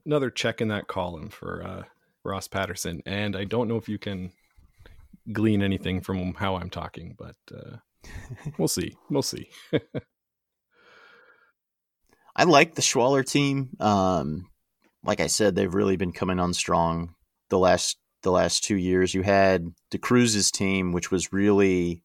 Another 0.04 0.30
check 0.30 0.60
in 0.60 0.68
that 0.68 0.88
column 0.88 1.28
for 1.28 1.62
uh, 1.62 1.82
Ross 2.24 2.48
Paterson, 2.48 3.02
and 3.06 3.36
I 3.36 3.44
don't 3.44 3.68
know 3.68 3.76
if 3.76 3.88
you 3.88 3.98
can 3.98 4.32
glean 5.32 5.62
anything 5.62 6.00
from 6.00 6.34
how 6.34 6.56
I'm 6.56 6.70
talking, 6.70 7.14
but 7.16 7.36
uh, 7.54 7.76
we'll 8.58 8.68
see. 8.68 8.96
We'll 9.10 9.22
see. 9.22 9.48
I 12.36 12.44
like 12.44 12.74
the 12.74 12.82
Schwaller 12.82 13.24
team. 13.24 13.76
Um, 13.78 14.50
like 15.04 15.20
I 15.20 15.28
said, 15.28 15.54
they've 15.54 15.72
really 15.72 15.96
been 15.96 16.12
coming 16.12 16.40
on 16.40 16.52
strong 16.52 17.14
the 17.50 17.58
last 17.58 17.96
the 18.24 18.32
last 18.32 18.64
two 18.64 18.76
years. 18.76 19.14
You 19.14 19.22
had 19.22 19.72
De 19.90 19.98
Cruz's 19.98 20.50
team, 20.50 20.90
which 20.90 21.12
was 21.12 21.32
really 21.32 22.02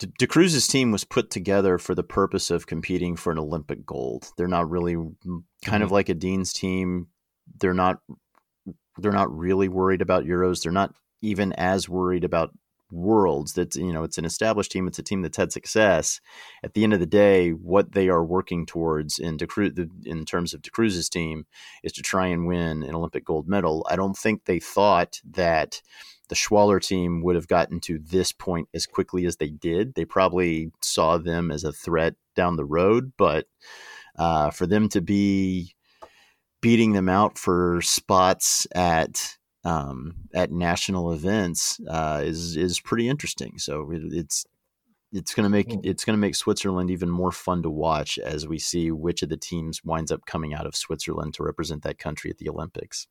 De, 0.00 0.06
De 0.18 0.26
Cruz's 0.26 0.66
team 0.66 0.90
was 0.90 1.04
put 1.04 1.30
together 1.30 1.78
for 1.78 1.94
the 1.94 2.02
purpose 2.02 2.50
of 2.50 2.66
competing 2.66 3.14
for 3.14 3.30
an 3.30 3.38
Olympic 3.38 3.86
gold. 3.86 4.32
They're 4.36 4.48
not 4.48 4.68
really 4.68 4.94
kind 4.94 5.14
mm-hmm. 5.62 5.82
of 5.82 5.92
like 5.92 6.08
a 6.08 6.14
Dean's 6.14 6.52
team. 6.52 7.06
They're 7.60 7.74
not 7.74 8.00
they're 8.98 9.12
not 9.12 9.34
really 9.34 9.68
worried 9.68 10.02
about 10.02 10.24
Euros. 10.24 10.62
They're 10.62 10.72
not 10.72 10.94
even 11.22 11.52
as 11.52 11.88
worried 11.88 12.24
about 12.24 12.50
worlds 12.90 13.54
that 13.54 13.74
you 13.74 13.92
know 13.92 14.02
it's 14.02 14.18
an 14.18 14.24
established 14.24 14.72
team 14.72 14.86
it's 14.86 14.98
a 14.98 15.02
team 15.02 15.22
that's 15.22 15.36
had 15.36 15.52
success. 15.52 16.20
At 16.62 16.74
the 16.74 16.84
end 16.84 16.92
of 16.92 17.00
the 17.00 17.06
day 17.06 17.50
what 17.50 17.92
they 17.92 18.08
are 18.08 18.24
working 18.24 18.66
towards 18.66 19.18
in 19.18 19.38
in 20.04 20.24
terms 20.24 20.54
of 20.54 20.62
De 20.62 20.70
Cruz's 20.70 21.08
team 21.08 21.46
is 21.82 21.92
to 21.92 22.02
try 22.02 22.26
and 22.26 22.46
win 22.46 22.82
an 22.82 22.94
Olympic 22.94 23.24
gold 23.24 23.48
medal. 23.48 23.86
I 23.90 23.96
don't 23.96 24.16
think 24.16 24.44
they 24.44 24.60
thought 24.60 25.20
that 25.30 25.82
the 26.28 26.36
Schwaller 26.36 26.80
team 26.80 27.22
would 27.22 27.34
have 27.34 27.48
gotten 27.48 27.80
to 27.80 27.98
this 27.98 28.30
point 28.30 28.68
as 28.72 28.86
quickly 28.86 29.26
as 29.26 29.36
they 29.36 29.50
did. 29.50 29.94
They 29.94 30.04
probably 30.04 30.70
saw 30.80 31.18
them 31.18 31.50
as 31.50 31.64
a 31.64 31.72
threat 31.72 32.14
down 32.36 32.56
the 32.56 32.64
road 32.64 33.12
but 33.16 33.46
uh, 34.18 34.50
for 34.50 34.66
them 34.66 34.88
to 34.90 35.00
be 35.00 35.74
beating 36.60 36.92
them 36.92 37.08
out 37.08 37.38
for 37.38 37.80
spots 37.82 38.66
at 38.74 39.38
um, 39.64 40.14
at 40.34 40.50
national 40.50 41.12
events 41.12 41.80
uh, 41.88 42.22
is 42.24 42.56
is 42.56 42.80
pretty 42.80 43.08
interesting. 43.08 43.58
So 43.58 43.90
it, 43.90 44.02
it's 44.12 44.46
it's 45.12 45.34
going 45.34 45.44
to 45.44 45.50
make 45.50 45.68
it's 45.82 46.04
going 46.04 46.16
to 46.16 46.20
make 46.20 46.34
Switzerland 46.34 46.90
even 46.90 47.10
more 47.10 47.32
fun 47.32 47.62
to 47.62 47.70
watch 47.70 48.18
as 48.18 48.46
we 48.46 48.58
see 48.58 48.90
which 48.90 49.22
of 49.22 49.28
the 49.28 49.36
teams 49.36 49.84
winds 49.84 50.12
up 50.12 50.24
coming 50.26 50.54
out 50.54 50.66
of 50.66 50.76
Switzerland 50.76 51.34
to 51.34 51.42
represent 51.42 51.82
that 51.82 51.98
country 51.98 52.30
at 52.30 52.38
the 52.38 52.48
Olympics. 52.48 53.06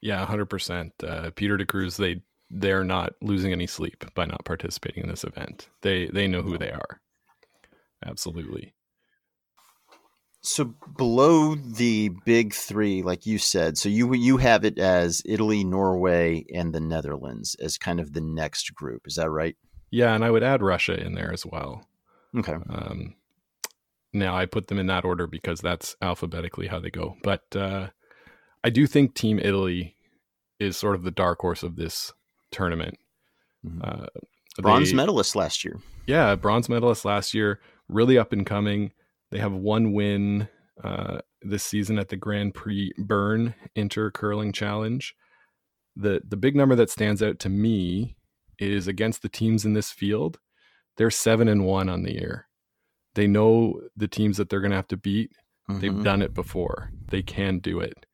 Yeah, 0.00 0.24
hundred 0.26 0.44
uh, 0.44 0.46
percent. 0.46 0.92
Peter 1.34 1.56
De 1.56 1.66
Cruz, 1.66 1.96
they 1.96 2.22
they're 2.50 2.84
not 2.84 3.14
losing 3.22 3.52
any 3.52 3.66
sleep 3.66 4.04
by 4.14 4.24
not 4.26 4.44
participating 4.44 5.04
in 5.04 5.08
this 5.08 5.24
event. 5.24 5.68
They 5.82 6.06
they 6.06 6.28
know 6.28 6.42
who 6.42 6.58
they 6.58 6.70
are. 6.70 7.00
Absolutely. 8.04 8.74
So 10.46 10.74
below 10.98 11.54
the 11.54 12.10
big 12.26 12.52
three, 12.52 13.02
like 13.02 13.24
you 13.24 13.38
said, 13.38 13.78
so 13.78 13.88
you 13.88 14.12
you 14.12 14.36
have 14.36 14.62
it 14.62 14.78
as 14.78 15.22
Italy, 15.24 15.64
Norway, 15.64 16.44
and 16.52 16.74
the 16.74 16.80
Netherlands 16.80 17.56
as 17.60 17.78
kind 17.78 17.98
of 17.98 18.12
the 18.12 18.20
next 18.20 18.74
group. 18.74 19.06
Is 19.06 19.14
that 19.14 19.30
right? 19.30 19.56
Yeah, 19.90 20.14
and 20.14 20.22
I 20.22 20.30
would 20.30 20.42
add 20.42 20.62
Russia 20.62 21.00
in 21.00 21.14
there 21.14 21.32
as 21.32 21.46
well. 21.46 21.88
Okay. 22.36 22.52
Um, 22.68 23.14
now 24.12 24.36
I 24.36 24.44
put 24.44 24.66
them 24.66 24.78
in 24.78 24.86
that 24.88 25.06
order 25.06 25.26
because 25.26 25.60
that's 25.60 25.96
alphabetically 26.02 26.66
how 26.66 26.78
they 26.78 26.90
go. 26.90 27.16
But 27.22 27.44
uh, 27.56 27.88
I 28.62 28.68
do 28.68 28.86
think 28.86 29.14
Team 29.14 29.38
Italy 29.38 29.96
is 30.60 30.76
sort 30.76 30.94
of 30.94 31.04
the 31.04 31.10
dark 31.10 31.40
horse 31.40 31.62
of 31.62 31.76
this 31.76 32.12
tournament. 32.50 32.98
Mm-hmm. 33.64 33.80
Uh, 33.82 34.06
bronze 34.60 34.90
they, 34.90 34.96
medalist 34.96 35.34
last 35.34 35.64
year. 35.64 35.80
Yeah, 36.06 36.34
bronze 36.34 36.68
medalist 36.68 37.06
last 37.06 37.32
year. 37.32 37.60
Really 37.88 38.18
up 38.18 38.32
and 38.32 38.44
coming 38.44 38.92
they 39.34 39.40
have 39.40 39.52
one 39.52 39.92
win 39.92 40.48
uh, 40.84 41.18
this 41.42 41.64
season 41.64 41.98
at 41.98 42.08
the 42.08 42.16
Grand 42.16 42.54
Prix 42.54 42.92
Bern 42.96 43.56
Inter 43.74 44.12
Curling 44.12 44.52
Challenge. 44.52 45.12
The 45.96 46.20
the 46.24 46.36
big 46.36 46.54
number 46.54 46.76
that 46.76 46.88
stands 46.88 47.20
out 47.20 47.40
to 47.40 47.48
me 47.48 48.16
is 48.60 48.86
against 48.86 49.22
the 49.22 49.28
teams 49.28 49.64
in 49.64 49.72
this 49.72 49.90
field. 49.90 50.38
They're 50.96 51.10
seven 51.10 51.48
and 51.48 51.66
one 51.66 51.88
on 51.88 52.04
the 52.04 52.12
year. 52.12 52.46
They 53.16 53.26
know 53.26 53.80
the 53.96 54.06
teams 54.06 54.36
that 54.36 54.50
they're 54.50 54.60
going 54.60 54.70
to 54.70 54.76
have 54.76 54.88
to 54.88 54.96
beat. 54.96 55.32
Mm-hmm. 55.68 55.80
They've 55.80 56.04
done 56.04 56.22
it 56.22 56.32
before. 56.32 56.90
They 57.08 57.22
can 57.22 57.58
do 57.58 57.80
it. 57.80 58.06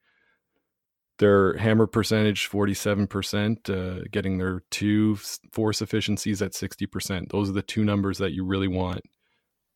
Their 1.19 1.59
hammer 1.59 1.87
percentage, 1.87 2.49
47%, 2.49 3.69
uh, 3.69 4.05
getting 4.11 4.39
their 4.39 4.63
two 4.71 5.17
force 5.53 5.83
efficiencies 5.83 6.41
at 6.41 6.53
60%. 6.53 7.29
Those 7.29 7.51
are 7.51 7.55
the 7.55 7.61
two 7.61 7.85
numbers 7.85 8.17
that 8.19 8.33
you 8.33 8.43
really 8.47 8.69
want 8.69 9.03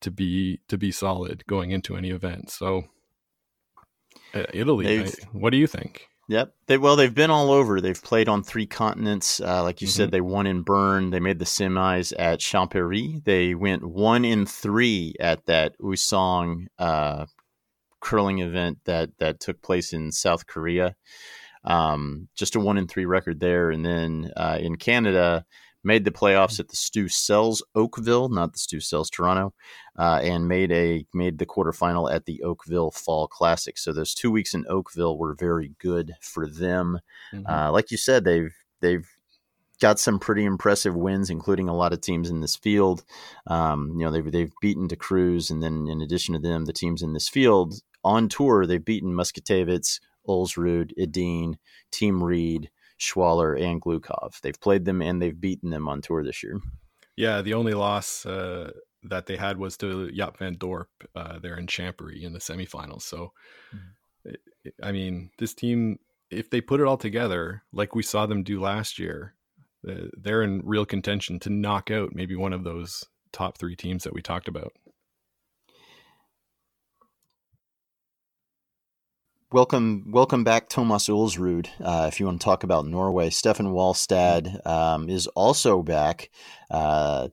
to 0.05 0.11
be 0.11 0.61
to 0.69 0.79
be 0.79 0.93
solid 0.93 1.45
going 1.47 1.71
into 1.71 1.97
any 1.97 2.11
event. 2.11 2.51
So 2.51 2.85
uh, 4.35 4.45
Italy, 4.53 5.01
I, 5.01 5.11
what 5.33 5.51
do 5.51 5.57
you 5.57 5.67
think? 5.67 6.09
Yep. 6.29 6.55
They, 6.67 6.79
well, 6.79 6.97
they've 6.97 7.15
been 7.15 7.31
all 7.31 7.51
over. 7.51 7.81
They've 7.81 8.03
played 8.03 8.29
on 8.29 8.43
three 8.43 8.67
continents. 8.67 9.41
Uh, 9.41 9.63
like 9.63 9.83
you 9.83 9.89
mm-hmm. 9.89 9.97
said, 9.97 10.11
they 10.11 10.23
won 10.23 10.47
in 10.47 10.63
Bern. 10.63 11.11
They 11.11 11.21
made 11.21 11.39
the 11.39 11.45
semis 11.45 12.13
at 12.19 12.41
Champéry. 12.41 13.23
They 13.25 13.55
went 13.55 13.85
one 13.85 14.25
in 14.25 14.47
three 14.47 15.15
at 15.21 15.45
that 15.47 15.79
Ulsan 15.81 16.67
uh, 16.79 17.27
curling 18.01 18.39
event 18.39 18.79
that 18.85 19.11
that 19.19 19.41
took 19.41 19.61
place 19.63 19.93
in 19.93 20.13
South 20.13 20.47
Korea. 20.47 20.97
Um, 21.65 22.29
just 22.35 22.57
a 22.57 22.61
one 22.61 22.79
in 22.79 22.89
three 22.89 23.07
record 23.07 23.41
there. 23.41 23.71
And 23.71 23.85
then 23.85 24.31
uh, 24.37 24.59
in 24.61 24.77
Canada, 24.77 25.45
made 25.85 26.05
the 26.05 26.11
playoffs 26.11 26.59
at 26.59 26.69
the 26.69 26.77
Stu 26.77 27.09
Sells 27.09 27.63
Oakville, 27.75 28.29
not 28.29 28.53
the 28.53 28.59
Stu 28.59 28.81
Sells 28.81 29.11
Toronto, 29.11 29.55
uh, 29.99 30.21
and 30.23 30.49
made 30.49 30.73
a 30.73 31.07
made 31.15 31.39
the 31.39 31.47
quarterfinal 31.47 32.13
at 32.13 32.25
the 32.25 32.43
Oakville 32.43 32.91
Fall 32.91 33.29
Classic. 33.29 33.79
So 33.79 33.93
those 33.93 34.15
two 34.15 34.31
weeks 34.31 34.55
in 34.55 34.65
Oakville 34.69 35.19
were 35.19 35.35
very 35.35 35.73
good 35.79 36.15
for 36.21 36.49
them. 36.49 37.01
Mm-hmm. 37.33 37.47
Uh, 37.47 37.71
like 37.71 37.91
you 37.91 37.97
said, 37.97 38.25
they've 38.25 38.55
they've 38.81 39.09
got 39.81 39.99
some 39.99 40.19
pretty 40.19 40.45
impressive 40.45 40.95
wins, 40.95 41.31
including 41.31 41.69
a 41.69 41.77
lot 41.77 41.93
of 41.93 42.01
teams 42.01 42.31
in 42.31 42.41
this 42.41 42.57
field. 42.57 43.05
Um, 43.47 43.93
you 43.99 44.05
know, 44.05 44.11
they've 44.11 44.31
they've 44.31 44.53
beaten 44.61 44.89
Cruz, 44.89 45.51
and 45.51 45.63
then 45.63 45.89
in 45.89 46.01
addition 46.01 46.35
to 46.35 46.41
them, 46.41 46.65
the 46.65 46.73
teams 46.73 47.03
in 47.03 47.13
this 47.13 47.29
field 47.29 47.75
on 48.03 48.29
tour, 48.29 48.67
they've 48.67 48.85
beaten 48.85 49.13
Muskatewitz, 49.13 50.01
Ulsrud, 50.29 50.93
Edin, 50.99 51.59
Team 51.91 52.23
Reed. 52.23 52.71
Schwaller 53.01 53.61
and 53.61 53.81
Glukhov. 53.81 54.41
They've 54.41 54.61
played 54.61 54.85
them 54.85 55.03
and 55.03 55.21
they've 55.21 55.39
beaten 55.39 55.71
them 55.71 55.89
on 55.89 56.01
tour 56.01 56.25
this 56.25 56.43
year. 56.43 56.61
Yeah, 57.17 57.43
the 57.43 57.55
only 57.55 57.75
loss 57.75 58.27
uh, 58.27 58.73
that 59.05 59.27
they 59.27 59.37
had 59.37 59.59
was 59.59 59.77
to 59.79 60.09
Jaap 60.09 60.39
van 60.39 60.57
Dorp 60.57 60.87
uh, 61.15 61.39
there 61.39 61.57
in 61.57 61.67
Champery 61.67 62.25
in 62.25 62.33
the 62.33 62.39
semifinals. 62.41 63.03
So, 63.03 63.33
mm-hmm. 63.75 64.31
I 64.83 64.93
mean, 64.93 65.31
this 65.39 65.55
team, 65.55 65.99
if 66.31 66.51
they 66.51 66.61
put 66.61 66.81
it 66.81 66.87
all 66.87 66.97
together, 66.97 67.63
like 67.73 67.95
we 67.95 68.03
saw 68.03 68.27
them 68.27 68.43
do 68.43 68.61
last 68.61 68.99
year, 68.99 69.35
they're 69.85 70.43
in 70.43 70.63
real 70.65 70.87
contention 70.87 71.39
to 71.41 71.51
knock 71.51 71.91
out 71.91 72.15
maybe 72.15 72.35
one 72.35 72.53
of 72.53 72.65
those 72.65 73.05
top 73.33 73.59
three 73.59 73.77
teams 73.77 74.05
that 74.05 74.15
we 74.15 74.23
talked 74.23 74.49
about. 74.49 74.73
Welcome, 79.55 80.07
welcome 80.11 80.43
back, 80.43 80.69
Thomas 80.69 81.07
Ulsrud. 81.07 81.69
Uh, 81.81 82.09
if 82.09 82.19
you 82.19 82.27
want 82.27 82.41
to 82.41 82.45
talk 82.45 82.65
about 82.65 82.89
Norway, 82.89 83.31
Steffen 83.31 83.69
Walstad 83.69 84.67
um, 84.67 85.09
is 85.09 85.29
also 85.29 85.81
back. 85.81 86.29
Uh, 86.69 87.29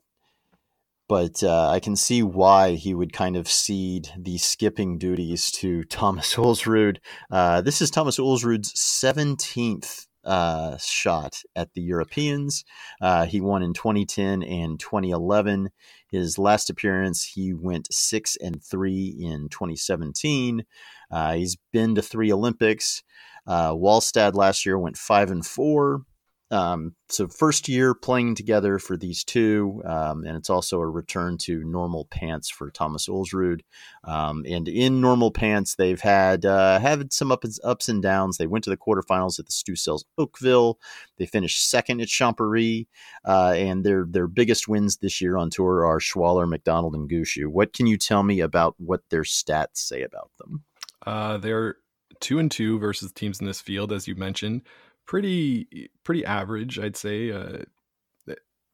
but 1.09 1.41
uh, 1.41 1.69
I 1.69 1.79
can 1.79 1.95
see 1.95 2.21
why 2.21 2.75
he 2.75 2.93
would 2.93 3.11
kind 3.11 3.35
of 3.35 3.47
cede 3.47 4.09
the 4.15 4.37
skipping 4.37 4.99
duties 4.99 5.49
to 5.53 5.83
Thomas 5.89 6.35
Ulsrud. 6.35 6.97
Uh, 7.31 7.61
this 7.61 7.81
is 7.81 7.89
Thomas 7.89 8.19
Ulsrud's 8.19 8.71
17th 8.73 10.05
uh, 10.23 10.77
shot 10.77 11.41
at 11.55 11.73
the 11.73 11.81
Europeans. 11.81 12.63
Uh, 13.01 13.25
he 13.25 13.41
won 13.41 13.63
in 13.63 13.73
2010 13.73 14.43
and 14.43 14.79
2011. 14.79 15.71
His 16.11 16.37
last 16.37 16.69
appearance, 16.69 17.23
he 17.23 17.53
went 17.53 17.87
six 17.91 18.37
and 18.41 18.61
three 18.61 19.15
in 19.17 19.47
2017. 19.49 20.65
Uh, 21.09 21.33
he's 21.33 21.57
been 21.71 21.95
to 21.95 22.01
three 22.01 22.31
Olympics. 22.31 23.01
Uh, 23.47 23.71
Walstad 23.71 24.35
last 24.35 24.65
year 24.65 24.77
went 24.77 24.97
five 24.97 25.31
and 25.31 25.45
four. 25.45 26.01
Um, 26.51 26.95
so 27.07 27.29
first 27.29 27.69
year 27.69 27.93
playing 27.93 28.35
together 28.35 28.77
for 28.77 28.97
these 28.97 29.23
two, 29.23 29.81
um, 29.85 30.25
and 30.25 30.35
it's 30.35 30.49
also 30.49 30.79
a 30.79 30.87
return 30.87 31.37
to 31.39 31.63
normal 31.63 32.05
pants 32.11 32.49
for 32.49 32.69
Thomas 32.69 33.07
Ulsrud. 33.07 33.61
Um, 34.03 34.43
and 34.47 34.67
in 34.67 34.99
normal 34.99 35.31
pants, 35.31 35.75
they've 35.75 36.01
had 36.01 36.45
uh, 36.45 36.79
had 36.79 37.13
some 37.13 37.31
ups, 37.31 37.57
ups 37.63 37.87
and 37.87 38.01
downs. 38.03 38.37
They 38.37 38.47
went 38.47 38.65
to 38.65 38.69
the 38.69 38.77
quarterfinals 38.77 39.39
at 39.39 39.45
the 39.45 39.51
Stuyvesant 39.53 40.03
Oakville. 40.17 40.77
They 41.17 41.25
finished 41.25 41.69
second 41.69 42.01
at 42.01 42.09
Champery, 42.09 42.87
uh, 43.23 43.53
and 43.55 43.85
their 43.85 44.05
their 44.05 44.27
biggest 44.27 44.67
wins 44.67 44.97
this 44.97 45.21
year 45.21 45.37
on 45.37 45.51
tour 45.51 45.85
are 45.85 45.99
Schwaller, 45.99 46.47
McDonald, 46.47 46.95
and 46.95 47.09
Gushue. 47.09 47.47
What 47.47 47.71
can 47.71 47.87
you 47.87 47.97
tell 47.97 48.23
me 48.23 48.41
about 48.41 48.75
what 48.77 49.01
their 49.09 49.23
stats 49.23 49.77
say 49.77 50.01
about 50.01 50.31
them? 50.37 50.63
Uh, 51.05 51.37
they're 51.37 51.77
two 52.19 52.39
and 52.39 52.51
two 52.51 52.77
versus 52.77 53.13
teams 53.13 53.39
in 53.39 53.47
this 53.47 53.61
field, 53.61 53.93
as 53.93 54.05
you 54.05 54.15
mentioned 54.15 54.63
pretty 55.05 55.89
pretty 56.03 56.25
average, 56.25 56.79
I'd 56.79 56.97
say. 56.97 57.31
Uh, 57.31 57.59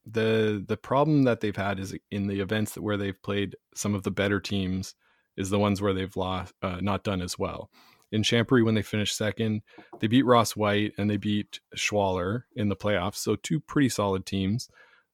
the 0.10 0.64
the 0.66 0.78
problem 0.78 1.24
that 1.24 1.42
they've 1.42 1.56
had 1.56 1.80
is 1.80 1.96
in 2.12 2.28
the 2.28 2.40
events 2.40 2.74
that 2.74 2.82
where 2.82 2.98
they've 2.98 3.22
played 3.22 3.56
some 3.76 3.94
of 3.94 4.04
the 4.04 4.12
better 4.12 4.40
teams 4.40 4.96
is 5.36 5.50
the 5.50 5.60
ones 5.60 5.82
where 5.82 5.94
they've 5.94 6.16
lost 6.16 6.54
uh, 6.62 6.80
not 6.82 7.04
done 7.04 7.22
as 7.22 7.38
well. 7.38 7.70
In 8.12 8.24
Champery, 8.24 8.64
when 8.64 8.74
they 8.74 8.82
finished 8.82 9.18
second, 9.18 9.64
they 10.00 10.08
beat 10.08 10.26
Ross 10.26 10.56
White 10.56 10.94
and 10.98 11.10
they 11.10 11.18
beat 11.18 11.60
Schwaller 11.76 12.44
in 12.56 12.70
the 12.70 12.76
playoffs. 12.76 13.18
So 13.18 13.36
two 13.36 13.60
pretty 13.60 13.90
solid 13.90 14.26
teams, 14.26 14.70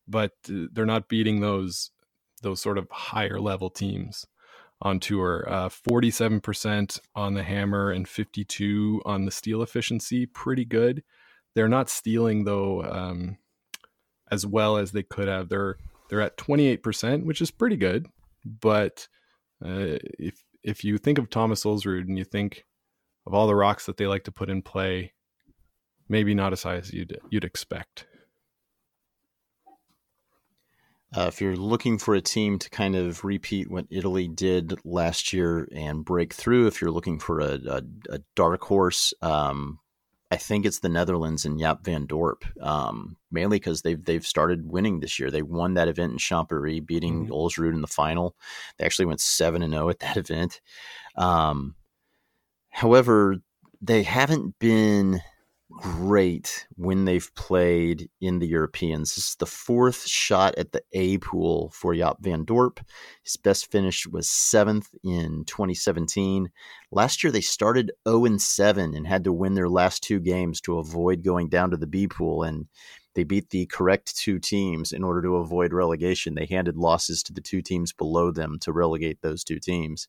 but 0.07 0.33
uh, 0.47 0.67
they're 0.71 0.85
not 0.85 1.09
beating 1.09 1.41
those 1.41 1.89
those 2.43 2.61
sort 2.61 2.77
of 2.77 2.87
higher 2.91 3.39
level 3.39 3.69
teams 3.69 4.27
on 4.83 4.99
tour. 4.99 5.45
Uh, 5.47 5.69
47% 5.69 6.99
on 7.15 7.33
the 7.33 7.43
hammer 7.43 7.89
and 7.89 8.07
52 8.07 9.01
on 9.05 9.25
the 9.25 9.31
steal 9.31 9.63
efficiency. 9.63 10.25
Pretty 10.27 10.65
good. 10.65 11.03
They're 11.55 11.69
not 11.69 11.89
stealing 11.89 12.43
though 12.43 12.83
um, 12.83 13.37
as 14.29 14.45
well 14.45 14.77
as 14.77 14.91
they 14.91 15.03
could 15.03 15.27
have. 15.27 15.49
They're 15.49 15.77
they're 16.09 16.21
at 16.21 16.37
28%, 16.37 17.25
which 17.25 17.41
is 17.41 17.49
pretty 17.49 17.77
good. 17.77 18.07
But 18.45 19.07
uh, 19.65 19.97
if 20.19 20.43
if 20.63 20.83
you 20.83 20.97
think 20.97 21.17
of 21.17 21.29
Thomas 21.29 21.63
Ulsrud 21.63 22.07
and 22.07 22.17
you 22.17 22.25
think 22.25 22.65
of 23.25 23.33
all 23.33 23.47
the 23.47 23.55
rocks 23.55 23.85
that 23.85 23.97
they 23.97 24.05
like 24.05 24.25
to 24.25 24.31
put 24.31 24.49
in 24.49 24.61
play, 24.61 25.13
maybe 26.09 26.33
not 26.33 26.53
as 26.53 26.63
high 26.63 26.75
as 26.75 26.93
you'd 26.93 27.19
you'd 27.29 27.45
expect. 27.45 28.05
Uh, 31.15 31.25
if 31.27 31.39
you're 31.39 31.55
looking 31.55 31.97
for 31.97 32.15
a 32.15 32.21
team 32.21 32.57
to 32.57 32.69
kind 32.69 32.95
of 32.95 33.23
repeat 33.23 33.69
what 33.69 33.85
Italy 33.91 34.27
did 34.27 34.79
last 34.83 35.31
year 35.31 35.67
and 35.71 36.03
break 36.03 36.33
through, 36.33 36.65
if 36.65 36.81
you're 36.81 36.91
looking 36.91 37.19
for 37.19 37.39
a, 37.39 37.59
a, 37.67 37.81
a 38.09 38.19
dark 38.35 38.63
horse, 38.63 39.13
um, 39.21 39.79
I 40.31 40.37
think 40.37 40.65
it's 40.65 40.79
the 40.79 40.89
Netherlands 40.89 41.45
and 41.45 41.59
Jaap 41.59 41.83
van 41.83 42.07
Dorp, 42.07 42.41
um, 42.59 43.17
mainly 43.29 43.57
because 43.57 43.83
they've 43.83 44.03
they've 44.03 44.25
started 44.25 44.71
winning 44.71 44.99
this 44.99 45.19
year. 45.19 45.29
They 45.29 45.43
won 45.43 45.75
that 45.75 45.87
event 45.87 46.13
in 46.13 46.17
Champery, 46.17 46.83
beating 46.83 47.25
mm-hmm. 47.25 47.31
Ulsrud 47.31 47.71
in 47.71 47.81
the 47.81 47.87
final. 47.87 48.35
They 48.79 48.85
actually 48.85 49.05
went 49.05 49.21
seven 49.21 49.61
and 49.61 49.73
zero 49.73 49.85
oh 49.85 49.89
at 49.89 49.99
that 49.99 50.17
event. 50.29 50.59
Um, 51.15 51.75
however, 52.71 53.37
they 53.79 54.01
haven't 54.01 54.57
been 54.57 55.21
great 55.75 56.67
when 56.75 57.05
they've 57.05 57.33
played 57.35 58.09
in 58.21 58.39
the 58.39 58.47
Europeans. 58.47 59.15
This 59.15 59.29
is 59.29 59.35
the 59.35 59.45
fourth 59.45 60.05
shot 60.05 60.55
at 60.57 60.71
the 60.71 60.81
A 60.93 61.17
pool 61.17 61.71
for 61.73 61.93
Jaap 61.93 62.19
van 62.21 62.45
Dorp. 62.45 62.79
His 63.23 63.37
best 63.37 63.71
finish 63.71 64.07
was 64.07 64.29
seventh 64.29 64.89
in 65.03 65.43
2017. 65.45 66.49
Last 66.91 67.23
year 67.23 67.31
they 67.31 67.41
started 67.41 67.91
0 68.07 68.25
and 68.25 68.41
7 68.41 68.93
and 68.95 69.07
had 69.07 69.23
to 69.23 69.33
win 69.33 69.55
their 69.55 69.69
last 69.69 70.03
two 70.03 70.19
games 70.19 70.61
to 70.61 70.77
avoid 70.79 71.23
going 71.23 71.49
down 71.49 71.71
to 71.71 71.77
the 71.77 71.87
B 71.87 72.07
pool 72.07 72.43
and 72.43 72.67
they 73.15 73.23
beat 73.23 73.49
the 73.51 73.65
correct 73.67 74.17
two 74.17 74.39
teams 74.39 74.91
in 74.91 75.03
order 75.03 75.21
to 75.21 75.35
avoid 75.35 75.71
relegation. 75.71 76.33
They 76.33 76.47
handed 76.47 76.77
losses 76.77 77.21
to 77.23 77.33
the 77.33 77.41
two 77.41 77.61
teams 77.61 77.93
below 77.93 78.31
them 78.31 78.57
to 78.61 78.71
relegate 78.71 79.21
those 79.21 79.43
two 79.43 79.59
teams. 79.59 80.07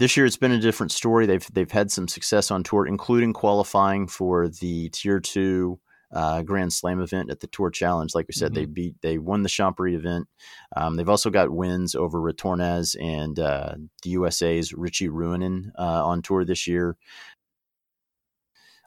This 0.00 0.16
year 0.16 0.24
it's 0.24 0.38
been 0.38 0.50
a 0.50 0.58
different 0.58 0.92
story. 0.92 1.26
They've 1.26 1.46
they've 1.52 1.70
had 1.70 1.90
some 1.90 2.08
success 2.08 2.50
on 2.50 2.62
tour, 2.62 2.86
including 2.86 3.34
qualifying 3.34 4.08
for 4.08 4.48
the 4.48 4.88
Tier 4.88 5.20
Two 5.20 5.78
uh, 6.10 6.40
Grand 6.40 6.72
Slam 6.72 7.02
event 7.02 7.30
at 7.30 7.40
the 7.40 7.46
Tour 7.48 7.68
Challenge. 7.68 8.14
Like 8.14 8.26
we 8.26 8.32
said, 8.32 8.52
mm-hmm. 8.52 8.54
they 8.54 8.64
beat 8.64 8.94
they 9.02 9.18
won 9.18 9.42
the 9.42 9.50
Champery 9.50 9.94
event. 9.94 10.26
Um, 10.74 10.96
they've 10.96 11.06
also 11.06 11.28
got 11.28 11.50
wins 11.50 11.94
over 11.94 12.18
Retornaz 12.18 12.96
and 12.98 13.38
uh, 13.38 13.74
the 14.02 14.10
USA's 14.10 14.72
Richie 14.72 15.10
Ruohonen 15.10 15.70
uh, 15.78 16.06
on 16.06 16.22
tour 16.22 16.46
this 16.46 16.66
year. 16.66 16.96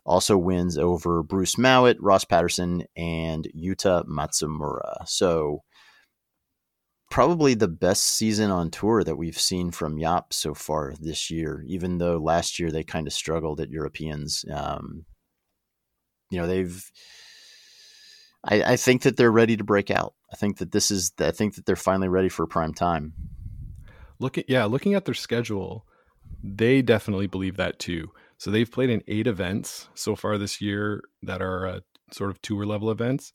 Also 0.04 0.36
wins 0.36 0.80
over 0.80 1.21
Bruce 1.21 1.60
Mouat, 1.60 1.97
Ross 1.99 2.26
Paterson, 2.26 2.86
and 2.97 3.47
Yuta 3.56 4.04
Matsumura. 4.08 5.08
So 5.08 5.62
probably 7.13 7.54
the 7.54 7.67
best 7.67 8.06
season 8.06 8.49
on 8.49 8.71
tour 8.71 9.04
that 9.04 9.17
we've 9.17 9.39
seen 9.39 9.69
from 9.69 9.99
Jaap 9.99 10.34
so 10.34 10.56
far 10.56 10.95
this 10.99 11.30
year, 11.30 11.63
even 11.67 11.99
though 11.99 12.17
last 12.17 12.58
year 12.58 12.71
they 12.71 12.84
kind 12.84 13.06
of 13.06 13.13
struggled 13.13 13.62
at 13.62 13.69
Europeans. 13.69 14.43
Um, 14.52 15.06
you 16.32 16.39
know, 16.39 16.47
they've, 16.47 16.91
I, 18.43 18.63
I, 18.63 18.76
think 18.78 19.04
that 19.04 19.15
they're 19.15 19.32
ready 19.32 19.56
to 19.56 19.63
break 19.63 19.91
out. 19.91 20.15
I 20.32 20.38
think 20.38 20.58
that 20.58 20.71
this 20.71 20.89
is, 20.89 21.13
I 21.19 21.30
think 21.30 21.54
that 21.54 21.67
they're 21.67 21.76
finally 21.76 22.08
ready 22.08 22.30
for 22.30 22.47
prime 22.47 22.73
time. 22.73 23.13
Looking, 24.17 24.45
yeah, 24.47 24.65
looking 24.65 24.95
at 24.95 25.06
their 25.06 25.13
schedule, 25.13 25.86
they 26.43 26.82
definitely 26.82 27.28
believe 27.28 27.58
that 27.58 27.78
too. 27.78 28.10
So 28.39 28.49
they've 28.49 28.71
played 28.71 28.89
in 28.89 29.04
eight 29.08 29.28
events 29.28 29.88
so 29.93 30.15
far 30.15 30.39
this 30.39 30.62
year 30.62 31.04
that 31.21 31.43
are 31.43 31.67
uh, 31.67 31.80
sort 32.12 32.32
of 32.32 32.41
tour 32.41 32.65
level 32.65 32.89
events 32.89 33.34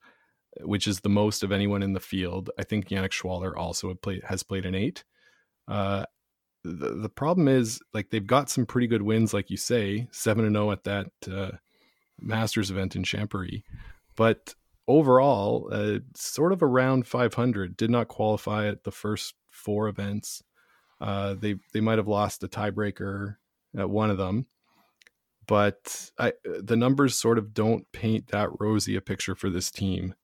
which 0.60 0.86
is 0.86 1.00
the 1.00 1.08
most 1.08 1.42
of 1.42 1.52
anyone 1.52 1.82
in 1.82 1.92
the 1.92 2.00
field. 2.00 2.50
I 2.58 2.64
think 2.64 2.88
Yannick 2.88 3.10
Schwaller 3.10 3.56
also 3.56 3.94
has 4.24 4.42
played 4.42 4.66
an 4.66 4.74
eight. 4.74 5.04
Uh, 5.66 6.04
the, 6.64 6.94
the 6.94 7.08
problem 7.08 7.48
is 7.48 7.80
like 7.94 8.10
they've 8.10 8.26
got 8.26 8.50
some 8.50 8.66
pretty 8.66 8.86
good 8.86 9.02
wins, 9.02 9.32
like 9.32 9.50
you 9.50 9.56
say, 9.56 10.08
seven 10.10 10.44
and 10.44 10.54
zero 10.54 10.68
oh 10.68 10.72
at 10.72 10.84
that 10.84 11.10
uh, 11.30 11.50
Masters 12.20 12.70
event 12.70 12.96
in 12.96 13.04
Champery, 13.04 13.64
but 14.16 14.54
overall, 14.88 15.68
uh, 15.70 15.98
sort 16.14 16.52
of 16.52 16.62
around 16.62 17.06
500. 17.06 17.76
Did 17.76 17.90
not 17.90 18.08
qualify 18.08 18.66
at 18.66 18.84
the 18.84 18.90
first 18.90 19.34
four 19.50 19.88
events. 19.88 20.42
Uh, 21.00 21.34
they 21.34 21.56
they 21.72 21.80
might 21.80 21.98
have 21.98 22.08
lost 22.08 22.42
a 22.42 22.48
tiebreaker 22.48 23.36
at 23.76 23.88
one 23.88 24.10
of 24.10 24.18
them, 24.18 24.46
but 25.46 26.10
I, 26.18 26.32
the 26.44 26.76
numbers 26.76 27.16
sort 27.16 27.38
of 27.38 27.54
don't 27.54 27.90
paint 27.92 28.28
that 28.28 28.50
rosy 28.58 28.96
a 28.96 29.00
picture 29.00 29.36
for 29.36 29.48
this 29.48 29.70
team. 29.70 30.14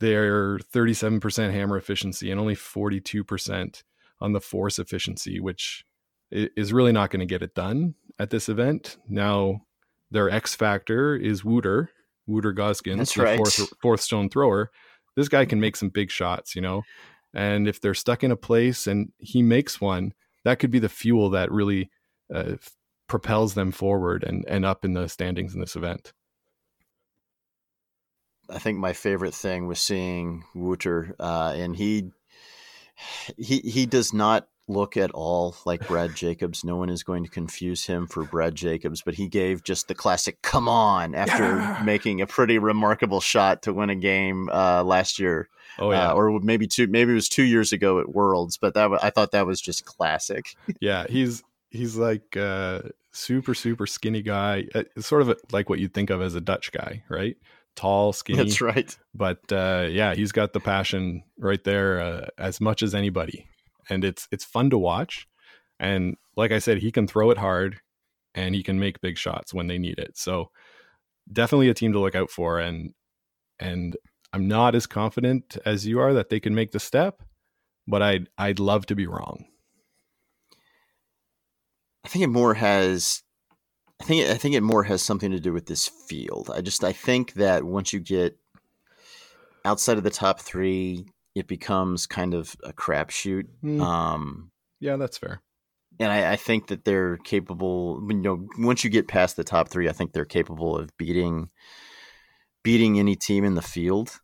They're 0.00 0.58
37% 0.58 1.52
hammer 1.52 1.76
efficiency 1.76 2.30
and 2.30 2.40
only 2.40 2.56
42% 2.56 3.82
on 4.20 4.32
the 4.32 4.40
force 4.40 4.78
efficiency, 4.78 5.40
which 5.40 5.84
is 6.30 6.72
really 6.72 6.92
not 6.92 7.10
going 7.10 7.20
to 7.20 7.26
get 7.26 7.42
it 7.42 7.54
done 7.54 7.94
at 8.18 8.30
this 8.30 8.48
event. 8.48 8.96
Now, 9.08 9.62
their 10.10 10.30
X 10.30 10.54
factor 10.54 11.14
is 11.16 11.44
Wouter, 11.44 11.90
Wouter 12.26 12.52
Gösgens, 12.52 12.98
That's 12.98 13.16
right. 13.16 13.36
fourth, 13.36 13.72
fourth 13.80 14.00
stone 14.00 14.28
thrower. 14.28 14.70
This 15.16 15.28
guy 15.28 15.44
can 15.44 15.60
make 15.60 15.76
some 15.76 15.88
big 15.88 16.10
shots, 16.10 16.54
you 16.54 16.62
know. 16.62 16.82
And 17.34 17.68
if 17.68 17.80
they're 17.80 17.94
stuck 17.94 18.24
in 18.24 18.30
a 18.30 18.36
place 18.36 18.86
and 18.86 19.12
he 19.18 19.42
makes 19.42 19.80
one, 19.80 20.14
that 20.44 20.58
could 20.58 20.70
be 20.70 20.78
the 20.78 20.88
fuel 20.88 21.30
that 21.30 21.52
really 21.52 21.90
uh, 22.34 22.54
propels 23.06 23.54
them 23.54 23.72
forward 23.72 24.24
and 24.24 24.44
and 24.48 24.64
up 24.64 24.84
in 24.84 24.94
the 24.94 25.08
standings 25.08 25.54
in 25.54 25.60
this 25.60 25.76
event. 25.76 26.12
I 28.50 28.58
think 28.58 28.78
my 28.78 28.92
favorite 28.92 29.34
thing 29.34 29.66
was 29.66 29.80
seeing 29.80 30.44
Wouter, 30.54 31.14
uh, 31.18 31.54
and 31.56 31.76
he 31.76 32.10
he 33.36 33.58
he 33.60 33.86
does 33.86 34.12
not 34.12 34.48
look 34.70 34.96
at 34.96 35.10
all 35.10 35.56
like 35.66 35.86
Brad 35.86 36.14
Jacobs. 36.14 36.64
No 36.64 36.76
one 36.76 36.90
is 36.90 37.02
going 37.02 37.24
to 37.24 37.30
confuse 37.30 37.86
him 37.86 38.06
for 38.06 38.24
Brad 38.24 38.54
Jacobs, 38.54 39.02
but 39.02 39.14
he 39.14 39.28
gave 39.28 39.62
just 39.64 39.88
the 39.88 39.94
classic 39.94 40.40
"come 40.42 40.68
on" 40.68 41.14
after 41.14 41.42
yeah. 41.42 41.82
making 41.84 42.20
a 42.20 42.26
pretty 42.26 42.58
remarkable 42.58 43.20
shot 43.20 43.62
to 43.62 43.72
win 43.72 43.90
a 43.90 43.96
game 43.96 44.48
uh, 44.50 44.82
last 44.84 45.18
year. 45.18 45.48
Oh 45.78 45.90
yeah, 45.90 46.10
uh, 46.10 46.14
or 46.14 46.40
maybe 46.40 46.66
two, 46.66 46.86
maybe 46.86 47.12
it 47.12 47.16
was 47.16 47.28
two 47.28 47.42
years 47.42 47.72
ago 47.72 48.00
at 48.00 48.08
Worlds. 48.08 48.56
But 48.56 48.74
that 48.74 48.90
I 49.02 49.10
thought 49.10 49.32
that 49.32 49.46
was 49.46 49.60
just 49.60 49.84
classic. 49.84 50.54
yeah, 50.80 51.06
he's 51.08 51.42
he's 51.70 51.96
like 51.96 52.36
uh, 52.36 52.82
super 53.12 53.54
super 53.54 53.86
skinny 53.86 54.22
guy, 54.22 54.66
uh, 54.74 54.84
sort 54.98 55.22
of 55.22 55.38
like 55.52 55.68
what 55.68 55.78
you'd 55.78 55.94
think 55.94 56.10
of 56.10 56.22
as 56.22 56.34
a 56.34 56.40
Dutch 56.40 56.72
guy, 56.72 57.02
right? 57.08 57.36
Tall, 57.76 58.12
skinny. 58.14 58.38
That's 58.38 58.60
right. 58.60 58.96
But 59.14 59.40
uh, 59.52 59.88
yeah, 59.90 60.14
he's 60.14 60.32
got 60.32 60.52
the 60.52 60.60
passion 60.60 61.22
right 61.38 61.62
there 61.64 62.00
uh, 62.00 62.26
as 62.38 62.60
much 62.60 62.82
as 62.82 62.94
anybody, 62.94 63.46
and 63.88 64.04
it's 64.04 64.28
it's 64.30 64.44
fun 64.44 64.70
to 64.70 64.78
watch. 64.78 65.26
And 65.78 66.16
like 66.36 66.52
I 66.52 66.58
said, 66.58 66.78
he 66.78 66.92
can 66.92 67.06
throw 67.06 67.30
it 67.30 67.38
hard, 67.38 67.80
and 68.34 68.54
he 68.54 68.62
can 68.62 68.78
make 68.78 69.00
big 69.00 69.16
shots 69.16 69.54
when 69.54 69.66
they 69.66 69.78
need 69.78 69.98
it. 69.98 70.16
So 70.16 70.50
definitely 71.32 71.68
a 71.68 71.74
team 71.74 71.92
to 71.92 72.00
look 72.00 72.14
out 72.14 72.30
for. 72.30 72.58
And 72.58 72.94
and 73.58 73.96
I'm 74.32 74.48
not 74.48 74.74
as 74.74 74.86
confident 74.86 75.56
as 75.64 75.86
you 75.86 76.00
are 76.00 76.14
that 76.14 76.28
they 76.28 76.40
can 76.40 76.54
make 76.54 76.72
the 76.72 76.80
step, 76.80 77.22
but 77.86 78.02
I'd 78.02 78.28
I'd 78.38 78.58
love 78.58 78.86
to 78.86 78.94
be 78.94 79.06
wrong. 79.06 79.46
I 82.04 82.08
think 82.08 82.24
it 82.24 82.28
more 82.28 82.54
has 82.54 83.22
I 84.00 84.04
think 84.04 84.28
I 84.28 84.34
think 84.34 84.54
it 84.54 84.62
more 84.62 84.82
has 84.84 85.02
something 85.02 85.30
to 85.30 85.40
do 85.40 85.52
with 85.52 85.66
this 85.66 85.86
field. 85.86 86.50
I 86.52 86.62
just 86.62 86.82
I 86.82 86.92
think 86.92 87.34
that 87.34 87.64
once 87.64 87.92
you 87.92 88.00
get 88.00 88.36
outside 89.64 89.98
of 89.98 90.04
the 90.04 90.10
top 90.10 90.40
three, 90.40 91.06
it 91.34 91.46
becomes 91.46 92.06
kind 92.06 92.34
of 92.34 92.56
a 92.64 92.72
crapshoot. 92.72 93.46
Mm. 93.62 93.80
Um, 93.80 94.50
yeah, 94.80 94.96
that's 94.96 95.18
fair. 95.18 95.42
And 95.98 96.10
I, 96.10 96.32
I, 96.32 96.36
think 96.36 96.68
that 96.68 96.86
they're 96.86 97.18
capable. 97.18 98.02
You 98.08 98.16
know, 98.16 98.48
once 98.58 98.84
you 98.84 98.90
get 98.90 99.06
past 99.06 99.36
the 99.36 99.44
top 99.44 99.68
three, 99.68 99.86
I 99.86 99.92
think 99.92 100.12
they're 100.12 100.24
capable 100.24 100.76
of 100.76 100.96
beating 100.96 101.50
beating 102.62 102.98
any 102.98 103.16
team 103.16 103.44
in 103.44 103.54
the 103.54 103.62
field. 103.62 104.18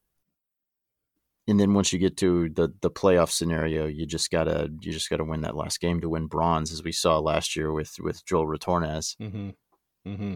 And 1.48 1.60
then 1.60 1.74
once 1.74 1.92
you 1.92 1.98
get 1.98 2.16
to 2.18 2.48
the 2.48 2.72
the 2.80 2.90
playoff 2.90 3.30
scenario, 3.30 3.86
you 3.86 4.06
just 4.06 4.30
gotta 4.30 4.70
you 4.80 4.90
just 4.90 5.10
gotta 5.10 5.24
win 5.24 5.42
that 5.42 5.54
last 5.54 5.80
game 5.80 6.00
to 6.00 6.08
win 6.08 6.28
bronze, 6.28 6.72
as 6.72 6.82
we 6.82 6.92
saw 6.92 7.18
last 7.18 7.54
year 7.56 7.70
with 7.70 7.96
with 8.00 8.24
Joel 8.24 8.46
Retornaz. 8.46 9.16
Mm-hmm. 9.18 9.50
Mm-hmm. 10.06 10.34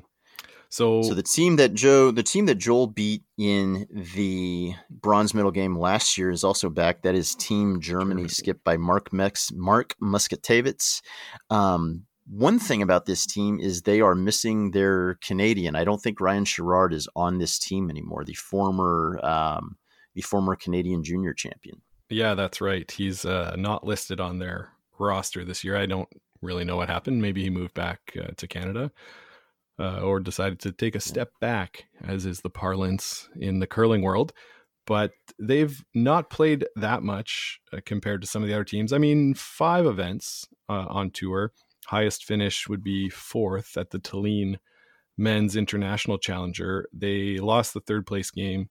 So, 0.73 1.03
so 1.03 1.15
the 1.15 1.23
team 1.23 1.57
that 1.57 1.75
Joe, 1.75 2.13
the 2.13 2.23
team 2.23 2.47
that 2.47 2.55
Joel 2.55 2.87
beat 2.87 3.25
in 3.37 3.89
the 4.15 4.75
bronze 4.89 5.35
medal 5.35 5.51
game 5.51 5.77
last 5.77 6.17
year 6.17 6.31
is 6.31 6.45
also 6.45 6.71
back. 6.71 7.03
That 7.03 7.17
is 7.17 7.35
Team 7.35 7.81
Germany, 7.81 8.23
Germany. 8.23 8.29
skipped 8.29 8.63
by 8.63 8.77
Mark 8.77 9.13
Mex, 9.13 9.51
Mark 9.53 9.97
Muskatewitz. 10.01 11.03
Um, 11.51 12.05
one 12.29 12.61
thing 12.61 12.83
about 12.83 13.07
this 13.07 13.27
team 13.27 13.59
is 13.59 13.83
they 13.83 14.01
are 14.01 14.15
missing 14.15 14.71
their 14.71 15.15
Canadian. 15.15 15.75
I 15.75 15.83
don't 15.83 16.01
think 16.01 16.21
Ryan 16.21 16.45
Sherrard 16.45 16.93
is 16.93 17.09
on 17.17 17.39
this 17.39 17.59
team 17.59 17.91
anymore. 17.91 18.25
The 18.25 18.35
former, 18.35 19.19
um, 19.25 19.77
the 20.15 20.23
former 20.23 20.55
Canadian 20.55 21.03
junior 21.03 21.35
champion. 21.35 21.83
Yeah, 22.09 22.35
that's 22.35 22.61
right. 22.61 22.89
He's 22.89 23.25
uh, 23.25 23.57
not 23.59 23.85
listed 23.85 24.21
on 24.21 24.39
their 24.39 24.69
roster 25.01 25.45
this 25.45 25.65
year. 25.65 25.77
I 25.77 25.87
don't 25.87 26.09
really 26.41 26.65
know 26.65 26.77
what 26.77 26.89
happened. 26.89 27.21
Maybe 27.21 27.43
he 27.43 27.51
moved 27.51 27.75
back 27.75 28.17
uh, 28.17 28.29
to 28.37 28.47
Canada 28.47 28.93
uh, 29.81 30.01
or 30.01 30.21
decided 30.21 30.61
to 30.61 30.73
take 30.73 30.95
a 30.95 31.01
step 31.01 31.33
back, 31.41 31.87
as 32.07 32.27
is 32.27 32.41
the 32.43 32.51
parlance 32.51 33.29
in 33.41 33.61
the 33.61 33.67
curling 33.67 34.03
world. 34.03 34.33
But 34.87 35.13
they've 35.39 35.83
not 35.95 36.31
played 36.31 36.67
that 36.77 37.03
much 37.03 37.61
uh, 37.73 37.79
compared 37.85 38.21
to 38.21 38.27
some 38.27 38.43
of 38.43 38.49
the 38.49 38.55
other 38.55 38.65
teams. 38.65 38.93
I 38.93 38.99
mean, 38.99 39.35
five 39.35 39.87
events 39.87 40.47
uh, 40.69 40.87
on 40.89 41.11
tour. 41.11 41.53
Highest 41.87 42.25
finish 42.25 42.69
would 42.69 42.85
be 42.85 43.09
fourth 43.09 43.77
at 43.77 43.91
the 43.91 43.99
Tallinn 43.99 44.57
Men's 45.17 45.57
International 45.57 46.19
Challenger. 46.19 46.89
They 46.93 47.39
lost 47.39 47.75
the 47.75 47.81
third 47.81 48.07
place 48.07 48.31
game 48.31 48.69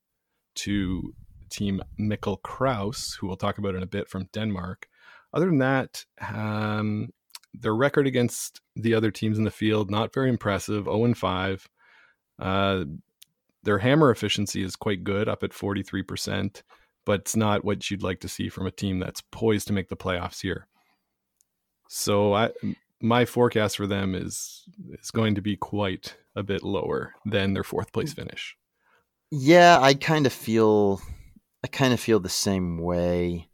to 0.56 1.13
team 1.50 1.82
Mikkel 2.00 2.41
Krause, 2.43 3.17
who 3.19 3.28
we'll 3.28 3.38
talk 3.38 3.58
about 3.58 3.76
in 3.76 3.84
a 3.84 3.88
bit 3.88 4.08
from 4.08 4.30
Denmark. 4.34 4.88
Other 5.34 5.45
than 5.48 5.60
that, 5.60 6.06
um, 6.34 7.10
their 7.53 7.75
record 7.75 8.07
against 8.07 8.62
the 8.75 8.93
other 8.93 9.12
teams 9.12 9.38
in 9.38 9.43
the 9.43 9.51
field 9.51 9.89
not 9.89 10.13
very 10.13 10.29
impressive 10.29 10.85
0 10.85 11.05
and 11.05 11.17
5 11.17 11.69
uh, 12.39 12.83
their 13.63 13.79
hammer 13.79 14.12
efficiency 14.12 14.63
is 14.63 14.75
quite 14.75 15.03
good 15.03 15.27
up 15.27 15.43
at 15.43 15.51
43% 15.51 16.62
but 17.09 17.21
it's 17.21 17.35
not 17.35 17.65
what 17.65 17.89
you'd 17.89 18.03
like 18.03 18.19
to 18.19 18.27
see 18.27 18.49
from 18.49 18.67
a 18.67 18.71
team 18.71 18.99
that's 18.99 19.21
poised 19.31 19.65
to 19.65 19.73
make 19.73 19.89
the 19.89 19.97
playoffs 19.97 20.41
here. 20.41 20.67
So 21.88 22.35
i 22.35 22.51
my 23.01 23.25
forecast 23.25 23.77
for 23.77 23.88
them 23.88 24.13
is 24.13 24.63
is 25.01 25.09
going 25.09 25.33
to 25.33 25.41
be 25.41 25.55
quite 25.55 26.17
a 26.35 26.43
bit 26.43 26.63
lower 26.63 27.15
than 27.25 27.53
their 27.53 27.63
fourth 27.63 27.91
place 27.93 28.13
finish. 28.13 28.55
Yeah 29.31 29.79
i 29.81 29.95
kind 29.95 30.27
of 30.27 30.33
feel 30.33 31.01
i 31.63 31.67
kind 31.67 31.93
of 31.93 31.99
feel 31.99 32.19
the 32.19 32.29
same 32.29 32.77
way 32.77 33.48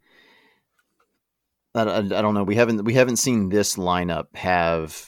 I, 1.76 1.98
I, 1.98 2.02
don't 2.02 2.34
know. 2.34 2.44
We 2.44 2.56
haven't 2.56 2.84
we 2.86 2.94
haven't 2.94 3.18
seen 3.18 3.50
this 3.50 3.76
lineup 3.76 4.36
have 4.36 5.06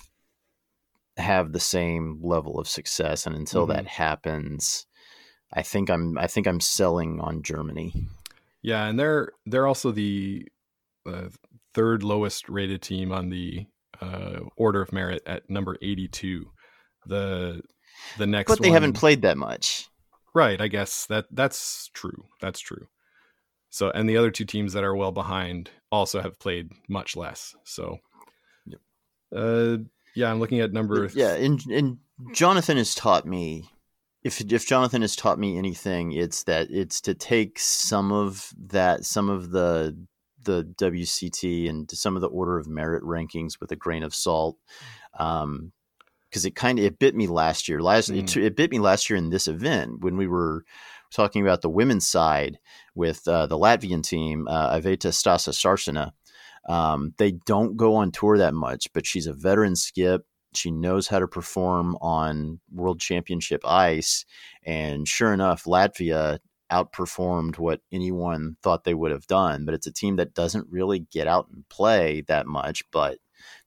have 1.16 1.52
the 1.52 1.60
same 1.60 2.20
level 2.22 2.60
of 2.60 2.68
success, 2.68 3.26
and 3.26 3.36
until 3.36 3.64
mm-hmm. 3.64 3.74
that 3.74 3.88
happens, 3.88 4.86
I 5.54 5.62
think 5.64 5.90
I'm 5.90 6.18
I 6.18 6.28
think 6.28 6.48
I'm 6.48 6.60
selling 6.60 7.20
on 7.22 7.42
Germany. 7.42 7.94
Yeah, 8.62 8.86
and 8.86 9.00
they're 9.00 9.32
they're 9.46 9.68
also 9.68 9.92
the 9.92 10.48
uh, 11.06 11.30
third 11.74 12.04
lowest 12.04 12.50
rated 12.50 12.82
team 12.82 13.12
on 13.12 13.30
the 13.30 13.66
uh, 14.02 14.40
order 14.56 14.82
of 14.82 14.92
merit 14.92 15.24
at 15.26 15.50
number 15.50 15.78
82. 15.82 16.46
The 17.06 17.62
the 18.18 18.28
next, 18.28 18.50
but 18.50 18.62
they 18.62 18.70
one, 18.70 18.76
haven't 18.76 18.94
played 18.94 19.22
that 19.22 19.38
much, 19.38 19.88
right? 20.34 20.60
I 20.60 20.68
guess 20.68 21.06
that 21.08 21.26
that's 21.32 21.90
true. 21.94 22.26
That's 22.42 22.60
true. 22.60 22.88
So, 23.70 23.90
and 23.90 24.10
the 24.10 24.18
other 24.18 24.32
two 24.32 24.46
teams 24.46 24.74
that 24.74 24.84
are 24.84 24.96
well 24.96 25.12
behind 25.12 25.72
also 25.92 26.22
have 26.22 26.40
played 26.40 26.72
much 26.88 27.16
less. 27.16 27.56
So, 27.64 27.98
yep. 28.66 28.80
uh, 29.36 29.78
yeah, 30.16 30.32
I'm 30.32 30.40
looking 30.40 30.60
at 30.60 30.74
number. 30.74 31.10
Yeah, 31.14 31.34
and, 31.34 31.64
and 31.68 31.98
Jonathan 32.34 32.78
has 32.78 32.96
taught 32.96 33.26
me. 33.26 33.70
If, 34.24 34.42
if 34.42 34.68
Jonathan 34.68 35.02
has 35.02 35.16
taught 35.16 35.40
me 35.40 35.58
anything, 35.58 36.12
it's 36.12 36.44
that 36.44 36.70
it's 36.70 37.00
to 37.02 37.14
take 37.14 37.60
some 37.60 38.12
of 38.12 38.52
that, 38.58 39.06
some 39.06 39.30
of 39.30 39.52
the 39.52 39.98
the 40.44 40.64
WCT 40.64 41.70
and 41.70 41.92
some 41.92 42.16
of 42.16 42.22
the 42.22 42.30
order 42.30 42.58
of 42.58 42.68
merit 42.68 43.04
rankings 43.04 43.60
with 43.60 43.72
a 43.72 43.76
grain 43.76 44.02
of 44.02 44.16
salt. 44.16 44.58
Um, 45.20 45.74
because 46.30 46.46
it 46.46 46.56
kind 46.56 46.78
of 46.78 46.86
it 46.86 47.00
bit 47.00 47.16
me 47.16 47.28
last 47.28 47.70
year. 47.70 47.82
Last 47.82 48.12
mm. 48.12 48.18
it, 48.18 48.36
it, 48.38 48.56
bit 48.56 48.72
me 48.72 48.80
last 48.80 49.10
year 49.10 49.18
in 49.18 49.30
this 49.30 49.48
event 49.48 50.02
when 50.02 50.18
we 50.18 50.28
were 50.28 50.66
talking 51.12 51.42
about 51.42 51.62
the 51.62 51.70
women's 51.70 52.08
side 52.08 52.60
with 52.96 53.28
uh, 53.28 53.48
the 53.48 53.58
Latvian 53.58 54.04
team, 54.04 54.48
uh, 54.48 54.76
Iveta 54.76 55.12
Stasa 55.12 55.54
Sarsina. 55.54 56.12
Um, 56.68 57.14
they 57.18 57.32
don't 57.32 57.78
go 57.78 57.96
on 57.96 58.12
tour 58.12 58.38
that 58.38 58.54
much, 58.54 58.92
but 58.94 59.06
she's 59.06 59.28
a 59.28 59.34
veteran 59.34 59.76
skip. 59.76 60.26
She 60.54 60.72
knows 60.72 61.08
how 61.08 61.20
to 61.20 61.28
perform 61.28 61.96
on 62.02 62.60
world 62.74 63.00
championship 63.00 63.62
ice. 63.66 64.26
And 64.64 65.08
sure 65.08 65.34
enough, 65.34 65.64
Latvia 65.66 66.40
outperformed 66.72 67.58
what 67.58 67.82
anyone 67.92 68.58
thought 68.62 68.84
they 68.84 68.94
would 68.94 69.12
have 69.12 69.28
done. 69.28 69.66
But 69.66 69.74
it's 69.76 69.88
a 69.88 69.94
team 69.94 70.18
that 70.18 70.34
doesn't 70.34 70.68
really 70.70 71.00
get 71.00 71.28
out 71.28 71.48
and 71.54 71.68
play 71.70 72.24
that 72.28 72.48
much, 72.48 72.84
but 72.92 73.20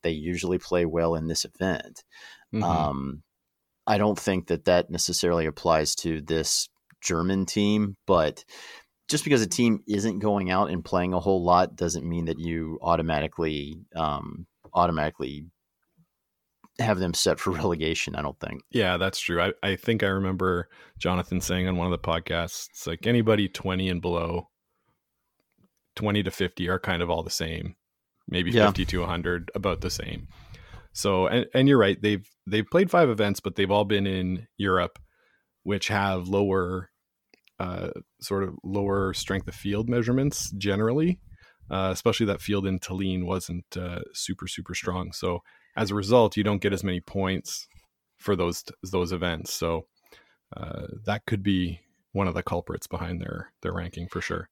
they 0.02 0.10
usually 0.10 0.58
play 0.58 0.84
well 0.84 1.14
in 1.14 1.26
this 1.26 1.44
event. 1.44 2.04
Mm-hmm. 2.52 2.64
Um, 2.64 3.22
I 3.86 3.98
don't 3.98 4.18
think 4.18 4.48
that 4.48 4.66
that 4.66 4.90
necessarily 4.90 5.46
applies 5.46 5.94
to 5.96 6.20
this 6.20 6.68
German 7.00 7.46
team, 7.46 7.96
but 8.06 8.44
just 9.08 9.24
because 9.24 9.42
a 9.42 9.46
team 9.46 9.80
isn't 9.88 10.20
going 10.20 10.50
out 10.50 10.70
and 10.70 10.84
playing 10.84 11.12
a 11.12 11.20
whole 11.20 11.42
lot 11.42 11.76
doesn't 11.76 12.08
mean 12.08 12.26
that 12.26 12.38
you 12.38 12.78
automatically 12.80 13.80
um, 13.96 14.46
automatically 14.72 15.46
have 16.78 16.98
them 16.98 17.12
set 17.12 17.40
for 17.40 17.50
relegation. 17.50 18.14
I 18.14 18.22
don't 18.22 18.38
think. 18.38 18.62
Yeah, 18.70 18.96
that's 18.96 19.20
true. 19.20 19.42
I, 19.42 19.52
I 19.62 19.76
think 19.76 20.02
I 20.02 20.08
remember 20.08 20.68
Jonathan 20.98 21.40
saying 21.40 21.68
on 21.68 21.76
one 21.76 21.92
of 21.92 22.00
the 22.00 22.06
podcasts, 22.06 22.86
like 22.86 23.06
anybody 23.06 23.48
twenty 23.48 23.88
and 23.88 24.00
below, 24.00 24.48
twenty 25.96 26.22
to 26.22 26.30
fifty 26.30 26.68
are 26.68 26.78
kind 26.78 27.02
of 27.02 27.10
all 27.10 27.22
the 27.22 27.30
same. 27.30 27.74
Maybe 28.28 28.52
yeah. 28.52 28.66
fifty 28.66 28.84
to 28.86 29.04
hundred, 29.04 29.50
about 29.54 29.80
the 29.80 29.90
same. 29.90 30.28
So, 30.92 31.26
and, 31.26 31.46
and 31.54 31.68
you're 31.68 31.78
right. 31.78 32.00
They've 32.00 32.28
they've 32.46 32.66
played 32.70 32.90
five 32.90 33.08
events, 33.08 33.40
but 33.40 33.56
they've 33.56 33.70
all 33.70 33.84
been 33.84 34.06
in 34.06 34.46
Europe, 34.56 34.98
which 35.62 35.88
have 35.88 36.28
lower 36.28 36.89
uh, 37.60 37.90
sort 38.20 38.42
of 38.42 38.54
lower 38.64 39.14
strength 39.14 39.46
of 39.46 39.54
field 39.54 39.88
measurements 39.88 40.50
generally. 40.58 41.20
uh, 41.70 41.90
especially 41.92 42.26
that 42.26 42.40
field 42.40 42.66
in 42.66 42.78
Tallinn 42.78 43.24
wasn't 43.24 43.64
uh, 43.76 44.00
super 44.12 44.48
super 44.48 44.74
strong. 44.74 45.12
So 45.12 45.40
as 45.76 45.90
a 45.90 45.94
result, 45.94 46.36
you 46.36 46.42
don't 46.42 46.60
get 46.60 46.72
as 46.72 46.82
many 46.84 47.00
points 47.00 47.68
for 48.18 48.34
those 48.34 48.64
those 48.90 49.12
events. 49.12 49.54
So 49.54 49.86
uh, 50.56 50.86
that 51.06 51.26
could 51.26 51.42
be 51.42 51.80
one 52.12 52.26
of 52.26 52.34
the 52.34 52.42
culprits 52.42 52.86
behind 52.86 53.20
their 53.20 53.52
their 53.62 53.72
ranking 53.72 54.08
for 54.08 54.20
sure. 54.20 54.48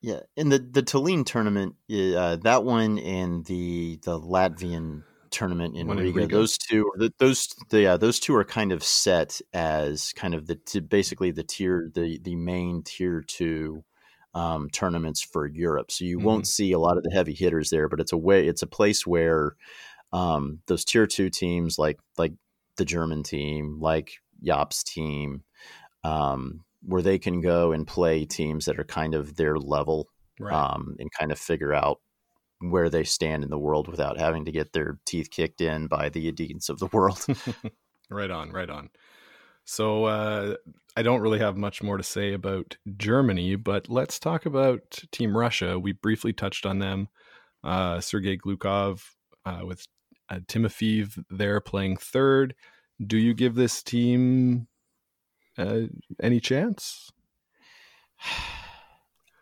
Yeah, 0.00 0.20
in 0.36 0.50
the 0.50 0.58
the 0.58 0.82
Tallinn 0.82 1.26
tournament, 1.26 1.74
uh, 1.90 2.36
that 2.36 2.62
one 2.64 2.98
and 2.98 3.44
the 3.46 3.98
the 4.04 4.20
Latvian 4.20 5.02
tournament 5.36 5.76
in 5.76 5.88
Riga, 5.88 6.20
Riga, 6.20 6.36
those 6.36 6.56
two, 6.56 6.90
those 7.18 7.54
the, 7.68 7.82
yeah, 7.82 7.96
those 7.96 8.18
two 8.18 8.34
are 8.34 8.44
kind 8.44 8.72
of 8.72 8.82
set 8.82 9.40
as 9.52 10.12
kind 10.14 10.34
of 10.34 10.46
the 10.46 10.80
basically 10.88 11.30
the 11.30 11.44
tier 11.44 11.90
the 11.94 12.18
the 12.22 12.34
main 12.34 12.82
tier 12.82 13.22
two 13.22 13.84
um, 14.34 14.70
tournaments 14.70 15.22
for 15.22 15.46
Europe. 15.46 15.90
So 15.90 16.04
you 16.04 16.16
mm-hmm. 16.16 16.26
won't 16.26 16.46
see 16.46 16.72
a 16.72 16.78
lot 16.78 16.96
of 16.96 17.02
the 17.02 17.10
heavy 17.10 17.34
hitters 17.34 17.70
there, 17.70 17.88
but 17.88 18.00
it's 18.00 18.12
a 18.12 18.16
way 18.16 18.48
it's 18.48 18.62
a 18.62 18.66
place 18.66 19.06
where 19.06 19.56
um, 20.12 20.60
those 20.68 20.84
tier 20.84 21.06
two 21.06 21.28
teams 21.28 21.78
like 21.78 21.98
like 22.16 22.32
the 22.76 22.84
German 22.84 23.22
team, 23.22 23.78
like 23.80 24.12
Yop's 24.40 24.82
team, 24.82 25.42
um, 26.02 26.64
where 26.82 27.02
they 27.02 27.18
can 27.18 27.42
go 27.42 27.72
and 27.72 27.86
play 27.86 28.24
teams 28.24 28.64
that 28.64 28.78
are 28.78 28.84
kind 28.84 29.14
of 29.14 29.36
their 29.36 29.58
level 29.58 30.08
right. 30.40 30.54
um, 30.54 30.96
and 30.98 31.10
kind 31.12 31.30
of 31.30 31.38
figure 31.38 31.74
out 31.74 32.00
where 32.60 32.88
they 32.88 33.04
stand 33.04 33.44
in 33.44 33.50
the 33.50 33.58
world 33.58 33.88
without 33.88 34.18
having 34.18 34.44
to 34.44 34.52
get 34.52 34.72
their 34.72 34.98
teeth 35.04 35.30
kicked 35.30 35.60
in 35.60 35.86
by 35.86 36.08
the 36.08 36.28
Edins 36.28 36.68
of 36.68 36.78
the 36.78 36.86
world. 36.86 37.24
right 38.10 38.30
on, 38.30 38.50
right 38.50 38.70
on. 38.70 38.90
So 39.64 40.04
uh, 40.04 40.56
I 40.96 41.02
don't 41.02 41.20
really 41.20 41.40
have 41.40 41.56
much 41.56 41.82
more 41.82 41.96
to 41.96 42.02
say 42.02 42.32
about 42.32 42.76
Germany, 42.96 43.56
but 43.56 43.88
let's 43.88 44.18
talk 44.18 44.46
about 44.46 45.02
Team 45.10 45.36
Russia. 45.36 45.78
We 45.78 45.92
briefly 45.92 46.32
touched 46.32 46.64
on 46.64 46.78
them. 46.78 47.08
Uh, 47.64 48.00
Sergei 48.00 48.36
Glukhov 48.36 49.02
uh, 49.44 49.62
with 49.64 49.86
uh, 50.30 50.38
Timofeev 50.46 51.22
there 51.30 51.60
playing 51.60 51.96
third. 51.96 52.54
Do 53.04 53.18
you 53.18 53.34
give 53.34 53.54
this 53.54 53.82
team 53.82 54.68
uh, 55.58 55.82
any 56.22 56.40
chance? 56.40 57.10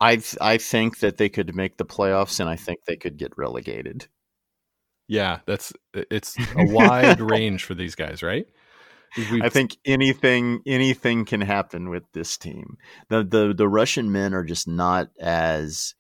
I 0.01 0.23
I 0.41 0.59
think 0.59 0.99
that 0.99 1.17
they 1.17 1.29
could 1.29 1.55
make 1.55 1.77
the 1.77 1.85
playoffs, 1.85 2.41
and 2.41 2.49
I 2.49 2.57
think 2.57 2.85
they 2.85 2.97
could 2.97 3.17
get 3.17 3.37
relegated. 3.37 4.07
Yeah, 5.07 5.41
that's 5.47 5.73
it's 5.93 6.37
a 6.57 6.67
wide 6.67 7.21
range 7.31 7.65
for 7.65 7.75
these 7.75 7.95
guys, 7.95 8.23
right? 8.23 8.47
We've... 9.17 9.43
I 9.43 9.49
think 9.49 9.77
anything 9.85 10.61
anything 10.67 11.25
can 11.25 11.41
happen 11.41 11.89
with 11.89 12.05
this 12.13 12.37
team. 12.37 12.79
The 13.09 13.23
the 13.23 13.55
the 13.57 13.69
Russian 13.69 14.11
men 14.11 14.35
are 14.35 14.45
just 14.45 14.67
not 14.67 15.11
as 15.21 15.95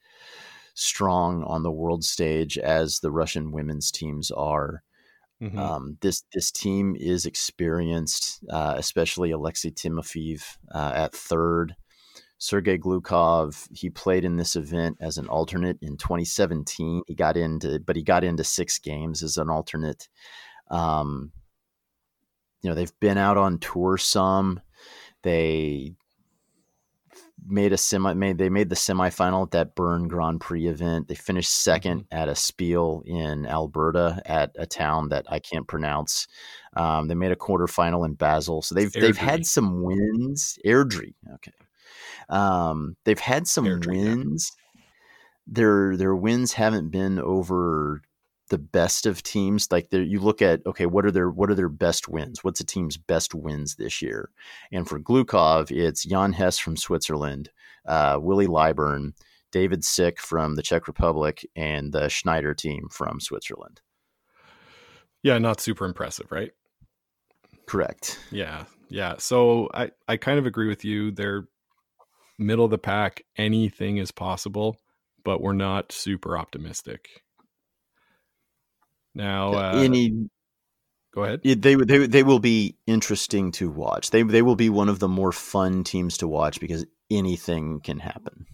strong 0.74 1.44
on 1.44 1.62
the 1.62 1.70
world 1.70 2.04
stage 2.04 2.58
as 2.58 2.98
the 2.98 3.10
Russian 3.10 3.52
women's 3.52 3.90
teams 3.90 4.30
are. 4.30 4.82
Mm-hmm. 5.42 5.58
Um, 5.58 5.98
this 6.00 6.24
this 6.32 6.50
team 6.50 6.96
is 6.98 7.26
experienced, 7.26 8.42
uh, 8.50 8.74
especially 8.76 9.30
Alexei 9.30 9.70
Timofeev 9.70 10.42
uh, 10.74 10.92
at 10.94 11.12
third. 11.12 11.76
Sergei 12.44 12.76
Glukhov, 12.76 13.66
he 13.74 13.88
played 13.88 14.22
in 14.22 14.36
this 14.36 14.54
event 14.54 14.98
as 15.00 15.16
an 15.16 15.28
alternate 15.28 15.78
in 15.80 15.96
2017. 15.96 17.00
He 17.06 17.14
got 17.14 17.38
into, 17.38 17.80
but 17.80 17.96
he 17.96 18.02
got 18.02 18.22
into 18.22 18.44
six 18.44 18.78
games 18.78 19.22
as 19.22 19.38
an 19.38 19.48
alternate. 19.48 20.10
Um, 20.70 21.32
you 22.60 22.68
know, 22.68 22.76
they've 22.76 23.00
been 23.00 23.16
out 23.16 23.38
on 23.38 23.60
tour 23.60 23.96
some. 23.96 24.60
They 25.22 25.94
made 27.46 27.72
a 27.72 27.78
semi 27.78 28.12
made 28.12 28.36
they 28.36 28.50
made 28.50 28.68
the 28.68 28.74
semifinal 28.76 29.44
at 29.44 29.50
that 29.52 29.74
Bern 29.74 30.06
Grand 30.06 30.42
Prix 30.42 30.66
event. 30.66 31.08
They 31.08 31.14
finished 31.14 31.50
2nd 31.50 31.80
mm-hmm. 31.80 32.14
at 32.14 32.28
a 32.28 32.34
spiel 32.34 33.02
in 33.06 33.46
Alberta 33.46 34.20
at 34.26 34.50
a 34.58 34.66
town 34.66 35.08
that 35.08 35.24
I 35.30 35.38
can't 35.38 35.66
pronounce. 35.66 36.26
Um, 36.76 37.08
they 37.08 37.14
made 37.14 37.32
a 37.32 37.36
quarterfinal 37.36 38.04
in 38.04 38.14
Basel, 38.14 38.60
so 38.60 38.74
they've 38.74 38.92
Airdrie. 38.92 39.00
they've 39.00 39.16
had 39.16 39.46
some 39.46 39.82
wins. 39.82 40.58
Airdrie, 40.66 41.14
okay. 41.36 41.52
Um, 42.28 42.96
they've 43.04 43.18
had 43.18 43.46
some 43.46 43.64
Airdrie, 43.64 43.86
wins. 43.86 44.52
Their 45.46 45.96
their 45.96 46.14
wins 46.16 46.52
haven't 46.54 46.90
been 46.90 47.18
over 47.18 48.02
the 48.48 48.58
best 48.58 49.06
of 49.06 49.22
teams. 49.22 49.70
Like 49.70 49.88
you 49.90 50.20
look 50.20 50.42
at 50.42 50.64
okay 50.66 50.86
what 50.86 51.06
are 51.06 51.10
their 51.10 51.30
what 51.30 51.50
are 51.50 51.54
their 51.54 51.68
best 51.68 52.08
wins? 52.08 52.44
What's 52.44 52.60
a 52.60 52.64
team's 52.64 52.96
best 52.96 53.34
wins 53.34 53.76
this 53.76 54.02
year? 54.02 54.30
And 54.72 54.88
for 54.88 55.00
glukhov 55.00 55.70
it's 55.70 56.04
jan 56.04 56.32
hess 56.32 56.58
from 56.58 56.76
switzerland 56.76 57.50
uh, 57.86 58.18
willie 58.20 58.46
lybourne 58.46 59.14
david 59.52 59.84
sick 59.84 60.20
from 60.20 60.54
the 60.56 60.62
czech 60.62 60.86
republic 60.88 61.46
and 61.56 61.92
the 61.92 62.08
schneider 62.08 62.54
team 62.54 62.88
from 62.90 63.20
switzerland. 63.20 63.80
Yeah 65.22 65.38
not 65.38 65.60
super 65.60 65.84
impressive 65.84 66.30
right? 66.30 66.52
Correct. 67.66 68.18
Yeah 68.30 68.64
yeah. 68.90 69.14
So 69.18 69.68
i 69.74 69.90
i 70.06 70.16
kind 70.16 70.38
of 70.38 70.46
agree 70.46 70.68
with 70.68 70.84
you. 70.84 71.10
They're 71.10 71.48
middle 72.38 72.64
of 72.64 72.70
the 72.70 72.78
pack 72.78 73.22
anything 73.36 73.96
is 73.96 74.10
possible 74.10 74.76
but 75.24 75.40
we're 75.40 75.52
not 75.52 75.92
super 75.92 76.36
optimistic 76.36 77.08
now, 79.14 79.54
uh, 79.54 79.72
any 79.76 80.28
go 81.14 81.24
ahead. 81.24 81.40
They 81.44 81.74
they 81.76 82.06
they 82.06 82.22
will 82.22 82.40
be 82.40 82.76
interesting 82.86 83.52
to 83.52 83.70
watch. 83.70 84.10
They 84.10 84.22
they 84.22 84.42
will 84.42 84.56
be 84.56 84.68
one 84.68 84.88
of 84.88 84.98
the 84.98 85.08
more 85.08 85.32
fun 85.32 85.84
teams 85.84 86.18
to 86.18 86.28
watch 86.28 86.60
because 86.60 86.84
anything 87.10 87.80
can 87.80 88.00
happen. 88.00 88.46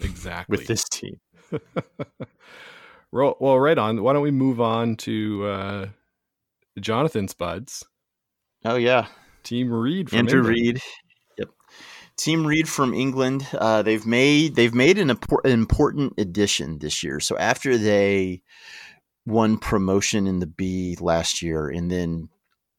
Exactly 0.00 0.56
with 0.56 0.66
this 0.66 0.84
team. 0.88 1.20
well, 3.12 3.36
well, 3.40 3.58
right 3.58 3.78
on. 3.78 4.02
Why 4.02 4.12
don't 4.12 4.22
we 4.22 4.30
move 4.30 4.60
on 4.60 4.96
to 4.98 5.46
uh, 5.46 5.86
Jonathan's 6.80 7.34
buds? 7.34 7.84
Oh 8.64 8.76
yeah, 8.76 9.06
Team 9.42 9.72
Reed. 9.72 10.12
England. 10.12 10.46
Reed. 10.46 10.80
Team 12.16 12.46
Reed 12.46 12.68
from 12.68 12.94
England. 12.94 13.46
Uh, 13.52 13.82
they've 13.82 14.06
made 14.06 14.54
they've 14.54 14.74
made 14.74 14.98
an, 14.98 15.10
an 15.10 15.18
important 15.44 16.14
addition 16.18 16.78
this 16.78 17.02
year. 17.02 17.20
So 17.20 17.36
after 17.36 17.76
they 17.76 18.42
won 19.26 19.58
promotion 19.58 20.26
in 20.26 20.38
the 20.38 20.46
B 20.46 20.96
last 21.00 21.42
year 21.42 21.68
and 21.68 21.90
then 21.90 22.28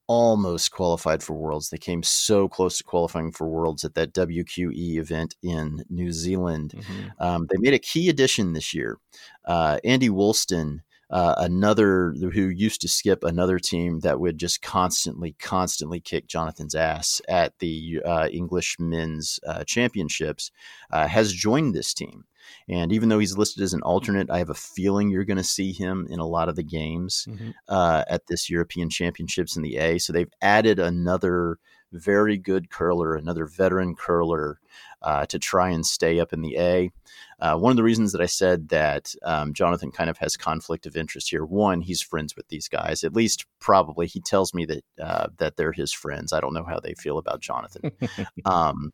almost 0.07 0.71
qualified 0.71 1.23
for 1.23 1.33
Worlds. 1.33 1.69
They 1.69 1.77
came 1.77 2.03
so 2.03 2.47
close 2.47 2.77
to 2.77 2.83
qualifying 2.83 3.31
for 3.31 3.47
Worlds 3.47 3.83
at 3.83 3.95
that 3.95 4.13
WQE 4.13 4.97
event 4.97 5.36
in 5.41 5.83
New 5.89 6.11
Zealand. 6.11 6.73
Mm-hmm. 6.75 7.23
Um, 7.23 7.47
they 7.49 7.57
made 7.57 7.73
a 7.73 7.79
key 7.79 8.09
addition 8.09 8.53
this 8.53 8.73
year. 8.73 8.99
Uh, 9.45 9.79
Andy 9.83 10.09
Woolston, 10.09 10.81
uh, 11.10 11.36
another 11.38 12.14
who 12.14 12.49
used 12.49 12.82
to 12.82 12.88
skip 12.88 13.24
another 13.24 13.60
team 13.60 13.99
that 13.99 14.20
would 14.20 14.38
just 14.38 14.62
constantly, 14.62 15.36
constantly 15.39 15.99
kick 15.99 16.28
Jonathan's 16.28 16.76
ass 16.76 17.22
at 17.28 17.58
the 17.60 18.01
uh, 18.06 18.28
English 18.32 18.78
men's 18.80 19.39
uh, 19.47 19.64
championships, 19.64 20.51
uh, 20.91 21.08
has 21.08 21.34
joined 21.34 21.74
this 21.76 21.93
team. 21.93 22.26
And 22.68 22.91
even 22.91 23.10
though 23.10 23.20
he's 23.20 23.38
listed 23.38 23.64
as 23.64 23.74
an 23.74 23.82
alternate, 23.82 24.30
I 24.30 24.38
have 24.39 24.49
a 24.49 24.56
feeling 24.56 25.10
you're 25.10 25.26
going 25.26 25.38
to 25.38 25.43
see 25.43 25.72
him 25.72 26.08
in 26.10 26.20
a 26.20 26.28
lot 26.28 26.49
of 26.49 26.56
the 26.56 26.64
games 26.64 27.28
mm-hmm. 27.30 27.51
uh, 27.68 28.03
at 28.08 28.28
this 28.28 28.49
European 28.49 28.89
Championships 28.89 29.56
in 29.56 29.64
the 29.64 29.78
A. 29.78 29.97
So 29.97 30.14
they've 30.14 30.32
added 30.41 30.80
another 30.80 31.58
very 31.91 32.38
good 32.38 32.70
curler, 32.70 33.16
another 33.16 33.45
veteran 33.45 33.95
curler 33.95 34.60
uh, 35.06 35.26
to 35.28 35.39
try 35.39 35.70
and 35.70 35.86
stay 35.86 36.20
up 36.20 36.34
in 36.34 36.41
the 36.41 36.58
A. 36.58 36.91
Uh, 37.39 37.58
one 37.58 37.70
of 37.70 37.78
the 37.78 37.84
reasons 37.84 38.12
that 38.12 38.22
I 38.22 38.26
said 38.26 38.70
that 38.70 39.14
um, 39.24 39.53
Jonathan 39.53 39.91
kind 39.91 40.10
of 40.10 40.18
has 40.18 40.36
conflict 40.36 40.86
of 40.86 40.97
interest 40.97 41.30
here. 41.30 41.45
One, 41.45 41.82
he's 41.82 42.01
friends 42.01 42.36
with 42.36 42.47
these 42.47 42.68
guys. 42.68 43.03
At 43.03 43.14
least, 43.14 43.45
probably, 43.60 44.08
he 44.08 44.20
tells 44.20 44.53
me 44.53 44.66
that 44.66 44.84
uh, 44.99 45.28
that 45.38 45.56
they're 45.56 45.72
his 45.72 45.93
friends. 45.93 46.34
I 46.34 46.39
don't 46.39 46.53
know 46.53 46.66
how 46.66 46.80
they 46.80 46.95
feel 46.95 47.18
about 47.18 47.41
Jonathan. 47.41 47.91
um, 48.45 48.91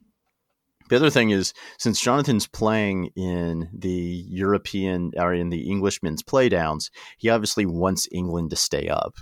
the 0.89 0.97
other 0.97 1.09
thing 1.09 1.29
is, 1.29 1.53
since 1.77 2.01
Jonathan's 2.01 2.47
playing 2.47 3.11
in 3.15 3.69
the 3.71 4.25
European 4.27 5.13
or 5.15 5.33
in 5.33 5.49
the 5.49 5.69
Englishmen's 5.69 6.21
playdowns, 6.21 6.89
he 7.17 7.29
obviously 7.29 7.65
wants 7.65 8.09
England 8.11 8.49
to 8.49 8.57
stay 8.57 8.89
up. 8.89 9.15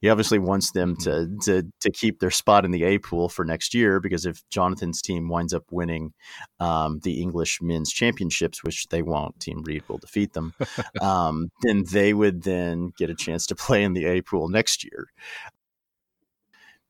He 0.00 0.08
obviously 0.08 0.38
wants 0.38 0.72
them 0.72 0.96
to, 0.98 1.10
mm-hmm. 1.10 1.38
to 1.40 1.66
to 1.80 1.90
keep 1.90 2.20
their 2.20 2.30
spot 2.30 2.64
in 2.64 2.70
the 2.70 2.84
A 2.84 2.98
pool 2.98 3.28
for 3.28 3.44
next 3.44 3.74
year 3.74 4.00
because 4.00 4.26
if 4.26 4.42
Jonathan's 4.48 5.02
team 5.02 5.28
winds 5.28 5.52
up 5.52 5.64
winning 5.70 6.12
um, 6.58 7.00
the 7.02 7.20
English 7.20 7.60
men's 7.60 7.92
championships, 7.92 8.64
which 8.64 8.88
they 8.88 9.02
won't, 9.02 9.38
Team 9.40 9.62
Reed 9.64 9.82
will 9.88 9.98
defeat 9.98 10.32
them, 10.32 10.54
um, 11.00 11.50
then 11.62 11.84
they 11.90 12.14
would 12.14 12.42
then 12.42 12.92
get 12.96 13.10
a 13.10 13.14
chance 13.14 13.46
to 13.46 13.54
play 13.54 13.82
in 13.82 13.92
the 13.92 14.06
A 14.06 14.22
pool 14.22 14.48
next 14.48 14.84
year 14.84 15.08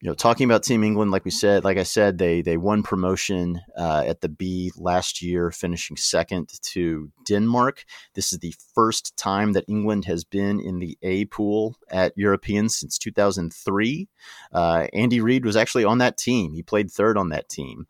you 0.01 0.09
know, 0.09 0.14
talking 0.14 0.46
about 0.46 0.62
Team 0.62 0.82
England, 0.82 1.11
like 1.11 1.26
we 1.26 1.30
said, 1.30 1.62
like 1.62 1.76
I 1.76 1.82
said, 1.82 2.16
they 2.16 2.40
they 2.40 2.57
won 2.57 2.82
promotion 2.82 3.61
uh, 3.76 4.03
at 4.07 4.22
the 4.22 4.30
B 4.30 4.72
last 4.76 5.20
year, 5.20 5.51
finishing 5.51 5.98
second 5.98 6.48
to 6.62 7.11
Denmark. 7.26 7.84
This 8.14 8.32
is 8.32 8.38
the 8.38 8.55
first 8.74 9.14
time 9.18 9.53
that 9.53 9.66
England 9.68 10.07
has 10.07 10.24
been 10.24 10.59
in 10.59 10.78
the 10.78 10.96
A 11.03 11.26
pool 11.26 11.76
at 11.90 12.16
Europeans 12.16 12.78
since 12.78 12.96
2003. 12.96 14.09
Uh, 14.53 14.86
Andy 14.94 15.20
Reed 15.20 15.44
was 15.44 15.57
actually 15.57 15.84
on 15.84 15.98
that 15.98 16.16
team. 16.16 16.55
He 16.55 16.62
played 16.62 16.90
third 16.90 17.18
on 17.18 17.28
that 17.28 17.51
team. 17.51 17.86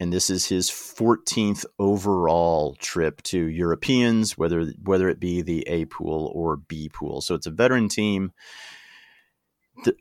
and 0.00 0.10
this 0.10 0.30
is 0.30 0.46
his 0.46 0.70
14th 0.70 1.66
overall 1.78 2.74
trip 2.76 3.22
to 3.24 3.38
Europeans, 3.38 4.38
whether 4.38 4.64
whether 4.82 5.10
it 5.10 5.20
be 5.20 5.42
the 5.42 5.62
A 5.68 5.84
pool 5.84 6.32
or 6.34 6.56
B 6.56 6.88
pool. 6.88 7.20
So 7.20 7.34
it's 7.34 7.46
a 7.46 7.50
veteran 7.50 7.90
team 7.90 8.32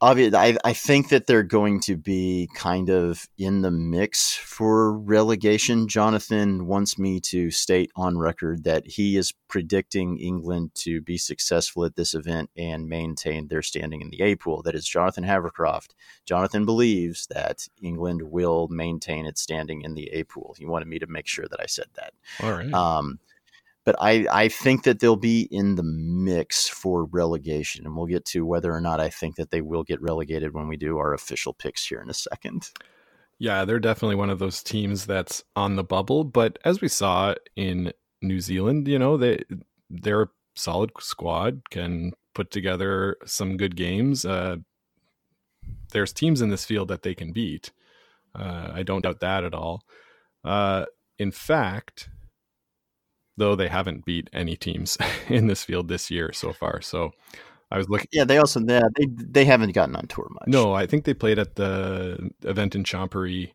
obvious, 0.02 0.34
I, 0.34 0.58
I 0.64 0.74
think 0.74 1.10
that 1.10 1.28
they're 1.28 1.44
going 1.44 1.80
to 1.82 1.96
be 1.96 2.50
kind 2.54 2.90
of 2.90 3.28
in 3.38 3.62
the 3.62 3.72
mix 3.72 4.34
for 4.36 4.98
relegation. 4.98 5.88
Jonathan 5.88 6.68
wants 6.68 6.98
me 6.98 7.20
to 7.22 7.52
state 7.52 7.92
on 7.96 8.18
record 8.18 8.64
that 8.64 8.86
he 8.88 9.18
is 9.18 9.34
predicting 9.48 10.18
England 10.20 10.72
to 10.76 11.02
be 11.02 11.18
successful 11.18 11.86
at 11.86 11.96
this 11.96 12.14
event 12.14 12.50
and 12.58 12.88
maintain 12.88 13.48
their 13.48 13.62
standing 13.62 14.02
in 14.02 14.10
the 14.10 14.22
A 14.22 14.36
pool. 14.36 14.62
That 14.62 14.76
is 14.76 14.88
Jonathan 14.88 15.24
Havercroft. 15.24 15.90
Jonathan 16.26 16.66
believes 16.66 17.28
that 17.28 17.68
England 17.82 18.22
will 18.24 18.68
maintain 18.70 19.26
its 19.26 19.42
standing 19.42 19.82
in 19.82 19.94
the 19.94 20.10
A 20.14 20.24
pool. 20.24 20.56
He 20.58 20.66
wanted 20.66 20.88
me 20.88 21.00
to 21.00 21.08
make 21.08 21.28
sure 21.28 21.46
that 21.50 21.60
I 21.60 21.68
said 21.68 21.88
that. 21.96 22.14
All 22.42 22.52
right. 22.52 22.74
Um, 22.74 23.20
but 23.86 23.96
I, 24.00 24.26
I 24.32 24.48
think 24.48 24.84
that 24.84 25.00
they'll 25.00 25.16
be 25.16 25.48
in 25.52 25.76
the 25.76 25.84
mix 25.84 26.68
for 26.70 27.06
relegation. 27.06 27.86
And 27.86 27.96
we'll 27.96 28.06
get 28.06 28.26
to 28.26 28.46
whether 28.46 28.74
or 28.74 28.82
not 28.82 29.00
I 29.00 29.10
think 29.10 29.36
that 29.36 29.52
they 29.52 29.62
will 29.62 29.84
get 29.84 30.02
relegated 30.02 30.54
when 30.54 30.68
we 30.68 30.78
do 30.78 30.98
our 30.98 31.14
official 31.14 31.54
picks 31.54 31.86
here 31.86 32.02
in 32.02 32.10
a 32.10 32.14
second. 32.14 32.70
Yeah, 33.40 33.66
they're 33.66 33.80
definitely 33.80 34.16
one 34.16 34.30
of 34.30 34.40
those 34.40 34.64
teams 34.64 35.06
that's 35.06 35.44
on 35.56 35.76
the 35.76 35.84
bubble. 35.84 36.24
But 36.24 36.60
as 36.64 36.80
we 36.80 36.88
saw 36.88 37.36
in 37.56 37.92
New 38.22 38.40
Zealand, 38.40 38.88
you 38.88 38.98
know, 38.98 39.18
they 39.18 39.44
they're 39.90 40.24
a 40.24 40.30
solid 40.56 40.92
squad, 41.00 41.70
can 41.70 42.14
put 42.34 42.52
together 42.52 43.18
some 43.26 43.58
good 43.58 43.76
games. 43.76 44.24
Uh, 44.24 44.58
there's 45.92 46.14
teams 46.14 46.42
in 46.42 46.50
this 46.50 46.66
field 46.66 46.88
that 46.88 47.04
they 47.04 47.14
can 47.14 47.34
beat. 47.34 47.72
Uh, 48.34 48.72
I 48.74 48.84
don't 48.84 49.04
doubt 49.04 49.20
that 49.20 49.44
at 49.44 49.54
all. 49.54 49.84
Uh, 50.44 50.86
in 51.20 51.32
fact, 51.32 52.10
though 53.38 53.56
they 53.56 53.68
haven't 53.68 54.06
beat 54.06 54.30
any 54.34 54.56
teams 54.56 54.98
in 55.30 55.48
this 55.48 55.64
field 55.64 55.88
this 55.88 56.12
year 56.12 56.32
so 56.34 56.54
far. 56.54 56.82
So 56.82 57.12
I 57.72 57.78
was 57.78 57.90
looking. 57.90 58.08
Yeah, 58.12 58.26
they 58.26 58.38
also 58.38 58.60
yeah, 58.62 58.84
they 58.96 59.08
they 59.10 59.46
haven't 59.46 59.72
gotten 59.72 59.96
on 59.96 60.08
tour 60.08 60.28
much. 60.30 60.48
No, 60.48 60.74
I 60.74 60.86
think 60.86 61.06
they 61.06 61.14
played 61.14 61.40
at 61.40 61.56
the 61.56 62.32
event 62.44 62.76
in 62.76 62.84
Champery, 62.84 63.54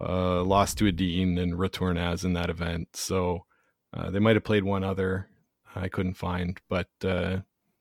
uh, 0.00 0.42
lost 0.42 0.78
to 0.78 0.88
Edin 0.88 1.38
and 1.38 1.54
Retornaz 1.54 2.24
in 2.24 2.34
that 2.34 2.50
event. 2.50 2.88
So 2.94 3.46
uh, 3.92 4.10
they 4.10 4.20
might 4.20 4.36
have 4.36 4.44
played 4.44 4.64
one 4.64 4.84
other. 4.84 5.28
I 5.74 5.88
couldn't 5.88 6.14
find, 6.14 6.60
but 6.68 6.88
uh, 7.04 7.38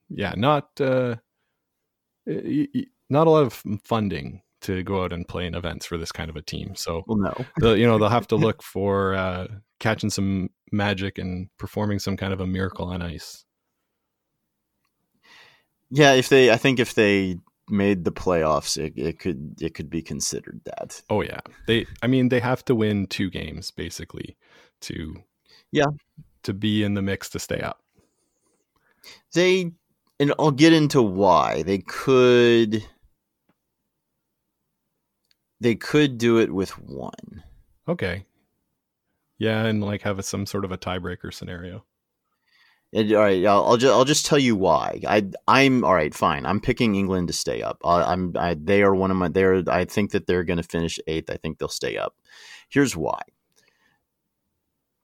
yeah, 0.10 0.34
not 0.36 0.70
uh, 0.80 1.16
not 2.26 3.28
a 3.28 3.30
lot 3.30 3.44
of 3.44 3.64
funding 3.84 4.42
to 4.62 4.84
go 4.84 5.04
out 5.04 5.14
and 5.14 5.28
play 5.28 5.46
in 5.46 5.56
events 5.56 5.86
for 5.86 5.98
this 5.98 6.12
kind 6.12 6.30
of 6.30 6.36
a 6.36 6.42
team. 6.42 6.76
So, 6.76 7.04
well, 7.08 7.18
no, 7.18 7.46
the, 7.58 7.74
you 7.74 7.86
know, 7.86 7.98
they'll 7.98 8.10
have 8.10 8.28
to 8.28 8.36
look 8.36 8.64
for 8.64 9.14
uh, 9.14 9.48
catching 9.80 10.10
some 10.10 10.50
magic 10.72 11.18
and 11.18 11.50
performing 11.58 12.00
some 12.00 12.18
kind 12.18 12.34
of 12.34 12.40
a 12.40 12.48
miracle 12.48 12.86
on 12.88 13.02
ice. 13.02 13.46
Yeah, 15.90 16.14
if 16.14 16.30
they, 16.30 16.52
I 16.52 16.58
think 16.58 16.80
if 16.80 16.94
they 16.94 17.38
made 17.70 18.06
the 18.06 18.12
playoffs, 18.12 18.78
it, 18.78 18.94
it 18.96 19.20
could 19.20 19.62
it 19.62 19.74
could 19.74 19.90
be 19.90 20.02
considered 20.02 20.62
that. 20.66 21.02
Oh 21.10 21.22
yeah, 21.22 21.40
they. 21.68 21.86
I 22.02 22.08
mean, 22.08 22.30
they 22.30 22.40
have 22.40 22.64
to 22.66 22.76
win 22.76 23.08
two 23.08 23.30
games 23.30 23.72
basically 23.72 24.38
to 24.82 25.16
yeah 25.72 25.88
to 26.44 26.54
be 26.54 26.84
in 26.84 26.94
the 26.94 27.02
mix 27.02 27.30
to 27.30 27.40
stay 27.40 27.60
up. 27.60 27.82
They 29.34 29.72
and 30.20 30.34
I'll 30.38 30.52
get 30.52 30.72
into 30.72 31.02
why 31.02 31.64
they 31.64 31.80
could 31.80 32.86
they 35.62 35.76
could 35.76 36.18
do 36.18 36.40
it 36.40 36.52
with 36.52 36.72
one. 36.80 37.44
Okay. 37.88 38.26
Yeah, 39.38 39.64
and 39.66 39.82
like 39.84 40.02
have 40.02 40.20
a, 40.20 40.24
some 40.24 40.46
sort 40.46 40.66
of 40.66 40.72
a 40.72 40.78
tiebreaker 40.78 41.34
scenario. 41.34 41.86
And, 42.94 43.14
all 43.14 43.22
right, 43.22 43.46
I'll, 43.46 43.66
I'll, 43.66 43.78
just 43.78 43.94
I'll 43.94 44.06
just 44.06 44.26
tell 44.26 44.40
you 44.40 44.56
why. 44.56 45.02
I 45.08 45.26
I'm 45.48 45.86
all 45.86 45.94
right. 45.94 46.14
Fine. 46.14 46.46
I'm 46.46 46.60
picking 46.60 46.96
England 46.96 47.28
to 47.28 47.34
stay 47.34 47.62
up. 47.62 47.78
I, 47.86 48.04
I'm 48.04 48.34
I, 48.38 48.56
they 48.56 48.82
are 48.82 48.94
one 48.94 49.12
of 49.12 49.18
my. 49.18 49.30
They're 49.30 49.64
I 49.68 49.86
think 49.86 50.12
that 50.12 50.28
they're 50.28 50.44
going 50.44 50.58
to 50.58 50.64
finish 50.64 51.00
eighth. 51.08 51.30
I 51.30 51.38
think 51.38 51.58
they'll 51.58 51.70
stay 51.70 51.96
up. 51.96 52.16
Here's 52.68 52.96
why. 52.96 53.22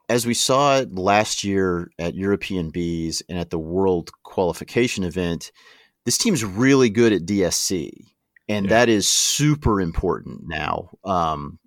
As 0.09 0.25
we 0.25 0.33
saw 0.33 0.83
last 0.89 1.43
year 1.43 1.91
at 1.99 2.15
European 2.15 2.71
Bees 2.71 3.21
and 3.29 3.37
at 3.37 3.49
the 3.49 3.59
World 3.59 4.09
Qualification 4.23 5.03
event, 5.03 5.51
this 6.05 6.17
team's 6.17 6.43
really 6.43 6.89
good 6.89 7.13
at 7.13 7.25
DSC 7.25 7.91
and 8.49 8.65
yeah. 8.65 8.69
that 8.69 8.89
is 8.89 9.07
super 9.07 9.81
important 9.81 10.47
now 10.47 10.89
um, 11.03 11.59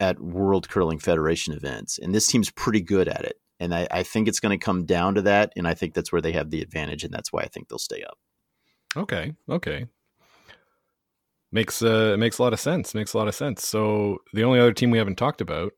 at 0.00 0.20
World 0.20 0.68
Curling 0.68 0.98
Federation 0.98 1.54
events. 1.54 1.98
And 1.98 2.14
this 2.14 2.26
team's 2.26 2.50
pretty 2.50 2.80
good 2.80 3.08
at 3.08 3.24
it, 3.24 3.36
and 3.60 3.74
I, 3.74 3.88
I 3.90 4.02
think 4.02 4.28
it's 4.28 4.40
going 4.40 4.58
to 4.58 4.64
come 4.64 4.84
down 4.84 5.14
to 5.14 5.22
that. 5.22 5.52
And 5.56 5.66
I 5.66 5.74
think 5.74 5.94
that's 5.94 6.12
where 6.12 6.22
they 6.22 6.32
have 6.32 6.50
the 6.50 6.62
advantage, 6.62 7.04
and 7.04 7.12
that's 7.12 7.32
why 7.32 7.42
I 7.42 7.48
think 7.48 7.68
they'll 7.68 7.78
stay 7.78 8.02
up. 8.02 8.18
Okay, 8.96 9.34
okay, 9.48 9.86
makes 11.52 11.82
uh 11.82 12.16
makes 12.18 12.38
a 12.38 12.42
lot 12.42 12.52
of 12.52 12.60
sense. 12.60 12.94
Makes 12.94 13.14
a 13.14 13.18
lot 13.18 13.28
of 13.28 13.34
sense. 13.34 13.66
So 13.66 14.18
the 14.32 14.44
only 14.44 14.60
other 14.60 14.72
team 14.72 14.90
we 14.90 14.98
haven't 14.98 15.18
talked 15.18 15.40
about, 15.40 15.72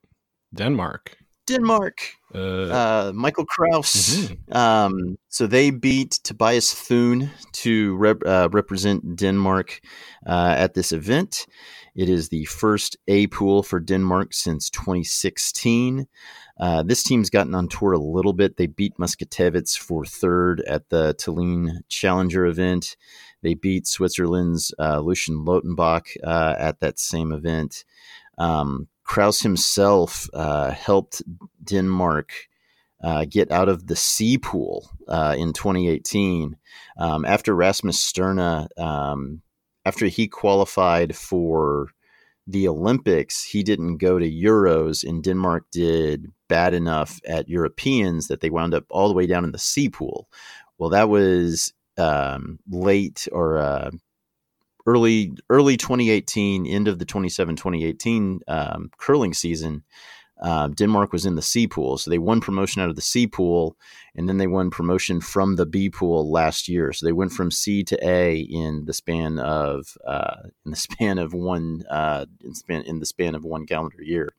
Denmark. 0.54 1.16
Denmark. 1.50 2.00
Uh, 2.34 2.38
uh, 2.38 3.12
Michael 3.14 3.44
Krause. 3.44 4.30
Mm-hmm. 4.30 4.56
Um, 4.56 5.18
so 5.28 5.46
they 5.46 5.70
beat 5.70 6.20
Tobias 6.22 6.72
Thune 6.72 7.30
to 7.52 7.96
rep- 7.96 8.24
uh, 8.24 8.48
represent 8.52 9.16
Denmark 9.16 9.80
uh, 10.26 10.54
at 10.56 10.74
this 10.74 10.92
event. 10.92 11.46
It 11.96 12.08
is 12.08 12.28
the 12.28 12.44
first 12.44 12.96
A 13.08 13.26
pool 13.26 13.62
for 13.62 13.80
Denmark 13.80 14.32
since 14.32 14.70
2016. 14.70 16.06
Uh, 16.58 16.82
this 16.82 17.02
team's 17.02 17.30
gotten 17.30 17.54
on 17.54 17.68
tour 17.68 17.92
a 17.92 17.98
little 17.98 18.32
bit. 18.32 18.56
They 18.56 18.66
beat 18.66 18.96
Muskatewitz 18.98 19.76
for 19.76 20.04
third 20.04 20.60
at 20.62 20.88
the 20.90 21.14
Tallinn 21.14 21.80
Challenger 21.88 22.46
event. 22.46 22.96
They 23.42 23.54
beat 23.54 23.86
Switzerland's 23.86 24.72
uh, 24.78 25.00
Lucien 25.00 25.44
Lottenbach 25.44 26.16
at 26.22 26.78
that 26.80 26.98
same 26.98 27.32
event. 27.32 27.84
Um, 28.38 28.88
Krause 29.10 29.40
himself 29.40 30.30
uh, 30.34 30.70
helped 30.70 31.20
Denmark 31.64 32.30
uh, 33.02 33.24
get 33.28 33.50
out 33.50 33.68
of 33.68 33.88
the 33.88 33.96
C 33.96 34.38
pool 34.38 34.88
uh, 35.08 35.34
in 35.36 35.52
2018 35.52 36.56
um, 36.96 37.24
after 37.24 37.52
Rasmus 37.52 37.98
Stjerne, 37.98 38.68
um, 38.78 39.42
after 39.84 40.06
he 40.06 40.28
qualified 40.28 41.16
for 41.16 41.88
the 42.46 42.68
Olympics, 42.68 43.42
he 43.42 43.64
didn't 43.64 43.96
go 43.96 44.20
to 44.20 44.30
Euros, 44.30 45.02
and 45.02 45.24
Denmark 45.24 45.64
did 45.72 46.30
bad 46.48 46.72
enough 46.72 47.18
at 47.26 47.48
Europeans 47.48 48.28
that 48.28 48.40
they 48.40 48.48
wound 48.48 48.74
up 48.74 48.84
all 48.90 49.08
the 49.08 49.14
way 49.14 49.26
down 49.26 49.42
in 49.42 49.50
the 49.50 49.58
C 49.58 49.88
pool. 49.88 50.28
Well, 50.78 50.90
that 50.90 51.08
was 51.08 51.72
um, 51.98 52.60
late 52.70 53.26
or 53.32 53.58
uh, 53.58 53.90
early 54.86 55.32
early 55.48 55.76
2018, 55.76 56.66
end 56.66 56.88
of 56.88 56.98
the 56.98 57.04
27 57.04 57.56
2018 57.56 58.40
um, 58.48 58.90
curling 58.98 59.34
season, 59.34 59.84
uh, 60.40 60.68
Denmark 60.68 61.12
was 61.12 61.26
in 61.26 61.34
the 61.34 61.42
C 61.42 61.66
pool, 61.66 61.98
so 61.98 62.10
they 62.10 62.18
won 62.18 62.40
promotion 62.40 62.80
out 62.80 62.88
of 62.88 62.96
the 62.96 63.02
C 63.02 63.26
pool, 63.26 63.76
and 64.14 64.26
then 64.28 64.38
they 64.38 64.46
won 64.46 64.70
promotion 64.70 65.20
from 65.20 65.56
the 65.56 65.66
B 65.66 65.90
pool 65.90 66.30
last 66.30 66.66
year. 66.66 66.92
So 66.92 67.04
they 67.04 67.12
went 67.12 67.32
from 67.32 67.50
C 67.50 67.84
to 67.84 67.98
A 68.06 68.38
in 68.38 68.86
the 68.86 68.94
span 68.94 69.38
of 69.38 69.98
uh, 70.06 70.36
in 70.64 70.70
the 70.70 70.76
span 70.88 71.18
of 71.18 71.34
one 71.34 71.84
uh, 71.90 72.24
in 72.42 72.54
span 72.54 72.82
in 72.82 73.00
the 73.00 73.06
span 73.06 73.34
of 73.34 73.44
one 73.44 73.66
calendar 73.66 74.02
year. 74.02 74.32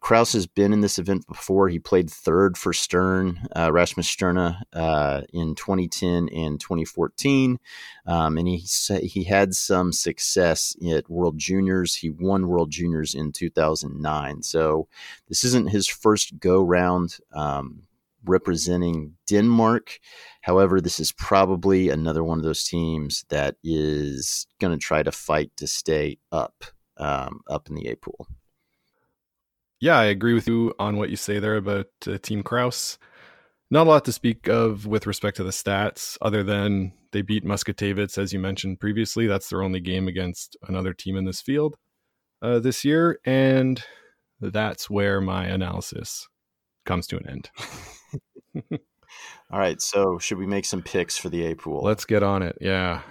Krause 0.00 0.32
has 0.32 0.46
been 0.46 0.72
in 0.72 0.80
this 0.80 0.98
event 0.98 1.26
before. 1.26 1.68
He 1.68 1.78
played 1.78 2.10
third 2.10 2.56
for 2.56 2.72
Stern, 2.72 3.46
uh, 3.56 3.72
Rasmus 3.72 4.08
Stjerne, 4.08 4.60
uh, 4.72 5.22
in 5.32 5.54
2010 5.54 6.28
and 6.28 6.60
2014, 6.60 7.58
um, 8.06 8.38
and 8.38 8.48
he 8.48 8.64
he 9.02 9.24
had 9.24 9.54
some 9.54 9.92
success 9.92 10.76
at 10.90 11.10
World 11.10 11.38
Juniors. 11.38 11.96
He 11.96 12.10
won 12.10 12.48
World 12.48 12.70
Juniors 12.70 13.14
in 13.14 13.32
2009. 13.32 14.42
So 14.42 14.88
this 15.28 15.44
isn't 15.44 15.70
his 15.70 15.86
first 15.86 16.38
go 16.38 16.62
round 16.62 17.18
um, 17.32 17.82
representing 18.24 19.14
Denmark. 19.26 19.98
However, 20.42 20.80
this 20.80 21.00
is 21.00 21.12
probably 21.12 21.88
another 21.88 22.24
one 22.24 22.38
of 22.38 22.44
those 22.44 22.64
teams 22.64 23.24
that 23.28 23.56
is 23.62 24.46
going 24.60 24.72
to 24.72 24.82
try 24.82 25.02
to 25.02 25.12
fight 25.12 25.50
to 25.56 25.66
stay 25.66 26.18
up 26.32 26.64
um, 26.96 27.40
up 27.48 27.68
in 27.68 27.74
the 27.74 27.88
A 27.88 27.96
pool 27.96 28.26
yeah, 29.80 29.98
I 29.98 30.06
agree 30.06 30.34
with 30.34 30.48
you 30.48 30.74
on 30.78 30.96
what 30.96 31.10
you 31.10 31.16
say 31.16 31.38
there 31.38 31.56
about 31.56 31.86
uh, 32.06 32.18
Team 32.18 32.42
Krause. 32.42 32.98
Not 33.70 33.86
a 33.86 33.90
lot 33.90 34.04
to 34.06 34.12
speak 34.12 34.48
of 34.48 34.86
with 34.86 35.06
respect 35.06 35.36
to 35.36 35.44
the 35.44 35.50
stats, 35.50 36.16
other 36.22 36.42
than 36.42 36.92
they 37.12 37.22
beat 37.22 37.44
Muskatewitz, 37.44 38.18
as 38.18 38.32
you 38.32 38.38
mentioned 38.38 38.80
previously. 38.80 39.26
That's 39.26 39.48
their 39.50 39.62
only 39.62 39.80
game 39.80 40.08
against 40.08 40.56
another 40.66 40.94
team 40.94 41.16
in 41.16 41.24
this 41.24 41.40
field 41.40 41.76
uh, 42.42 42.58
this 42.58 42.84
year, 42.84 43.18
and 43.24 43.82
that's 44.40 44.88
where 44.88 45.20
my 45.20 45.44
analysis 45.46 46.28
comes 46.86 47.06
to 47.08 47.18
an 47.18 47.28
end. 47.28 47.50
All 49.50 49.58
right, 49.58 49.80
so 49.80 50.18
should 50.18 50.38
we 50.38 50.46
make 50.46 50.64
some 50.64 50.82
picks 50.82 51.16
for 51.16 51.28
the 51.28 51.46
A 51.46 51.54
pool? 51.54 51.82
Let's 51.82 52.04
get 52.04 52.22
on 52.22 52.42
it. 52.42 52.56
Yeah. 52.60 53.02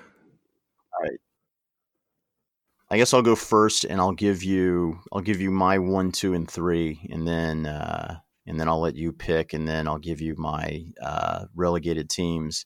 I 2.89 2.97
guess 2.97 3.13
I'll 3.13 3.21
go 3.21 3.35
first, 3.35 3.83
and 3.83 3.99
I'll 3.99 4.13
give 4.13 4.43
you 4.43 4.99
I'll 5.11 5.21
give 5.21 5.41
you 5.41 5.51
my 5.51 5.77
one, 5.77 6.11
two, 6.11 6.33
and 6.33 6.49
three, 6.49 7.07
and 7.11 7.27
then 7.27 7.65
uh, 7.65 8.19
and 8.45 8.59
then 8.59 8.69
I'll 8.69 8.79
let 8.79 8.95
you 8.95 9.11
pick, 9.11 9.53
and 9.53 9.67
then 9.67 9.87
I'll 9.87 9.97
give 9.97 10.21
you 10.21 10.35
my 10.37 10.85
uh, 11.01 11.45
relegated 11.55 12.09
teams. 12.09 12.65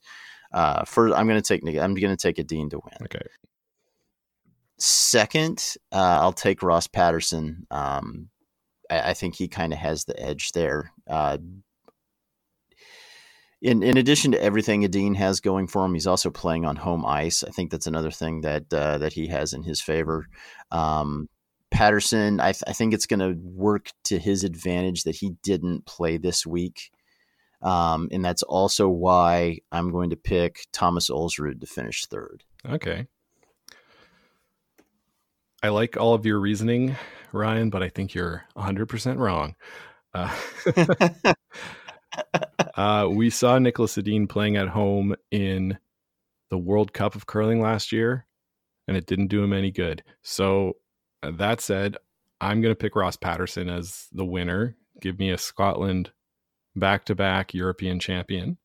Uh, 0.52 0.84
first, 0.84 1.14
I'm 1.14 1.26
going 1.26 1.40
to 1.40 1.46
take 1.46 1.62
I'm 1.66 1.94
going 1.94 2.16
to 2.16 2.16
take 2.16 2.38
Edin 2.38 2.70
to 2.70 2.78
win. 2.78 2.94
Okay. 3.04 3.26
Second, 4.78 5.74
uh, 5.92 6.18
I'll 6.20 6.32
take 6.32 6.62
Ross 6.62 6.86
Paterson. 6.86 7.66
Um, 7.70 8.30
I, 8.90 9.10
I, 9.10 9.14
think 9.14 9.36
he 9.36 9.46
kind 9.46 9.72
of 9.72 9.78
has 9.78 10.04
the 10.04 10.20
edge 10.20 10.50
there. 10.52 10.90
Uh, 11.08 11.38
in 13.62 13.82
in 13.82 13.96
addition 13.96 14.32
to 14.32 14.42
everything 14.42 14.84
Edin 14.84 15.14
has 15.14 15.40
going 15.40 15.68
for 15.68 15.84
him, 15.84 15.94
he's 15.94 16.06
also 16.06 16.30
playing 16.30 16.66
on 16.66 16.76
home 16.76 17.06
ice. 17.06 17.44
I 17.44 17.50
think 17.50 17.70
that's 17.70 17.86
another 17.86 18.10
thing 18.10 18.40
that 18.40 18.72
uh, 18.74 18.98
that 18.98 19.12
he 19.12 19.28
has 19.28 19.52
in 19.52 19.62
his 19.62 19.80
favor. 19.80 20.26
Um, 20.70 21.28
Paterson, 21.70 22.38
I, 22.38 22.52
th- 22.52 22.64
I, 22.66 22.74
think 22.74 22.92
it's 22.92 23.06
going 23.06 23.20
to 23.20 23.40
work 23.42 23.92
to 24.04 24.18
his 24.18 24.44
advantage 24.44 25.04
that 25.04 25.16
he 25.16 25.30
didn't 25.42 25.86
play 25.86 26.18
this 26.18 26.46
week. 26.46 26.90
Um, 27.62 28.08
and 28.12 28.22
that's 28.22 28.42
also 28.42 28.90
why 28.90 29.60
I'm 29.70 29.90
going 29.90 30.10
to 30.10 30.16
pick 30.16 30.66
Thomas 30.72 31.08
Ulsrud 31.08 31.62
to 31.62 31.66
finish 31.66 32.04
third. 32.04 32.44
Okay. 32.68 33.06
I 35.62 35.70
like 35.70 35.96
all 35.96 36.12
of 36.12 36.26
your 36.26 36.40
reasoning, 36.40 36.96
Ryan, 37.32 37.70
but 37.70 37.82
I 37.82 37.88
think 37.88 38.12
you're 38.12 38.44
100% 38.54 39.16
wrong. 39.16 39.54
Uh, 40.12 40.36
uh, 42.76 43.08
we 43.10 43.30
saw 43.30 43.58
Niklas 43.58 43.98
Edin 43.98 44.26
playing 44.26 44.56
at 44.56 44.68
home 44.68 45.14
in 45.30 45.78
the 46.50 46.58
World 46.58 46.92
Cup 46.92 47.14
of 47.14 47.26
curling 47.26 47.60
last 47.60 47.92
year, 47.92 48.26
and 48.86 48.96
it 48.96 49.06
didn't 49.06 49.28
do 49.28 49.42
him 49.42 49.52
any 49.52 49.70
good. 49.70 50.02
So, 50.22 50.76
uh, 51.22 51.30
that 51.32 51.60
said, 51.60 51.96
I'm 52.40 52.60
going 52.60 52.72
to 52.72 52.78
pick 52.78 52.96
Ross 52.96 53.16
Paterson 53.16 53.68
as 53.68 54.08
the 54.12 54.24
winner. 54.24 54.76
Give 55.00 55.18
me 55.18 55.30
a 55.30 55.38
Scotland 55.38 56.10
back 56.76 57.04
to 57.06 57.14
back 57.14 57.54
European 57.54 58.00
champion. 58.00 58.58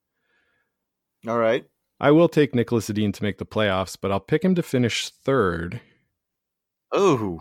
All 1.27 1.37
right. 1.37 1.65
I 1.99 2.11
will 2.11 2.29
take 2.29 2.53
Niklas 2.53 2.89
Edin 2.89 3.11
to 3.13 3.23
make 3.23 3.37
the 3.37 3.45
playoffs, 3.45 3.97
but 3.99 4.11
I'll 4.11 4.19
pick 4.19 4.43
him 4.43 4.55
to 4.55 4.63
finish 4.63 5.09
third. 5.09 5.81
Oh. 6.91 7.39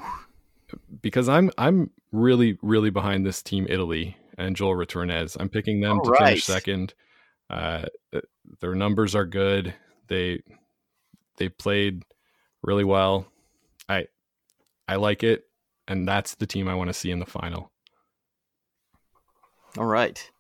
Because 1.03 1.29
I'm 1.29 1.51
I'm 1.59 1.91
really, 2.11 2.59
really 2.63 2.91
behind 2.91 3.25
this 3.25 3.43
team 3.43 3.67
Italy 3.69 4.17
and 4.37 4.57
Joel 4.57 4.75
Retornaz. 4.75 5.37
I'm 5.39 5.49
picking 5.49 5.81
them 5.81 5.99
All 5.99 6.05
to 6.05 6.11
right. 6.11 6.29
finish 6.29 6.45
second. 6.45 6.95
Uh, 7.49 7.87
their 8.61 8.75
numbers 8.75 9.15
are 9.15 9.27
good. 9.27 9.75
They 10.09 10.43
they 11.39 11.49
played 11.49 12.03
really 12.63 12.85
well. 12.85 13.27
I 13.89 14.07
I 14.89 14.97
like 14.97 15.23
it, 15.23 15.45
and 15.87 16.07
that's 16.07 16.35
the 16.35 16.47
team 16.47 16.69
I 16.69 16.75
want 16.75 16.89
to 16.89 16.95
see 16.95 17.11
in 17.11 17.19
the 17.19 17.27
final. 17.27 17.71
All 19.79 19.85
right 19.85 20.31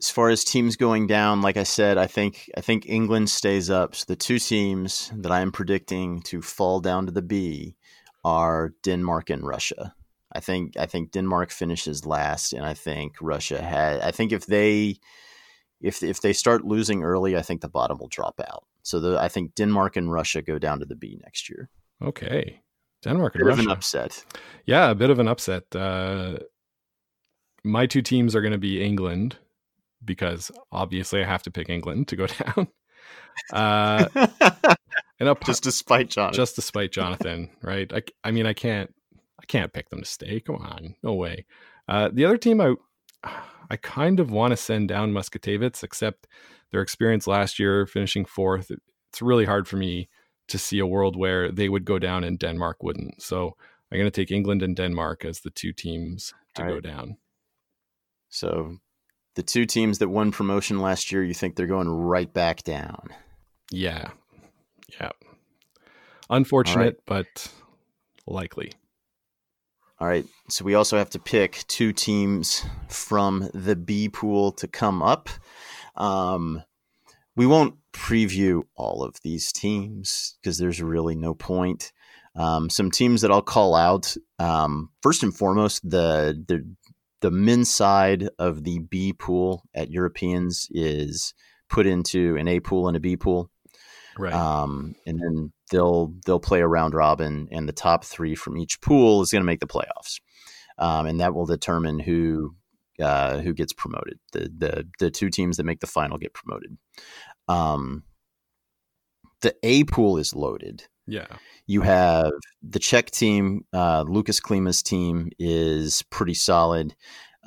as 0.00 0.10
far 0.10 0.28
as 0.28 0.44
teams 0.44 0.76
going 0.76 1.06
down, 1.06 1.42
like 1.42 1.56
I 1.56 1.64
said, 1.64 1.98
I 1.98 2.06
think 2.06 2.50
I 2.56 2.60
think 2.60 2.86
England 2.86 3.30
stays 3.30 3.68
up. 3.68 3.96
So 3.96 4.04
the 4.06 4.16
two 4.16 4.38
teams 4.38 5.10
that 5.16 5.32
I 5.32 5.40
am 5.40 5.50
predicting 5.50 6.22
to 6.22 6.40
fall 6.40 6.80
down 6.80 7.06
to 7.06 7.12
the 7.12 7.22
B 7.22 7.76
are 8.24 8.74
Denmark 8.82 9.30
and 9.30 9.46
Russia. 9.46 9.94
I 10.38 10.40
think 10.40 10.76
I 10.76 10.86
think 10.86 11.10
Denmark 11.10 11.50
finishes 11.50 12.06
last, 12.06 12.52
and 12.52 12.64
I 12.64 12.72
think 12.72 13.16
Russia 13.20 13.60
had. 13.60 14.00
I 14.00 14.12
think 14.12 14.30
if 14.32 14.46
they 14.46 15.00
if 15.80 16.00
if 16.04 16.20
they 16.20 16.32
start 16.32 16.64
losing 16.64 17.02
early, 17.02 17.36
I 17.36 17.42
think 17.42 17.60
the 17.60 17.68
bottom 17.68 17.98
will 17.98 18.06
drop 18.08 18.40
out. 18.40 18.64
So 18.82 19.00
the, 19.00 19.18
I 19.18 19.28
think 19.28 19.56
Denmark 19.56 19.96
and 19.96 20.12
Russia 20.12 20.40
go 20.40 20.56
down 20.56 20.78
to 20.78 20.86
the 20.86 20.94
B 20.94 21.18
next 21.24 21.50
year. 21.50 21.70
Okay, 22.00 22.60
Denmark 23.02 23.34
and 23.34 23.40
bit 23.40 23.48
Russia. 23.48 23.60
Of 23.62 23.66
an 23.66 23.72
upset. 23.72 24.24
Yeah, 24.64 24.90
a 24.90 24.94
bit 24.94 25.10
of 25.10 25.18
an 25.18 25.26
upset. 25.26 25.74
Uh, 25.74 26.38
my 27.64 27.86
two 27.86 28.02
teams 28.02 28.36
are 28.36 28.40
going 28.40 28.52
to 28.52 28.58
be 28.58 28.80
England 28.80 29.38
because 30.04 30.52
obviously 30.70 31.20
I 31.20 31.26
have 31.26 31.42
to 31.42 31.50
pick 31.50 31.68
England 31.68 32.06
to 32.08 32.16
go 32.16 32.26
down. 32.44 32.68
Uh, 33.52 34.06
and 35.18 35.28
up, 35.28 35.44
just 35.44 35.64
despite 35.64 36.10
Jonathan, 36.10 36.36
just 36.36 36.54
despite 36.54 36.92
Jonathan, 36.92 37.50
right? 37.60 37.92
I, 37.92 38.02
I 38.22 38.30
mean, 38.30 38.46
I 38.46 38.52
can't, 38.52 38.94
I 39.40 39.46
can't 39.46 39.72
pick 39.72 39.90
them 39.90 40.00
to 40.00 40.06
stay. 40.06 40.40
Come 40.40 40.56
on, 40.56 40.96
no 41.02 41.14
way. 41.14 41.46
Uh, 41.88 42.10
the 42.12 42.24
other 42.24 42.36
team, 42.36 42.60
I, 42.60 42.74
I 43.70 43.76
kind 43.76 44.20
of 44.20 44.30
want 44.30 44.52
to 44.52 44.56
send 44.56 44.88
down 44.88 45.12
Muskatewitz, 45.12 45.82
except 45.82 46.26
their 46.70 46.82
experience 46.82 47.26
last 47.26 47.58
year, 47.58 47.86
finishing 47.86 48.24
fourth. 48.24 48.70
It's 49.10 49.22
really 49.22 49.44
hard 49.44 49.66
for 49.66 49.76
me 49.76 50.08
to 50.48 50.58
see 50.58 50.78
a 50.78 50.86
world 50.86 51.16
where 51.16 51.50
they 51.50 51.68
would 51.68 51.84
go 51.84 51.98
down 51.98 52.24
and 52.24 52.38
Denmark 52.38 52.82
wouldn't. 52.82 53.22
So 53.22 53.56
I'm 53.90 53.98
going 53.98 54.10
to 54.10 54.20
take 54.20 54.30
England 54.30 54.62
and 54.62 54.76
Denmark 54.76 55.24
as 55.24 55.40
the 55.40 55.50
two 55.50 55.72
teams 55.72 56.34
to 56.54 56.62
go 56.62 56.80
down. 56.80 57.16
So 58.28 58.78
the 59.34 59.42
two 59.42 59.66
teams 59.66 59.98
that 59.98 60.08
won 60.08 60.32
promotion 60.32 60.80
last 60.80 61.12
year, 61.12 61.22
you 61.22 61.34
think 61.34 61.54
they're 61.54 61.66
going 61.66 61.88
right 61.88 62.32
back 62.32 62.64
down. 62.64 63.08
Yeah. 63.70 64.10
Yeah. 65.00 65.10
Unfortunate, 66.30 66.96
right. 67.08 67.24
but 67.26 67.52
likely. 68.26 68.72
All 70.00 70.06
right. 70.06 70.24
So 70.48 70.64
we 70.64 70.74
also 70.74 70.96
have 70.96 71.10
to 71.10 71.18
pick 71.18 71.64
two 71.66 71.92
teams 71.92 72.64
from 72.88 73.50
the 73.52 73.74
B 73.74 74.08
pool 74.08 74.52
to 74.52 74.68
come 74.68 75.02
up. 75.02 75.28
Um, 75.96 76.62
we 77.34 77.46
won't 77.46 77.74
preview 77.92 78.62
all 78.76 79.02
of 79.02 79.16
these 79.22 79.52
teams 79.52 80.38
because 80.40 80.58
there's 80.58 80.80
really 80.80 81.16
no 81.16 81.34
point. 81.34 81.92
Um, 82.36 82.70
some 82.70 82.92
teams 82.92 83.22
that 83.22 83.32
I'll 83.32 83.42
call 83.42 83.74
out. 83.74 84.16
Um, 84.38 84.90
first 85.02 85.24
and 85.24 85.34
foremost, 85.34 85.88
the 85.88 86.44
the 86.46 86.64
the 87.20 87.32
men's 87.32 87.68
side 87.68 88.28
of 88.38 88.62
the 88.62 88.78
B 88.78 89.12
pool 89.12 89.64
at 89.74 89.90
Europeans 89.90 90.68
is 90.70 91.34
put 91.68 91.86
into 91.86 92.36
an 92.36 92.46
A 92.46 92.60
pool 92.60 92.86
and 92.86 92.96
a 92.96 93.00
B 93.00 93.16
pool. 93.16 93.50
Right. 94.18 94.32
Um, 94.32 94.94
and 95.06 95.20
then 95.20 95.52
they'll 95.70 96.12
they'll 96.26 96.40
play 96.40 96.60
a 96.60 96.66
round 96.66 96.94
robin, 96.94 97.48
and 97.52 97.68
the 97.68 97.72
top 97.72 98.04
three 98.04 98.34
from 98.34 98.56
each 98.56 98.80
pool 98.80 99.22
is 99.22 99.30
going 99.30 99.42
to 99.42 99.46
make 99.46 99.60
the 99.60 99.66
playoffs, 99.66 100.20
um, 100.78 101.06
and 101.06 101.20
that 101.20 101.34
will 101.34 101.46
determine 101.46 102.00
who 102.00 102.54
uh, 103.00 103.38
who 103.38 103.54
gets 103.54 103.72
promoted. 103.72 104.18
The 104.32 104.50
the 104.56 104.88
the 104.98 105.10
two 105.10 105.30
teams 105.30 105.56
that 105.56 105.64
make 105.64 105.80
the 105.80 105.86
final 105.86 106.18
get 106.18 106.34
promoted. 106.34 106.76
Um, 107.46 108.02
the 109.40 109.54
A 109.62 109.84
pool 109.84 110.18
is 110.18 110.34
loaded. 110.34 110.84
Yeah. 111.06 111.26
You 111.66 111.80
have 111.82 112.32
the 112.62 112.78
Czech 112.78 113.10
team, 113.10 113.64
uh, 113.72 114.04
Lucas 114.06 114.40
Klima's 114.40 114.82
team 114.82 115.30
is 115.38 116.02
pretty 116.10 116.34
solid. 116.34 116.94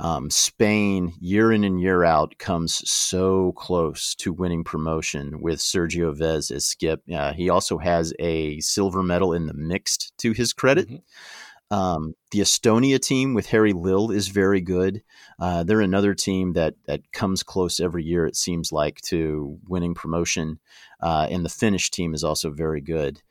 Um, 0.01 0.31
Spain, 0.31 1.13
year 1.19 1.51
in 1.51 1.63
and 1.63 1.79
year 1.79 2.03
out, 2.03 2.39
comes 2.39 2.89
so 2.89 3.51
close 3.51 4.15
to 4.15 4.33
winning 4.33 4.63
promotion 4.63 5.39
with 5.41 5.59
Sergio 5.59 6.17
Vez 6.17 6.49
as 6.49 6.65
skip. 6.65 7.03
Uh, 7.13 7.33
he 7.33 7.51
also 7.51 7.77
has 7.77 8.11
a 8.17 8.59
silver 8.61 9.03
medal 9.03 9.33
in 9.33 9.45
the 9.45 9.53
mixed 9.53 10.17
to 10.17 10.31
his 10.31 10.53
credit. 10.53 10.89
Mm-hmm. 10.89 11.75
Um, 11.75 12.15
the 12.31 12.39
Estonia 12.39 12.99
team 12.99 13.35
with 13.35 13.47
Harri 13.47 13.75
Lill 13.75 14.09
is 14.09 14.27
very 14.27 14.59
good. 14.59 15.03
Uh, 15.39 15.63
they're 15.63 15.81
another 15.81 16.15
team 16.15 16.53
that 16.53 16.73
that 16.87 17.11
comes 17.13 17.43
close 17.43 17.79
every 17.79 18.03
year. 18.03 18.25
It 18.25 18.35
seems 18.35 18.71
like 18.71 19.01
to 19.01 19.59
winning 19.67 19.93
promotion, 19.93 20.59
uh, 20.99 21.27
and 21.29 21.45
the 21.45 21.49
Finnish 21.49 21.91
team 21.91 22.15
is 22.15 22.23
also 22.23 22.49
very 22.49 22.81
good. 22.81 23.21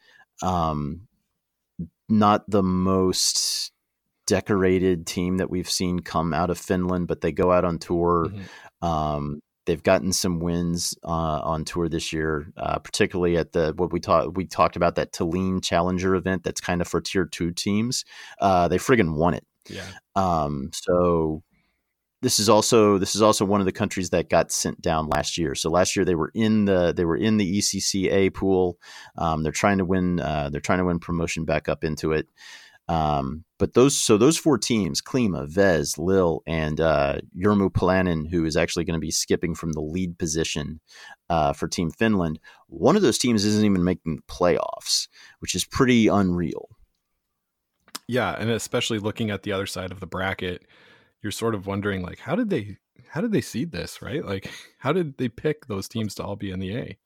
Um, 0.41 1.09
not 2.09 2.49
the 2.49 2.63
most 2.63 3.73
decorated 4.31 5.09
team 5.09 5.39
that 5.39 5.51
we've 5.51 5.69
seen 5.69 5.99
come 5.99 6.33
out 6.33 6.51
of 6.51 6.59
Finland, 6.59 7.09
but 7.09 7.21
they 7.21 7.33
go 7.33 7.51
out 7.51 7.65
on 7.65 7.81
tour. 7.81 8.29
Mm-hmm. 8.29 8.87
Um, 8.87 9.41
they've 9.67 9.83
gotten 9.83 10.13
some 10.13 10.39
wins 10.39 10.95
uh, 11.03 11.41
on 11.43 11.65
tour 11.65 11.89
this 11.89 12.13
year, 12.13 12.53
uh, 12.57 12.79
particularly 12.79 13.37
at 13.37 13.51
the 13.51 13.73
what 13.77 13.93
we 13.93 13.99
talked 13.99 14.37
we 14.37 14.47
talked 14.47 14.77
about 14.77 14.95
that 14.95 15.13
Tallinn 15.13 15.65
Challenger 15.65 16.15
event. 16.15 16.45
That's 16.45 16.61
kind 16.61 16.81
of 16.81 16.87
for 16.87 17.01
tier 17.01 17.25
two 17.25 17.51
teams. 17.51 18.05
Uh, 18.41 18.69
they 18.69 18.79
friggin' 18.79 19.17
won 19.17 19.35
it. 19.35 19.45
Yeah. 19.69 19.87
Um, 20.15 20.71
so 20.73 21.43
this 22.23 22.39
is 22.39 22.49
also 22.49 22.99
this 22.99 23.17
is 23.17 23.23
also 23.23 23.45
one 23.45 23.59
of 23.59 23.67
the 23.67 23.73
countries 23.73 24.11
that 24.11 24.31
got 24.31 24.53
sent 24.53 24.81
down 24.81 25.09
last 25.09 25.39
year. 25.39 25.57
So 25.57 25.71
last 25.71 25.97
year 25.97 26.05
they 26.05 26.15
were 26.15 26.31
in 26.35 26.67
the 26.67 26.93
they 26.97 27.05
were 27.05 27.17
in 27.17 27.37
the 27.37 27.59
ECCA 27.59 28.33
pool. 28.33 28.79
Um, 29.19 29.43
they're 29.43 29.51
trying 29.51 29.79
to 29.79 29.85
win. 29.85 30.21
Uh, 30.21 30.51
they're 30.51 30.61
trying 30.61 30.79
to 30.79 30.85
win 30.85 31.01
promotion 31.01 31.45
back 31.45 31.69
up 31.69 31.83
into 31.83 32.13
it. 32.13 32.29
Um, 32.91 33.45
but 33.59 33.75
those 33.75 33.97
so 33.97 34.17
those 34.17 34.37
four 34.37 34.59
teams: 34.59 35.01
Klima, 35.01 35.49
Vez, 35.49 35.97
Lill, 35.97 36.43
and 36.47 36.81
uh, 36.81 37.21
Jermu 37.39 37.71
Pöllänen, 37.71 38.29
who 38.29 38.45
is 38.45 38.57
actually 38.57 38.85
going 38.85 38.99
to 38.99 39.01
be 39.01 39.11
skipping 39.11 39.55
from 39.55 39.73
the 39.73 39.81
lead 39.81 40.19
position 40.19 40.81
uh, 41.29 41.53
for 41.53 41.69
Team 41.69 41.91
Finland. 41.91 42.41
One 42.67 42.97
of 42.97 43.03
those 43.03 43.19
teams 43.19 43.45
isn't 43.45 43.65
even 43.65 43.85
making 43.85 44.17
the 44.17 44.23
playoffs, 44.23 45.09
which 45.39 45.55
is 45.55 45.65
pretty 45.65 46.09
unreal. 46.09 46.69
Yeah, 48.09 48.35
and 48.37 48.51
especially 48.51 48.99
looking 48.99 49.31
at 49.31 49.45
the 49.45 49.53
other 49.53 49.67
side 49.67 49.93
of 49.93 50.01
the 50.01 50.07
bracket 50.07 50.67
you're 51.23 51.33
sort 51.33 51.55
of 51.55 51.67
wondering 51.67 52.03
like 52.03 52.19
how 52.19 52.35
did 52.35 52.51
they 52.51 52.77
how 53.09 53.21
did 53.21 53.33
they 53.33 53.41
seed 53.41 53.73
this 53.73 54.01
right 54.03 54.25
like 54.25 54.51
how 54.79 54.93
did 54.93 55.17
they 55.19 55.29
pick 55.29 55.67
those 55.67 55.89
teams 55.89 56.15
to 56.15 56.25
all 56.25 56.37
be 56.37 56.51
in 56.51 56.61
the 56.61 56.77
a 56.77 56.99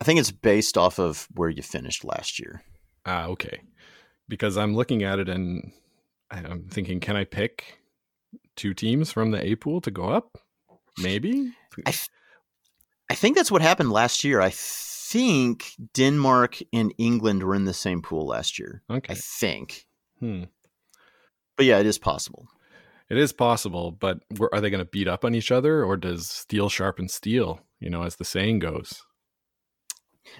I 0.00 0.04
think 0.04 0.20
it's 0.20 0.30
based 0.30 0.76
off 0.76 0.98
of 0.98 1.26
where 1.34 1.48
you 1.48 1.62
finished 1.62 2.04
last 2.04 2.38
year. 2.38 2.62
Ah, 3.06 3.28
okay. 3.28 3.62
Because 4.28 4.56
I'm 4.56 4.74
looking 4.74 5.02
at 5.02 5.18
it 5.18 5.28
and 5.28 5.72
I'm 6.30 6.68
thinking, 6.68 7.00
can 7.00 7.16
I 7.16 7.24
pick 7.24 7.78
two 8.56 8.74
teams 8.74 9.12
from 9.12 9.30
the 9.30 9.44
A 9.44 9.54
pool 9.54 9.80
to 9.82 9.90
go 9.90 10.08
up? 10.08 10.38
Maybe. 10.98 11.52
I, 11.86 11.90
th- 11.90 12.08
I 13.10 13.14
think 13.14 13.36
that's 13.36 13.50
what 13.50 13.62
happened 13.62 13.92
last 13.92 14.24
year. 14.24 14.40
I 14.40 14.50
think 14.52 15.72
Denmark 15.94 16.58
and 16.72 16.92
England 16.98 17.42
were 17.42 17.54
in 17.54 17.64
the 17.64 17.74
same 17.74 18.02
pool 18.02 18.26
last 18.26 18.58
year. 18.58 18.82
Okay. 18.90 19.12
I 19.12 19.16
think. 19.16 19.86
Hmm. 20.18 20.44
But 21.56 21.66
yeah, 21.66 21.78
it 21.78 21.86
is 21.86 21.98
possible. 21.98 22.48
It 23.08 23.18
is 23.18 23.32
possible, 23.32 23.92
but 23.92 24.18
are 24.52 24.60
they 24.60 24.70
going 24.70 24.84
to 24.84 24.90
beat 24.90 25.06
up 25.06 25.24
on 25.24 25.34
each 25.34 25.52
other, 25.52 25.84
or 25.84 25.96
does 25.96 26.28
steel 26.28 26.68
sharpen 26.68 27.08
steel? 27.08 27.60
You 27.78 27.88
know, 27.88 28.02
as 28.02 28.16
the 28.16 28.24
saying 28.24 28.58
goes. 28.58 29.04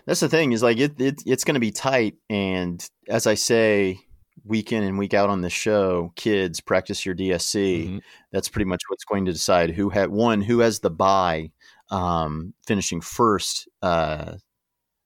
That's 0.07 0.21
the 0.21 0.29
thing 0.29 0.53
is 0.53 0.63
like 0.63 0.79
it, 0.79 1.01
it 1.01 1.23
it's 1.27 1.45
going 1.45 1.55
to 1.55 1.61
be 1.61 1.71
tight, 1.71 2.15
and 2.29 2.85
as 3.09 3.27
I 3.27 3.35
say 3.35 4.01
week 4.45 4.73
in 4.73 4.83
and 4.83 4.99
week 4.99 5.15
out 5.15 5.31
on 5.31 5.41
the 5.41 5.51
show, 5.51 6.13
kids 6.17 6.61
practice 6.61 7.05
your 7.05 7.15
DSC. 7.15 7.85
Mm-hmm. 7.85 7.99
That's 8.33 8.49
pretty 8.49 8.67
much 8.67 8.83
what's 8.89 9.05
going 9.05 9.25
to 9.27 9.33
decide 9.33 9.71
who 9.71 9.89
had 9.89 10.11
one 10.11 10.41
who 10.43 10.61
has 10.61 10.81
the 10.81 10.91
buy, 10.91 11.51
um, 11.91 12.55
finishing 12.67 13.01
first 13.01 13.69
uh, 13.83 14.35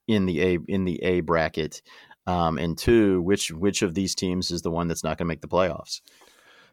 in 0.08 0.26
the 0.26 0.42
A 0.42 0.58
in 0.68 0.84
the 0.84 1.02
A 1.02 1.20
bracket, 1.20 1.82
um, 2.26 2.58
and 2.58 2.76
two 2.76 3.22
which 3.22 3.50
which 3.50 3.82
of 3.82 3.94
these 3.94 4.14
teams 4.14 4.50
is 4.50 4.62
the 4.62 4.70
one 4.70 4.88
that's 4.88 5.04
not 5.04 5.18
going 5.18 5.26
to 5.26 5.28
make 5.28 5.40
the 5.40 5.48
playoffs. 5.48 6.00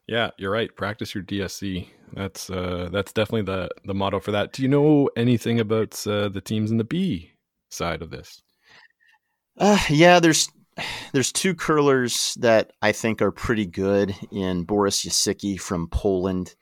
Yeah, 0.07 0.31
you're 0.37 0.51
right. 0.51 0.73
Practice 0.73 1.13
your 1.13 1.23
DSC. 1.23 1.89
That's 2.13 2.49
uh, 2.49 2.89
that's 2.91 3.11
definitely 3.11 3.41
the 3.41 3.69
the 3.85 3.93
motto 3.93 4.19
for 4.19 4.31
that. 4.31 4.53
Do 4.53 4.61
you 4.61 4.69
know 4.69 5.09
anything 5.17 5.59
about 5.59 6.05
uh, 6.07 6.29
the 6.29 6.41
teams 6.41 6.71
in 6.71 6.77
the 6.77 6.83
B 6.83 7.31
side 7.69 8.01
of 8.01 8.09
this? 8.09 8.41
Uh, 9.57 9.79
yeah, 9.89 10.19
there's 10.19 10.49
there's 11.13 11.31
two 11.31 11.55
curlers 11.55 12.37
that 12.39 12.71
I 12.81 12.91
think 12.91 13.21
are 13.21 13.31
pretty 13.31 13.65
good 13.65 14.15
in 14.31 14.63
Boris 14.63 15.05
Jasiecki 15.05 15.59
from 15.59 15.87
Poland. 15.89 16.55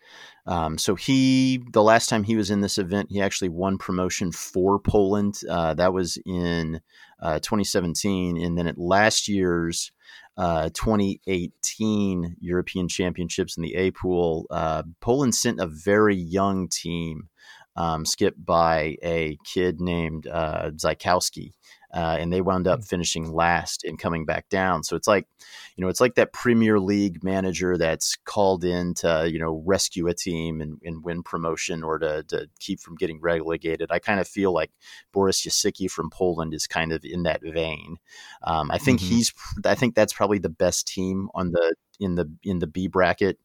Um, 0.47 0.77
so 0.77 0.93
he, 0.93 1.63
the 1.71 1.81
last 1.81 2.07
time 2.07 2.23
he 2.23 2.35
was 2.35 2.51
in 2.51 2.61
this 2.61 2.77
event, 2.77 3.09
he 3.09 3.19
actually 3.19 3.49
won 3.49 3.79
promotion 3.79 4.31
for 4.31 4.79
Poland. 4.79 5.41
Uh, 5.49 5.73
that 5.73 5.91
was 5.91 6.17
in 6.25 6.81
uh, 7.19 7.39
2017, 7.39 8.37
and 8.37 8.57
then 8.57 8.67
at 8.67 8.77
last 8.77 9.27
year's 9.27 9.91
uh, 10.37 10.69
2018 10.73 12.35
European 12.41 12.87
Championships 12.87 13.57
in 13.57 13.63
the 13.63 13.75
A 13.75 13.91
pool, 13.91 14.45
uh, 14.51 14.83
Poland 14.99 15.33
sent 15.33 15.59
a 15.59 15.67
very 15.67 16.15
young 16.15 16.67
team, 16.67 17.29
um, 17.75 18.05
skipped 18.05 18.43
by 18.43 18.97
a 19.03 19.37
kid 19.45 19.79
named 19.81 20.27
uh, 20.27 20.71
Zajkowski 20.71 21.51
uh, 21.95 22.17
and 22.19 22.31
they 22.31 22.41
wound 22.41 22.67
up 22.67 22.79
hmm. 22.79 22.83
finishing 22.83 23.31
last 23.31 23.85
and 23.85 23.97
coming 23.97 24.25
back 24.25 24.49
down. 24.49 24.83
So 24.83 24.97
it's 24.97 25.07
like, 25.07 25.27
you 25.75 25.81
know, 25.81 25.87
it's 25.87 26.01
like 26.01 26.15
that 26.15 26.33
Premier 26.33 26.77
League 26.77 27.23
manager 27.23 27.77
that's 27.77 28.17
called 28.25 28.65
in 28.65 28.93
to, 28.95 29.29
you 29.31 29.39
know, 29.39 29.63
rescue 29.65 30.07
a 30.07 30.13
team 30.13 30.59
and, 30.59 30.77
and 30.83 31.03
win 31.03 31.23
promotion 31.23 31.83
or 31.83 31.97
to, 31.99 32.23
to 32.23 32.49
keep 32.59 32.81
from 32.81 32.95
getting 32.95 33.21
relegated. 33.21 33.91
I 33.91 33.99
kind 33.99 34.19
of 34.19 34.27
feel 34.27 34.53
like 34.53 34.71
Boris 35.13 35.41
Jasiecki 35.41 35.89
from 35.89 36.09
Poland 36.09 36.53
is 36.53 36.67
kind 36.67 36.91
of 36.91 37.05
in 37.05 37.23
that 37.23 37.41
vein. 37.41 37.97
Um, 38.43 38.69
I 38.71 38.77
think 38.77 38.99
mm-hmm. 38.99 39.15
he's, 39.15 39.33
I 39.63 39.75
think 39.75 39.95
that's 39.95 40.13
probably 40.13 40.39
the 40.39 40.49
best 40.49 40.87
team 40.87 41.29
on 41.33 41.51
the 41.51 41.75
in 41.97 42.15
the 42.15 42.29
in 42.43 42.59
the 42.59 42.67
B 42.67 42.87
bracket. 42.87 43.39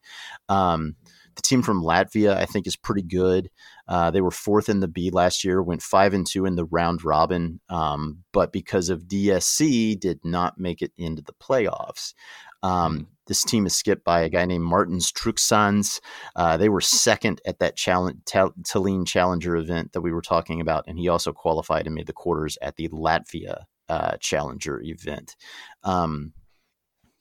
Um, 0.49 0.97
the 1.41 1.49
team 1.49 1.63
from 1.63 1.83
Latvia, 1.83 2.37
I 2.37 2.45
think, 2.45 2.67
is 2.67 2.77
pretty 2.77 3.03
good. 3.03 3.51
Uh, 3.89 4.11
they 4.11 4.21
were 4.21 4.31
fourth 4.31 4.69
in 4.69 4.81
the 4.81 4.89
B 4.89 5.11
last 5.11 5.43
year, 5.43 5.63
went 5.63 5.83
five 5.83 6.13
and 6.13 6.27
two 6.27 6.45
in 6.45 6.55
the 6.55 6.67
round 6.67 7.03
robin, 7.05 7.61
um, 7.69 8.19
but 8.33 8.53
because 8.53 8.91
of 8.91 9.05
DSC, 9.05 9.99
did 9.99 10.21
not 10.25 10.59
make 10.59 10.83
it 10.83 10.93
into 10.97 11.23
the 11.23 11.33
playoffs. 11.33 12.15
Um, 12.63 12.97
hmm. 12.97 13.03
this 13.27 13.43
team 13.43 13.65
is 13.65 13.75
skipped 13.75 14.05
by 14.05 14.21
a 14.21 14.29
guy 14.29 14.45
named 14.45 14.65
Martin 14.65 14.99
Struksans. 14.99 16.01
Uh, 16.37 16.59
they 16.59 16.69
were 16.69 16.83
second 16.83 17.41
at 17.47 17.59
that 17.61 17.77
challenge, 17.77 18.19
Tallinn 18.27 19.07
Challenger 19.07 19.57
event 19.57 19.93
that 19.93 20.03
we 20.03 20.13
were 20.13 20.21
talking 20.21 20.61
about, 20.61 20.85
and 20.87 20.99
he 20.99 21.09
also 21.09 21.33
qualified 21.33 21.87
and 21.87 21.95
made 21.95 22.07
the 22.07 22.13
quarters 22.13 22.59
at 22.61 22.77
the 22.77 22.89
Latvia 22.89 23.65
uh, 23.89 24.17
Challenger 24.21 24.81
event. 24.83 25.37
Um, 25.85 26.35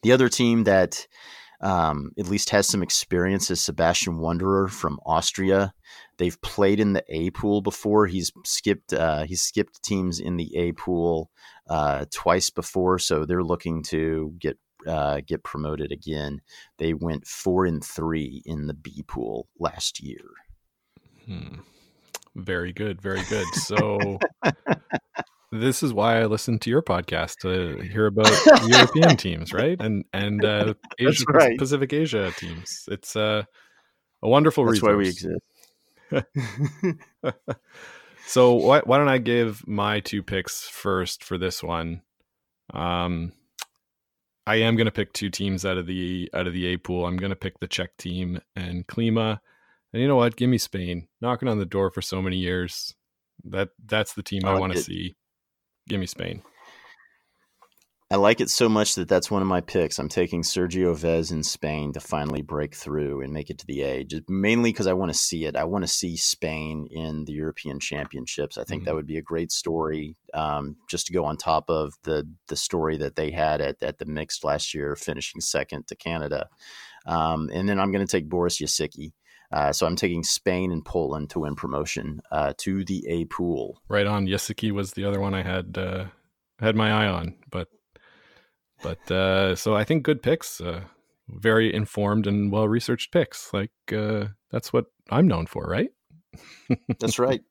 the 0.03 0.11
other 0.11 0.29
team 0.29 0.65
that 0.65 1.07
um, 1.61 2.11
at 2.17 2.27
least 2.27 2.49
has 2.51 2.67
some 2.67 2.83
experience 2.83 3.51
as 3.51 3.61
Sebastian 3.61 4.17
Wanderer 4.17 4.67
from 4.67 4.99
Austria. 5.05 5.73
They've 6.17 6.39
played 6.41 6.79
in 6.79 6.93
the 6.93 7.03
A 7.09 7.31
pool 7.31 7.61
before. 7.61 8.07
He's 8.07 8.31
skipped 8.45 8.93
uh, 8.93 9.23
he's 9.23 9.41
skipped 9.41 9.83
teams 9.83 10.19
in 10.19 10.37
the 10.37 10.55
A 10.55 10.71
pool 10.73 11.31
uh, 11.67 12.05
twice 12.11 12.49
before, 12.49 12.99
so 12.99 13.25
they're 13.25 13.43
looking 13.43 13.83
to 13.83 14.33
get 14.39 14.57
uh, 14.87 15.21
get 15.25 15.43
promoted 15.43 15.91
again. 15.91 16.41
They 16.77 16.93
went 16.93 17.27
four 17.27 17.65
and 17.65 17.83
three 17.83 18.41
in 18.45 18.67
the 18.67 18.73
B 18.73 19.03
pool 19.07 19.47
last 19.59 20.01
year. 20.01 20.25
Hmm. 21.25 21.59
Very 22.35 22.71
good, 22.71 23.01
very 23.01 23.23
good. 23.29 23.47
So 23.53 24.19
this 25.51 25.83
is 25.83 25.93
why 25.93 26.21
I 26.21 26.25
listen 26.25 26.59
to 26.59 26.69
your 26.69 26.81
podcast 26.81 27.37
to 27.41 27.81
hear 27.91 28.07
about 28.07 28.29
European 28.67 29.17
teams, 29.17 29.53
right? 29.53 29.79
And 29.79 30.05
and 30.13 30.43
uh, 30.43 30.73
Asia, 30.99 31.25
right. 31.29 31.57
Pacific 31.57 31.93
Asia 31.93 32.31
teams. 32.37 32.85
It's 32.89 33.15
uh, 33.15 33.43
a 34.21 34.29
wonderful 34.29 34.65
That's 34.65 34.81
resource. 34.81 34.89
why 34.89 34.95
we 34.95 35.07
exist. 35.07 35.41
so 38.25 38.53
why 38.53 38.81
why 38.81 38.97
don't 38.97 39.09
I 39.09 39.17
give 39.17 39.67
my 39.67 39.99
two 39.99 40.23
picks 40.23 40.67
first 40.67 41.23
for 41.23 41.37
this 41.37 41.63
one? 41.63 42.01
Um, 42.73 43.33
I 44.45 44.57
am 44.57 44.75
going 44.75 44.85
to 44.85 44.91
pick 44.91 45.13
two 45.13 45.29
teams 45.29 45.65
out 45.65 45.77
of 45.77 45.85
the 45.85 46.29
out 46.33 46.47
of 46.47 46.53
the 46.53 46.67
A 46.67 46.77
pool. 46.77 47.05
I'm 47.05 47.17
going 47.17 47.31
to 47.31 47.35
pick 47.35 47.59
the 47.59 47.67
Czech 47.67 47.97
team 47.97 48.39
and 48.55 48.87
Klima. 48.87 49.39
And 49.93 50.01
you 50.01 50.07
know 50.07 50.15
what? 50.15 50.35
Give 50.35 50.49
me 50.49 50.59
Spain. 50.59 51.07
Knocking 51.21 51.47
on 51.47 51.57
the 51.57 51.65
door 51.65 51.89
for 51.89 52.01
so 52.01 52.21
many 52.21 52.37
years. 52.37 52.93
That 53.45 53.69
that's 53.85 54.13
the 54.13 54.23
team 54.23 54.43
I, 54.45 54.51
I 54.51 54.59
want 54.59 54.73
to 54.73 54.79
see. 54.79 55.15
Give 55.89 55.99
me 55.99 56.05
Spain. 56.05 56.43
I 58.11 58.15
like 58.15 58.41
it 58.41 58.49
so 58.49 58.67
much 58.67 58.95
that 58.95 59.07
that's 59.07 59.29
one 59.29 59.43
of 59.43 59.47
my 59.47 59.61
picks. 59.61 59.99
I'm 59.99 60.09
taking 60.09 60.41
Sergio 60.41 60.95
Vez 60.95 61.29
in 61.29 61.43
Spain 61.43 61.93
to 61.93 61.99
finally 61.99 62.41
break 62.41 62.73
through 62.73 63.21
and 63.21 63.31
make 63.31 63.51
it 63.51 63.59
to 63.59 63.67
the 63.67 63.81
A, 63.81 64.03
just 64.03 64.27
mainly 64.27 64.71
because 64.71 64.87
I 64.87 64.93
want 64.93 65.11
to 65.11 65.17
see 65.17 65.45
it. 65.45 65.55
I 65.55 65.65
want 65.65 65.83
to 65.83 65.87
see 65.87 66.17
Spain 66.17 66.87
in 66.89 67.25
the 67.25 67.33
European 67.33 67.79
Championships. 67.79 68.57
I 68.57 68.63
think 68.63 68.81
mm-hmm. 68.81 68.85
that 68.85 68.95
would 68.95 69.05
be 69.05 69.19
a 69.19 69.21
great 69.21 69.51
story, 69.51 70.15
um, 70.33 70.75
just 70.89 71.05
to 71.07 71.13
go 71.13 71.23
on 71.25 71.37
top 71.37 71.69
of 71.69 71.93
the 72.03 72.27
the 72.47 72.55
story 72.55 72.97
that 72.97 73.15
they 73.15 73.29
had 73.29 73.61
at, 73.61 73.83
at 73.83 73.99
the 73.99 74.05
mixed 74.05 74.43
last 74.43 74.73
year, 74.73 74.95
finishing 74.95 75.39
second 75.39 75.87
to 75.87 75.95
Canada. 75.95 76.47
Um, 77.05 77.49
and 77.53 77.69
then 77.69 77.79
I'm 77.79 77.91
going 77.91 78.05
to 78.05 78.11
take 78.11 78.27
Boris 78.27 78.59
Jasiecki. 78.59 79.11
Uh, 79.51 79.71
so 79.73 79.87
I'm 79.87 79.95
taking 79.95 80.23
Spain 80.23 80.71
and 80.71 80.85
Poland 80.85 81.31
to 81.31 81.39
win 81.39 81.55
promotion 81.55 82.21
uh, 82.31 82.53
to 82.59 82.85
the 82.85 83.03
A 83.07 83.25
pool. 83.25 83.81
Right 83.87 84.05
on. 84.05 84.27
Jasiecki 84.27 84.71
was 84.71 84.91
the 84.91 85.05
other 85.05 85.19
one 85.19 85.33
I 85.33 85.41
had 85.41 85.77
uh, 85.77 86.05
had 86.59 86.75
my 86.75 86.91
eye 86.91 87.07
on, 87.07 87.35
but 87.49 87.67
but 88.83 89.11
uh, 89.11 89.55
so 89.55 89.75
I 89.75 89.83
think 89.83 90.03
good 90.03 90.21
picks, 90.21 90.61
uh, 90.61 90.81
very 91.27 91.73
informed 91.73 92.27
and 92.27 92.51
well 92.51 92.67
researched 92.67 93.11
picks. 93.11 93.51
Like 93.53 93.71
uh, 93.91 94.25
that's 94.51 94.71
what 94.71 94.85
I'm 95.09 95.27
known 95.27 95.47
for, 95.47 95.63
right? 95.65 95.89
that's 96.99 97.19
right. 97.19 97.41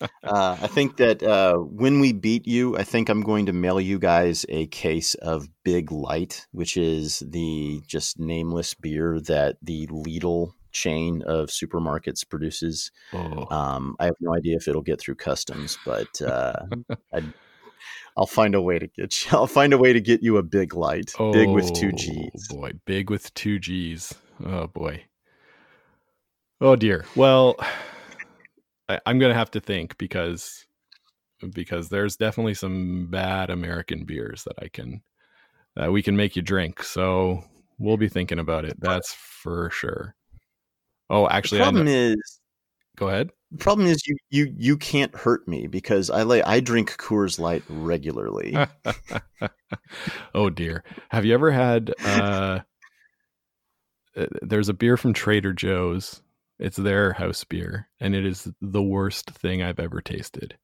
Uh, 0.00 0.56
I 0.62 0.66
think 0.66 0.96
that 0.96 1.22
uh, 1.22 1.56
when 1.56 2.00
we 2.00 2.12
beat 2.14 2.46
you, 2.46 2.76
I 2.76 2.84
think 2.84 3.08
I'm 3.08 3.20
going 3.20 3.46
to 3.46 3.52
mail 3.52 3.78
you 3.80 3.98
guys 3.98 4.46
a 4.48 4.66
case 4.68 5.14
of 5.16 5.48
Big 5.62 5.92
Light, 5.92 6.46
which 6.52 6.78
is 6.78 7.22
the 7.26 7.82
just 7.86 8.18
nameless 8.18 8.72
beer 8.72 9.20
that 9.20 9.56
the 9.60 9.86
Lidl 9.88 10.52
chain 10.72 11.22
of 11.22 11.48
supermarkets 11.48 12.28
produces. 12.28 12.90
Oh. 13.12 13.46
Um, 13.54 13.96
I 13.98 14.06
have 14.06 14.16
no 14.20 14.34
idea 14.34 14.56
if 14.56 14.68
it'll 14.68 14.82
get 14.82 15.00
through 15.00 15.16
customs, 15.16 15.78
but 15.84 16.20
uh, 16.22 16.66
i 17.14 17.22
will 18.16 18.26
find 18.26 18.54
a 18.54 18.60
way 18.60 18.78
to 18.78 18.86
get 18.86 19.24
you. 19.24 19.30
I'll 19.32 19.46
find 19.46 19.72
a 19.72 19.78
way 19.78 19.92
to 19.92 20.00
get 20.00 20.22
you 20.22 20.36
a 20.36 20.42
big 20.42 20.74
light, 20.74 21.12
oh, 21.18 21.32
big 21.32 21.48
with 21.48 21.72
two 21.72 21.90
oh, 21.92 21.96
G's. 21.96 22.48
Boy, 22.48 22.72
big 22.84 23.10
with 23.10 23.32
two 23.34 23.58
G's. 23.58 24.14
Oh 24.44 24.66
boy. 24.66 25.04
Oh 26.60 26.76
dear. 26.76 27.06
Well, 27.16 27.56
I, 28.88 29.00
I'm 29.06 29.18
gonna 29.18 29.34
have 29.34 29.50
to 29.52 29.60
think 29.60 29.96
because 29.98 30.66
because 31.54 31.88
there's 31.88 32.16
definitely 32.16 32.54
some 32.54 33.06
bad 33.10 33.48
American 33.50 34.04
beers 34.04 34.44
that 34.44 34.56
I 34.62 34.68
can 34.68 35.02
that 35.76 35.92
we 35.92 36.02
can 36.02 36.16
make 36.16 36.36
you 36.36 36.42
drink. 36.42 36.82
So 36.82 37.44
we'll 37.78 37.96
be 37.96 38.08
thinking 38.08 38.38
about 38.38 38.64
it. 38.64 38.78
That's 38.78 39.12
for 39.12 39.70
sure. 39.70 40.14
Oh, 41.10 41.28
actually, 41.28 41.58
the 41.58 41.64
problem 41.64 41.88
is. 41.88 42.40
Go 42.96 43.08
ahead. 43.08 43.30
The 43.50 43.58
problem 43.58 43.88
is 43.88 44.06
you 44.06 44.16
you 44.30 44.54
you 44.56 44.76
can't 44.76 45.14
hurt 45.14 45.46
me 45.48 45.66
because 45.66 46.08
I 46.08 46.22
lay 46.22 46.42
I 46.42 46.60
drink 46.60 46.96
Coors 46.98 47.38
Light 47.38 47.64
regularly. 47.68 48.56
oh 50.34 50.50
dear. 50.50 50.84
Have 51.08 51.24
you 51.24 51.34
ever 51.34 51.50
had? 51.50 51.92
Uh, 52.04 52.60
uh, 54.16 54.26
there's 54.42 54.68
a 54.68 54.74
beer 54.74 54.96
from 54.96 55.12
Trader 55.12 55.52
Joe's. 55.52 56.22
It's 56.60 56.76
their 56.76 57.14
house 57.14 57.42
beer, 57.42 57.88
and 57.98 58.14
it 58.14 58.24
is 58.24 58.48
the 58.60 58.82
worst 58.82 59.30
thing 59.30 59.62
I've 59.62 59.80
ever 59.80 60.00
tasted. 60.00 60.56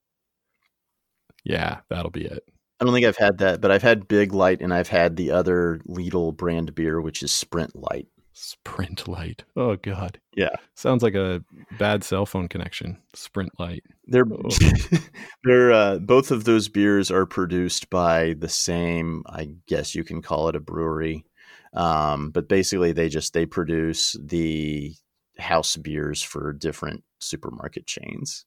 Yeah, 1.42 1.78
that'll 1.88 2.10
be 2.10 2.26
it. 2.26 2.44
I 2.78 2.84
don't 2.84 2.92
think 2.92 3.06
I've 3.06 3.16
had 3.16 3.38
that, 3.38 3.60
but 3.60 3.70
I've 3.70 3.82
had 3.82 4.06
Big 4.08 4.34
Light 4.34 4.60
and 4.60 4.74
I've 4.74 4.88
had 4.88 5.16
the 5.16 5.30
other 5.30 5.80
Lidl 5.88 6.36
brand 6.36 6.74
beer, 6.74 7.00
which 7.00 7.22
is 7.22 7.32
Sprint 7.32 7.74
Light. 7.74 8.08
Sprint 8.38 9.08
Light. 9.08 9.44
Oh 9.56 9.76
God. 9.76 10.20
Yeah. 10.36 10.54
Sounds 10.74 11.02
like 11.02 11.14
a 11.14 11.42
bad 11.78 12.04
cell 12.04 12.26
phone 12.26 12.48
connection. 12.48 12.98
Sprint 13.14 13.58
Light. 13.58 13.82
They're 14.06 14.26
Oh. 14.30 14.50
they're 15.44 15.72
uh, 15.72 15.98
both 15.98 16.30
of 16.30 16.44
those 16.44 16.68
beers 16.68 17.10
are 17.10 17.24
produced 17.24 17.88
by 17.88 18.34
the 18.38 18.50
same. 18.50 19.22
I 19.26 19.48
guess 19.66 19.94
you 19.94 20.04
can 20.04 20.20
call 20.20 20.48
it 20.50 20.54
a 20.54 20.60
brewery, 20.60 21.24
um, 21.72 22.28
but 22.28 22.46
basically 22.46 22.92
they 22.92 23.08
just 23.08 23.32
they 23.32 23.46
produce 23.46 24.14
the 24.22 24.94
house 25.38 25.76
beers 25.76 26.22
for 26.22 26.52
different 26.52 27.04
supermarket 27.20 27.86
chains. 27.86 28.44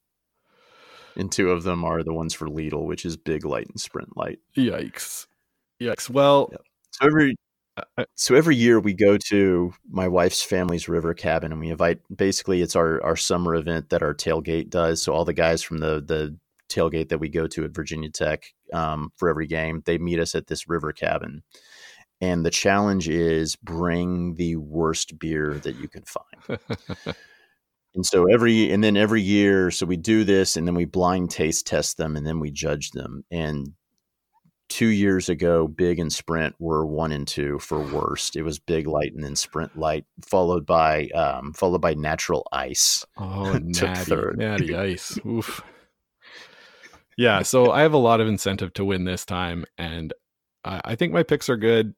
And 1.16 1.32
two 1.32 1.50
of 1.50 1.64
them 1.64 1.84
are 1.84 2.04
the 2.04 2.14
ones 2.14 2.32
for 2.32 2.46
Lidl, 2.46 2.86
which 2.86 3.04
is 3.04 3.16
Big 3.16 3.44
Light 3.44 3.66
and 3.66 3.80
Sprint 3.80 4.16
Light. 4.16 4.38
Yikes. 4.56 5.26
Yikes. 5.80 6.08
Well, 6.08 6.48
Yep. 6.52 6.60
So 6.92 7.06
every 7.06 7.34
so 8.14 8.34
every 8.34 8.56
year 8.56 8.80
we 8.80 8.94
go 8.94 9.16
to 9.28 9.72
my 9.88 10.08
wife's 10.08 10.42
family's 10.42 10.88
river 10.88 11.14
cabin 11.14 11.52
and 11.52 11.60
we 11.60 11.70
invite 11.70 12.00
basically 12.14 12.62
it's 12.62 12.76
our 12.76 13.02
our 13.02 13.16
summer 13.16 13.54
event 13.54 13.90
that 13.90 14.02
our 14.02 14.14
tailgate 14.14 14.70
does. 14.70 15.02
So 15.02 15.12
all 15.12 15.24
the 15.24 15.32
guys 15.32 15.62
from 15.62 15.78
the 15.78 16.00
the 16.00 16.36
tailgate 16.68 17.08
that 17.08 17.18
we 17.18 17.28
go 17.28 17.48
to 17.48 17.64
at 17.64 17.74
virginia 17.74 18.08
tech 18.10 18.44
um, 18.72 19.10
for 19.16 19.28
every 19.28 19.48
game 19.48 19.82
they 19.86 19.98
meet 19.98 20.20
us 20.20 20.34
at 20.34 20.46
this 20.46 20.68
river 20.68 20.92
cabin. 20.92 21.42
And 22.20 22.44
the 22.44 22.50
challenge 22.50 23.08
is 23.08 23.56
bring 23.56 24.34
the 24.34 24.56
worst 24.56 25.18
beer 25.18 25.54
that 25.62 25.76
you 25.76 25.88
can 25.88 26.04
find. 26.04 26.60
And 27.94 28.06
so 28.06 28.26
every 28.32 28.70
and 28.70 28.84
then 28.84 28.96
every 28.96 29.22
year 29.22 29.70
so 29.70 29.84
we 29.86 29.96
do 29.96 30.22
this 30.24 30.56
and 30.56 30.66
then 30.66 30.74
we 30.74 30.84
blind 30.84 31.30
taste 31.30 31.66
test 31.66 31.96
them 31.96 32.16
and 32.16 32.26
then 32.26 32.38
we 32.38 32.50
judge 32.50 32.90
them. 32.90 33.24
And 33.30 33.72
two 34.70 34.86
years 34.86 35.28
ago 35.28 35.68
big 35.68 35.98
and 35.98 36.12
sprint 36.12 36.54
were 36.58 36.86
one 36.86 37.12
and 37.12 37.28
two 37.28 37.58
for 37.58 37.80
worst 37.80 38.36
it 38.36 38.42
was 38.42 38.58
big 38.58 38.86
light 38.86 39.12
and 39.12 39.22
then 39.22 39.36
sprint 39.36 39.76
light 39.76 40.06
followed 40.24 40.64
by 40.64 41.08
um, 41.08 41.52
followed 41.52 41.80
by 41.82 41.92
natural 41.92 42.46
ice 42.52 43.04
oh, 43.18 43.52
natty, 43.62 44.04
third. 44.04 44.38
natty 44.38 44.76
ice. 44.76 45.18
Oof. 45.26 45.62
Yeah, 47.16 47.42
so 47.42 47.70
I 47.70 47.82
have 47.82 47.92
a 47.92 47.98
lot 47.98 48.20
of 48.20 48.28
incentive 48.28 48.72
to 48.74 48.84
win 48.84 49.04
this 49.04 49.26
time, 49.26 49.66
and 49.76 50.14
I, 50.64 50.80
I 50.84 50.94
think 50.94 51.12
my 51.12 51.22
picks 51.22 51.50
are 51.50 51.56
good. 51.58 51.94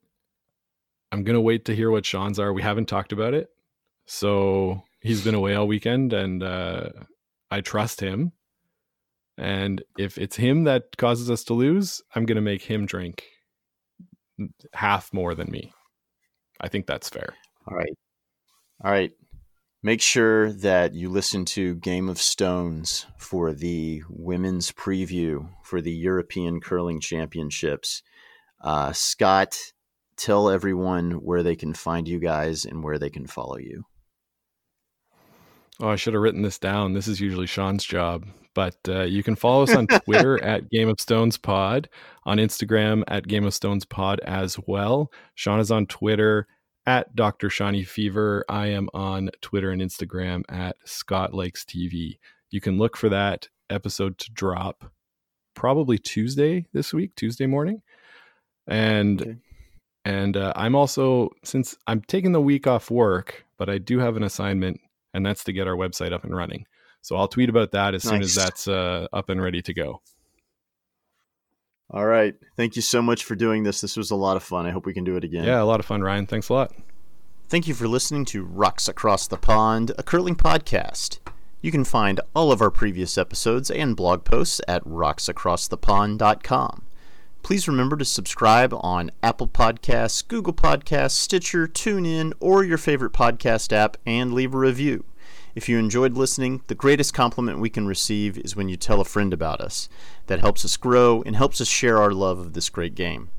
I'm 1.13 1.23
gonna 1.23 1.39
wait 1.39 1.63
to 1.65 1.75
hear 1.75 1.91
what 1.91 2.05
Sean's 2.05 2.39
are. 2.39 2.51
We 2.51 2.61
haven't 2.61 2.87
talked 2.87 3.13
about 3.13 3.33
it, 3.33 3.47
so 4.05 4.83
he's 4.99 5.23
been 5.23 5.35
away 5.35 5.55
all 5.55 5.65
weekend, 5.65 6.11
and 6.11 6.43
uh, 6.43 6.89
I 7.49 7.61
trust 7.61 8.01
him. 8.01 8.33
And 9.37 9.83
if 9.97 10.17
it's 10.17 10.35
him 10.35 10.65
that 10.65 10.95
causes 10.97 11.29
us 11.31 11.43
to 11.45 11.53
lose, 11.53 12.01
I'm 12.15 12.25
gonna 12.25 12.41
make 12.41 12.63
him 12.63 12.85
drink 12.85 13.23
half 14.73 15.13
more 15.13 15.35
than 15.35 15.49
me. 15.51 15.73
I 16.61 16.67
think 16.67 16.85
that's 16.87 17.09
fair. 17.09 17.33
all 17.67 17.75
right 17.77 17.93
all 18.83 18.91
right 18.91 19.11
make 19.81 20.01
sure 20.01 20.51
that 20.53 20.93
you 20.93 21.09
listen 21.09 21.45
to 21.45 21.75
game 21.75 22.09
of 22.09 22.17
stones 22.19 23.05
for 23.17 23.53
the 23.53 24.01
women's 24.09 24.71
preview 24.71 25.47
for 25.63 25.81
the 25.81 25.91
european 25.91 26.59
curling 26.59 26.99
championships 26.99 28.01
uh, 28.61 28.91
scott 28.91 29.57
tell 30.17 30.49
everyone 30.49 31.11
where 31.11 31.43
they 31.43 31.55
can 31.55 31.73
find 31.73 32.07
you 32.07 32.19
guys 32.19 32.65
and 32.65 32.83
where 32.83 32.99
they 32.99 33.09
can 33.09 33.27
follow 33.27 33.57
you 33.57 33.83
Oh, 35.79 35.89
I 35.89 35.95
should 35.95 36.13
have 36.13 36.21
written 36.21 36.43
this 36.43 36.59
down. 36.59 36.93
This 36.93 37.07
is 37.07 37.19
usually 37.19 37.47
Sean's 37.47 37.83
job. 37.83 38.27
But 38.55 38.77
uh, 38.87 39.03
you 39.03 39.23
can 39.23 39.35
follow 39.35 39.63
us 39.63 39.75
on 39.75 39.87
Twitter 39.87 40.41
at 40.43 40.69
Game 40.69 40.89
of 40.89 40.99
Stones 40.99 41.37
Pod, 41.37 41.89
on 42.25 42.37
Instagram 42.37 43.03
at 43.07 43.27
Game 43.27 43.45
of 43.45 43.53
Stones 43.53 43.85
Pod 43.85 44.19
as 44.21 44.57
well. 44.67 45.11
Sean 45.35 45.59
is 45.59 45.71
on 45.71 45.87
Twitter 45.87 46.47
at 46.85 47.15
Dr. 47.15 47.49
Shawnee 47.49 47.83
Fever. 47.83 48.45
I 48.49 48.67
am 48.67 48.89
on 48.93 49.31
Twitter 49.41 49.71
and 49.71 49.81
Instagram 49.81 50.43
at 50.49 50.75
Scott 50.85 51.33
Lakes 51.33 51.65
TV. 51.65 52.19
You 52.51 52.61
can 52.61 52.77
look 52.77 52.95
for 52.95 53.09
that 53.09 53.47
episode 53.69 54.17
to 54.19 54.31
drop 54.31 54.91
probably 55.55 55.97
Tuesday 55.97 56.65
this 56.73 56.93
week, 56.93 57.15
Tuesday 57.15 57.45
morning. 57.47 57.81
And 58.67 59.21
Okay. 59.21 59.35
and 60.05 60.37
uh, 60.37 60.53
I'm 60.55 60.75
also 60.75 61.29
since 61.43 61.77
I'm 61.87 62.01
taking 62.01 62.31
the 62.33 62.41
week 62.41 62.67
off 62.67 62.91
work, 62.91 63.45
but 63.57 63.69
I 63.69 63.77
do 63.77 63.99
have 63.99 64.15
an 64.17 64.23
assignment, 64.23 64.79
and 65.13 65.25
that's 65.25 65.43
to 65.45 65.53
get 65.53 65.67
our 65.67 65.75
website 65.75 66.13
up 66.13 66.23
and 66.23 66.35
running. 66.35 66.65
So 67.03 67.15
I'll 67.17 67.27
tweet 67.27 67.49
about 67.49 67.73
that 67.73 67.93
as 67.93 68.01
soon 68.03 68.21
as 68.21 68.33
that's 68.33 68.65
uh, 68.65 69.07
up 69.11 69.27
and 69.29 69.41
ready 69.41 69.61
to 69.61 69.73
go. 69.73 70.01
All 71.89 72.05
right. 72.05 72.33
Thank 72.55 72.77
you 72.77 72.81
so 72.81 73.01
much 73.01 73.25
for 73.25 73.35
doing 73.35 73.63
this. 73.63 73.81
This 73.81 73.97
was 73.97 74.09
a 74.09 74.15
lot 74.15 74.37
of 74.37 74.43
fun. 74.43 74.65
I 74.65 74.71
hope 74.71 74.85
we 74.85 74.93
can 74.93 75.03
do 75.03 75.17
it 75.17 75.25
again. 75.25 75.43
Yeah, 75.43 75.61
a 75.61 75.65
lot 75.65 75.81
of 75.81 75.85
fun, 75.85 76.01
Ryan. 76.01 76.25
Thanks 76.25 76.47
a 76.47 76.53
lot. 76.53 76.71
Thank 77.49 77.67
you 77.67 77.73
for 77.73 77.89
listening 77.89 78.23
to 78.25 78.45
Rocks 78.45 78.87
Across 78.87 79.27
the 79.27 79.37
Pond, 79.37 79.91
a 79.97 80.03
curling 80.03 80.37
podcast. 80.37 81.19
You 81.61 81.71
can 81.71 81.83
find 81.83 82.21
all 82.33 82.53
of 82.53 82.61
our 82.61 82.71
previous 82.71 83.17
episodes 83.17 83.69
and 83.69 83.97
blog 83.97 84.23
posts 84.23 84.61
at 84.65 84.81
rocksacrossthepond.com. 84.85 86.85
Please 87.43 87.67
remember 87.67 87.97
to 87.97 88.05
subscribe 88.05 88.73
on 88.73 89.11
Apple 89.21 89.49
Podcasts, 89.49 90.25
Google 90.25 90.53
Podcasts, 90.53 91.11
Stitcher, 91.11 91.67
TuneIn, 91.67 92.31
or 92.39 92.63
your 92.63 92.77
favorite 92.77 93.11
podcast 93.11 93.73
app 93.73 93.97
and 94.05 94.33
leave 94.33 94.53
a 94.53 94.57
review. 94.57 95.03
If 95.55 95.69
you 95.69 95.77
enjoyed 95.77 96.17
listening, 96.17 96.61
the 96.67 96.75
greatest 96.75 97.13
compliment 97.13 97.59
we 97.59 97.69
can 97.69 97.85
receive 97.85 98.37
is 98.39 98.55
when 98.55 98.69
you 98.69 98.75
tell 98.75 98.99
a 98.99 99.05
friend 99.05 99.33
about 99.33 99.61
us. 99.61 99.87
That 100.27 100.39
helps 100.39 100.65
us 100.65 100.77
grow 100.77 101.21
and 101.25 101.35
helps 101.35 101.61
us 101.61 101.67
share 101.67 102.01
our 102.01 102.11
love 102.11 102.39
of 102.39 102.53
this 102.53 102.69
great 102.69 102.95
game. 102.95 103.29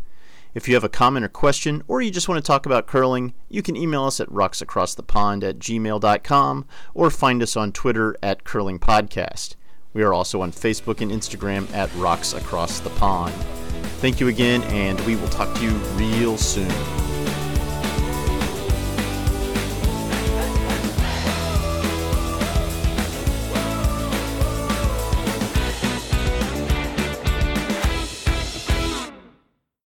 If 0.54 0.68
you 0.68 0.74
have 0.74 0.84
a 0.84 0.88
comment 0.88 1.24
or 1.24 1.28
question, 1.28 1.82
or 1.88 2.00
you 2.00 2.12
just 2.12 2.28
want 2.28 2.42
to 2.42 2.46
talk 2.46 2.64
about 2.64 2.86
curling, 2.86 3.34
you 3.48 3.60
can 3.60 3.76
email 3.76 4.04
us 4.04 4.20
at 4.20 4.28
rocksacrossthepond 4.28 5.42
at 5.42 5.58
gmail.com 5.58 6.66
or 6.94 7.10
find 7.10 7.42
us 7.42 7.56
on 7.56 7.72
Twitter 7.72 8.16
at 8.22 8.44
Curling 8.44 8.78
Podcast. 8.78 9.56
We 9.92 10.04
are 10.04 10.14
also 10.14 10.40
on 10.40 10.52
Facebook 10.52 11.00
and 11.00 11.10
Instagram 11.10 11.72
at 11.72 11.92
Rocks 11.96 12.32
Across 12.32 12.80
the 12.80 12.90
Pond. 12.90 13.34
Thank 13.98 14.20
you 14.20 14.28
again, 14.28 14.62
and 14.64 15.00
we 15.00 15.16
will 15.16 15.28
talk 15.28 15.52
to 15.56 15.62
you 15.64 15.70
real 15.96 16.36
soon. 16.36 17.13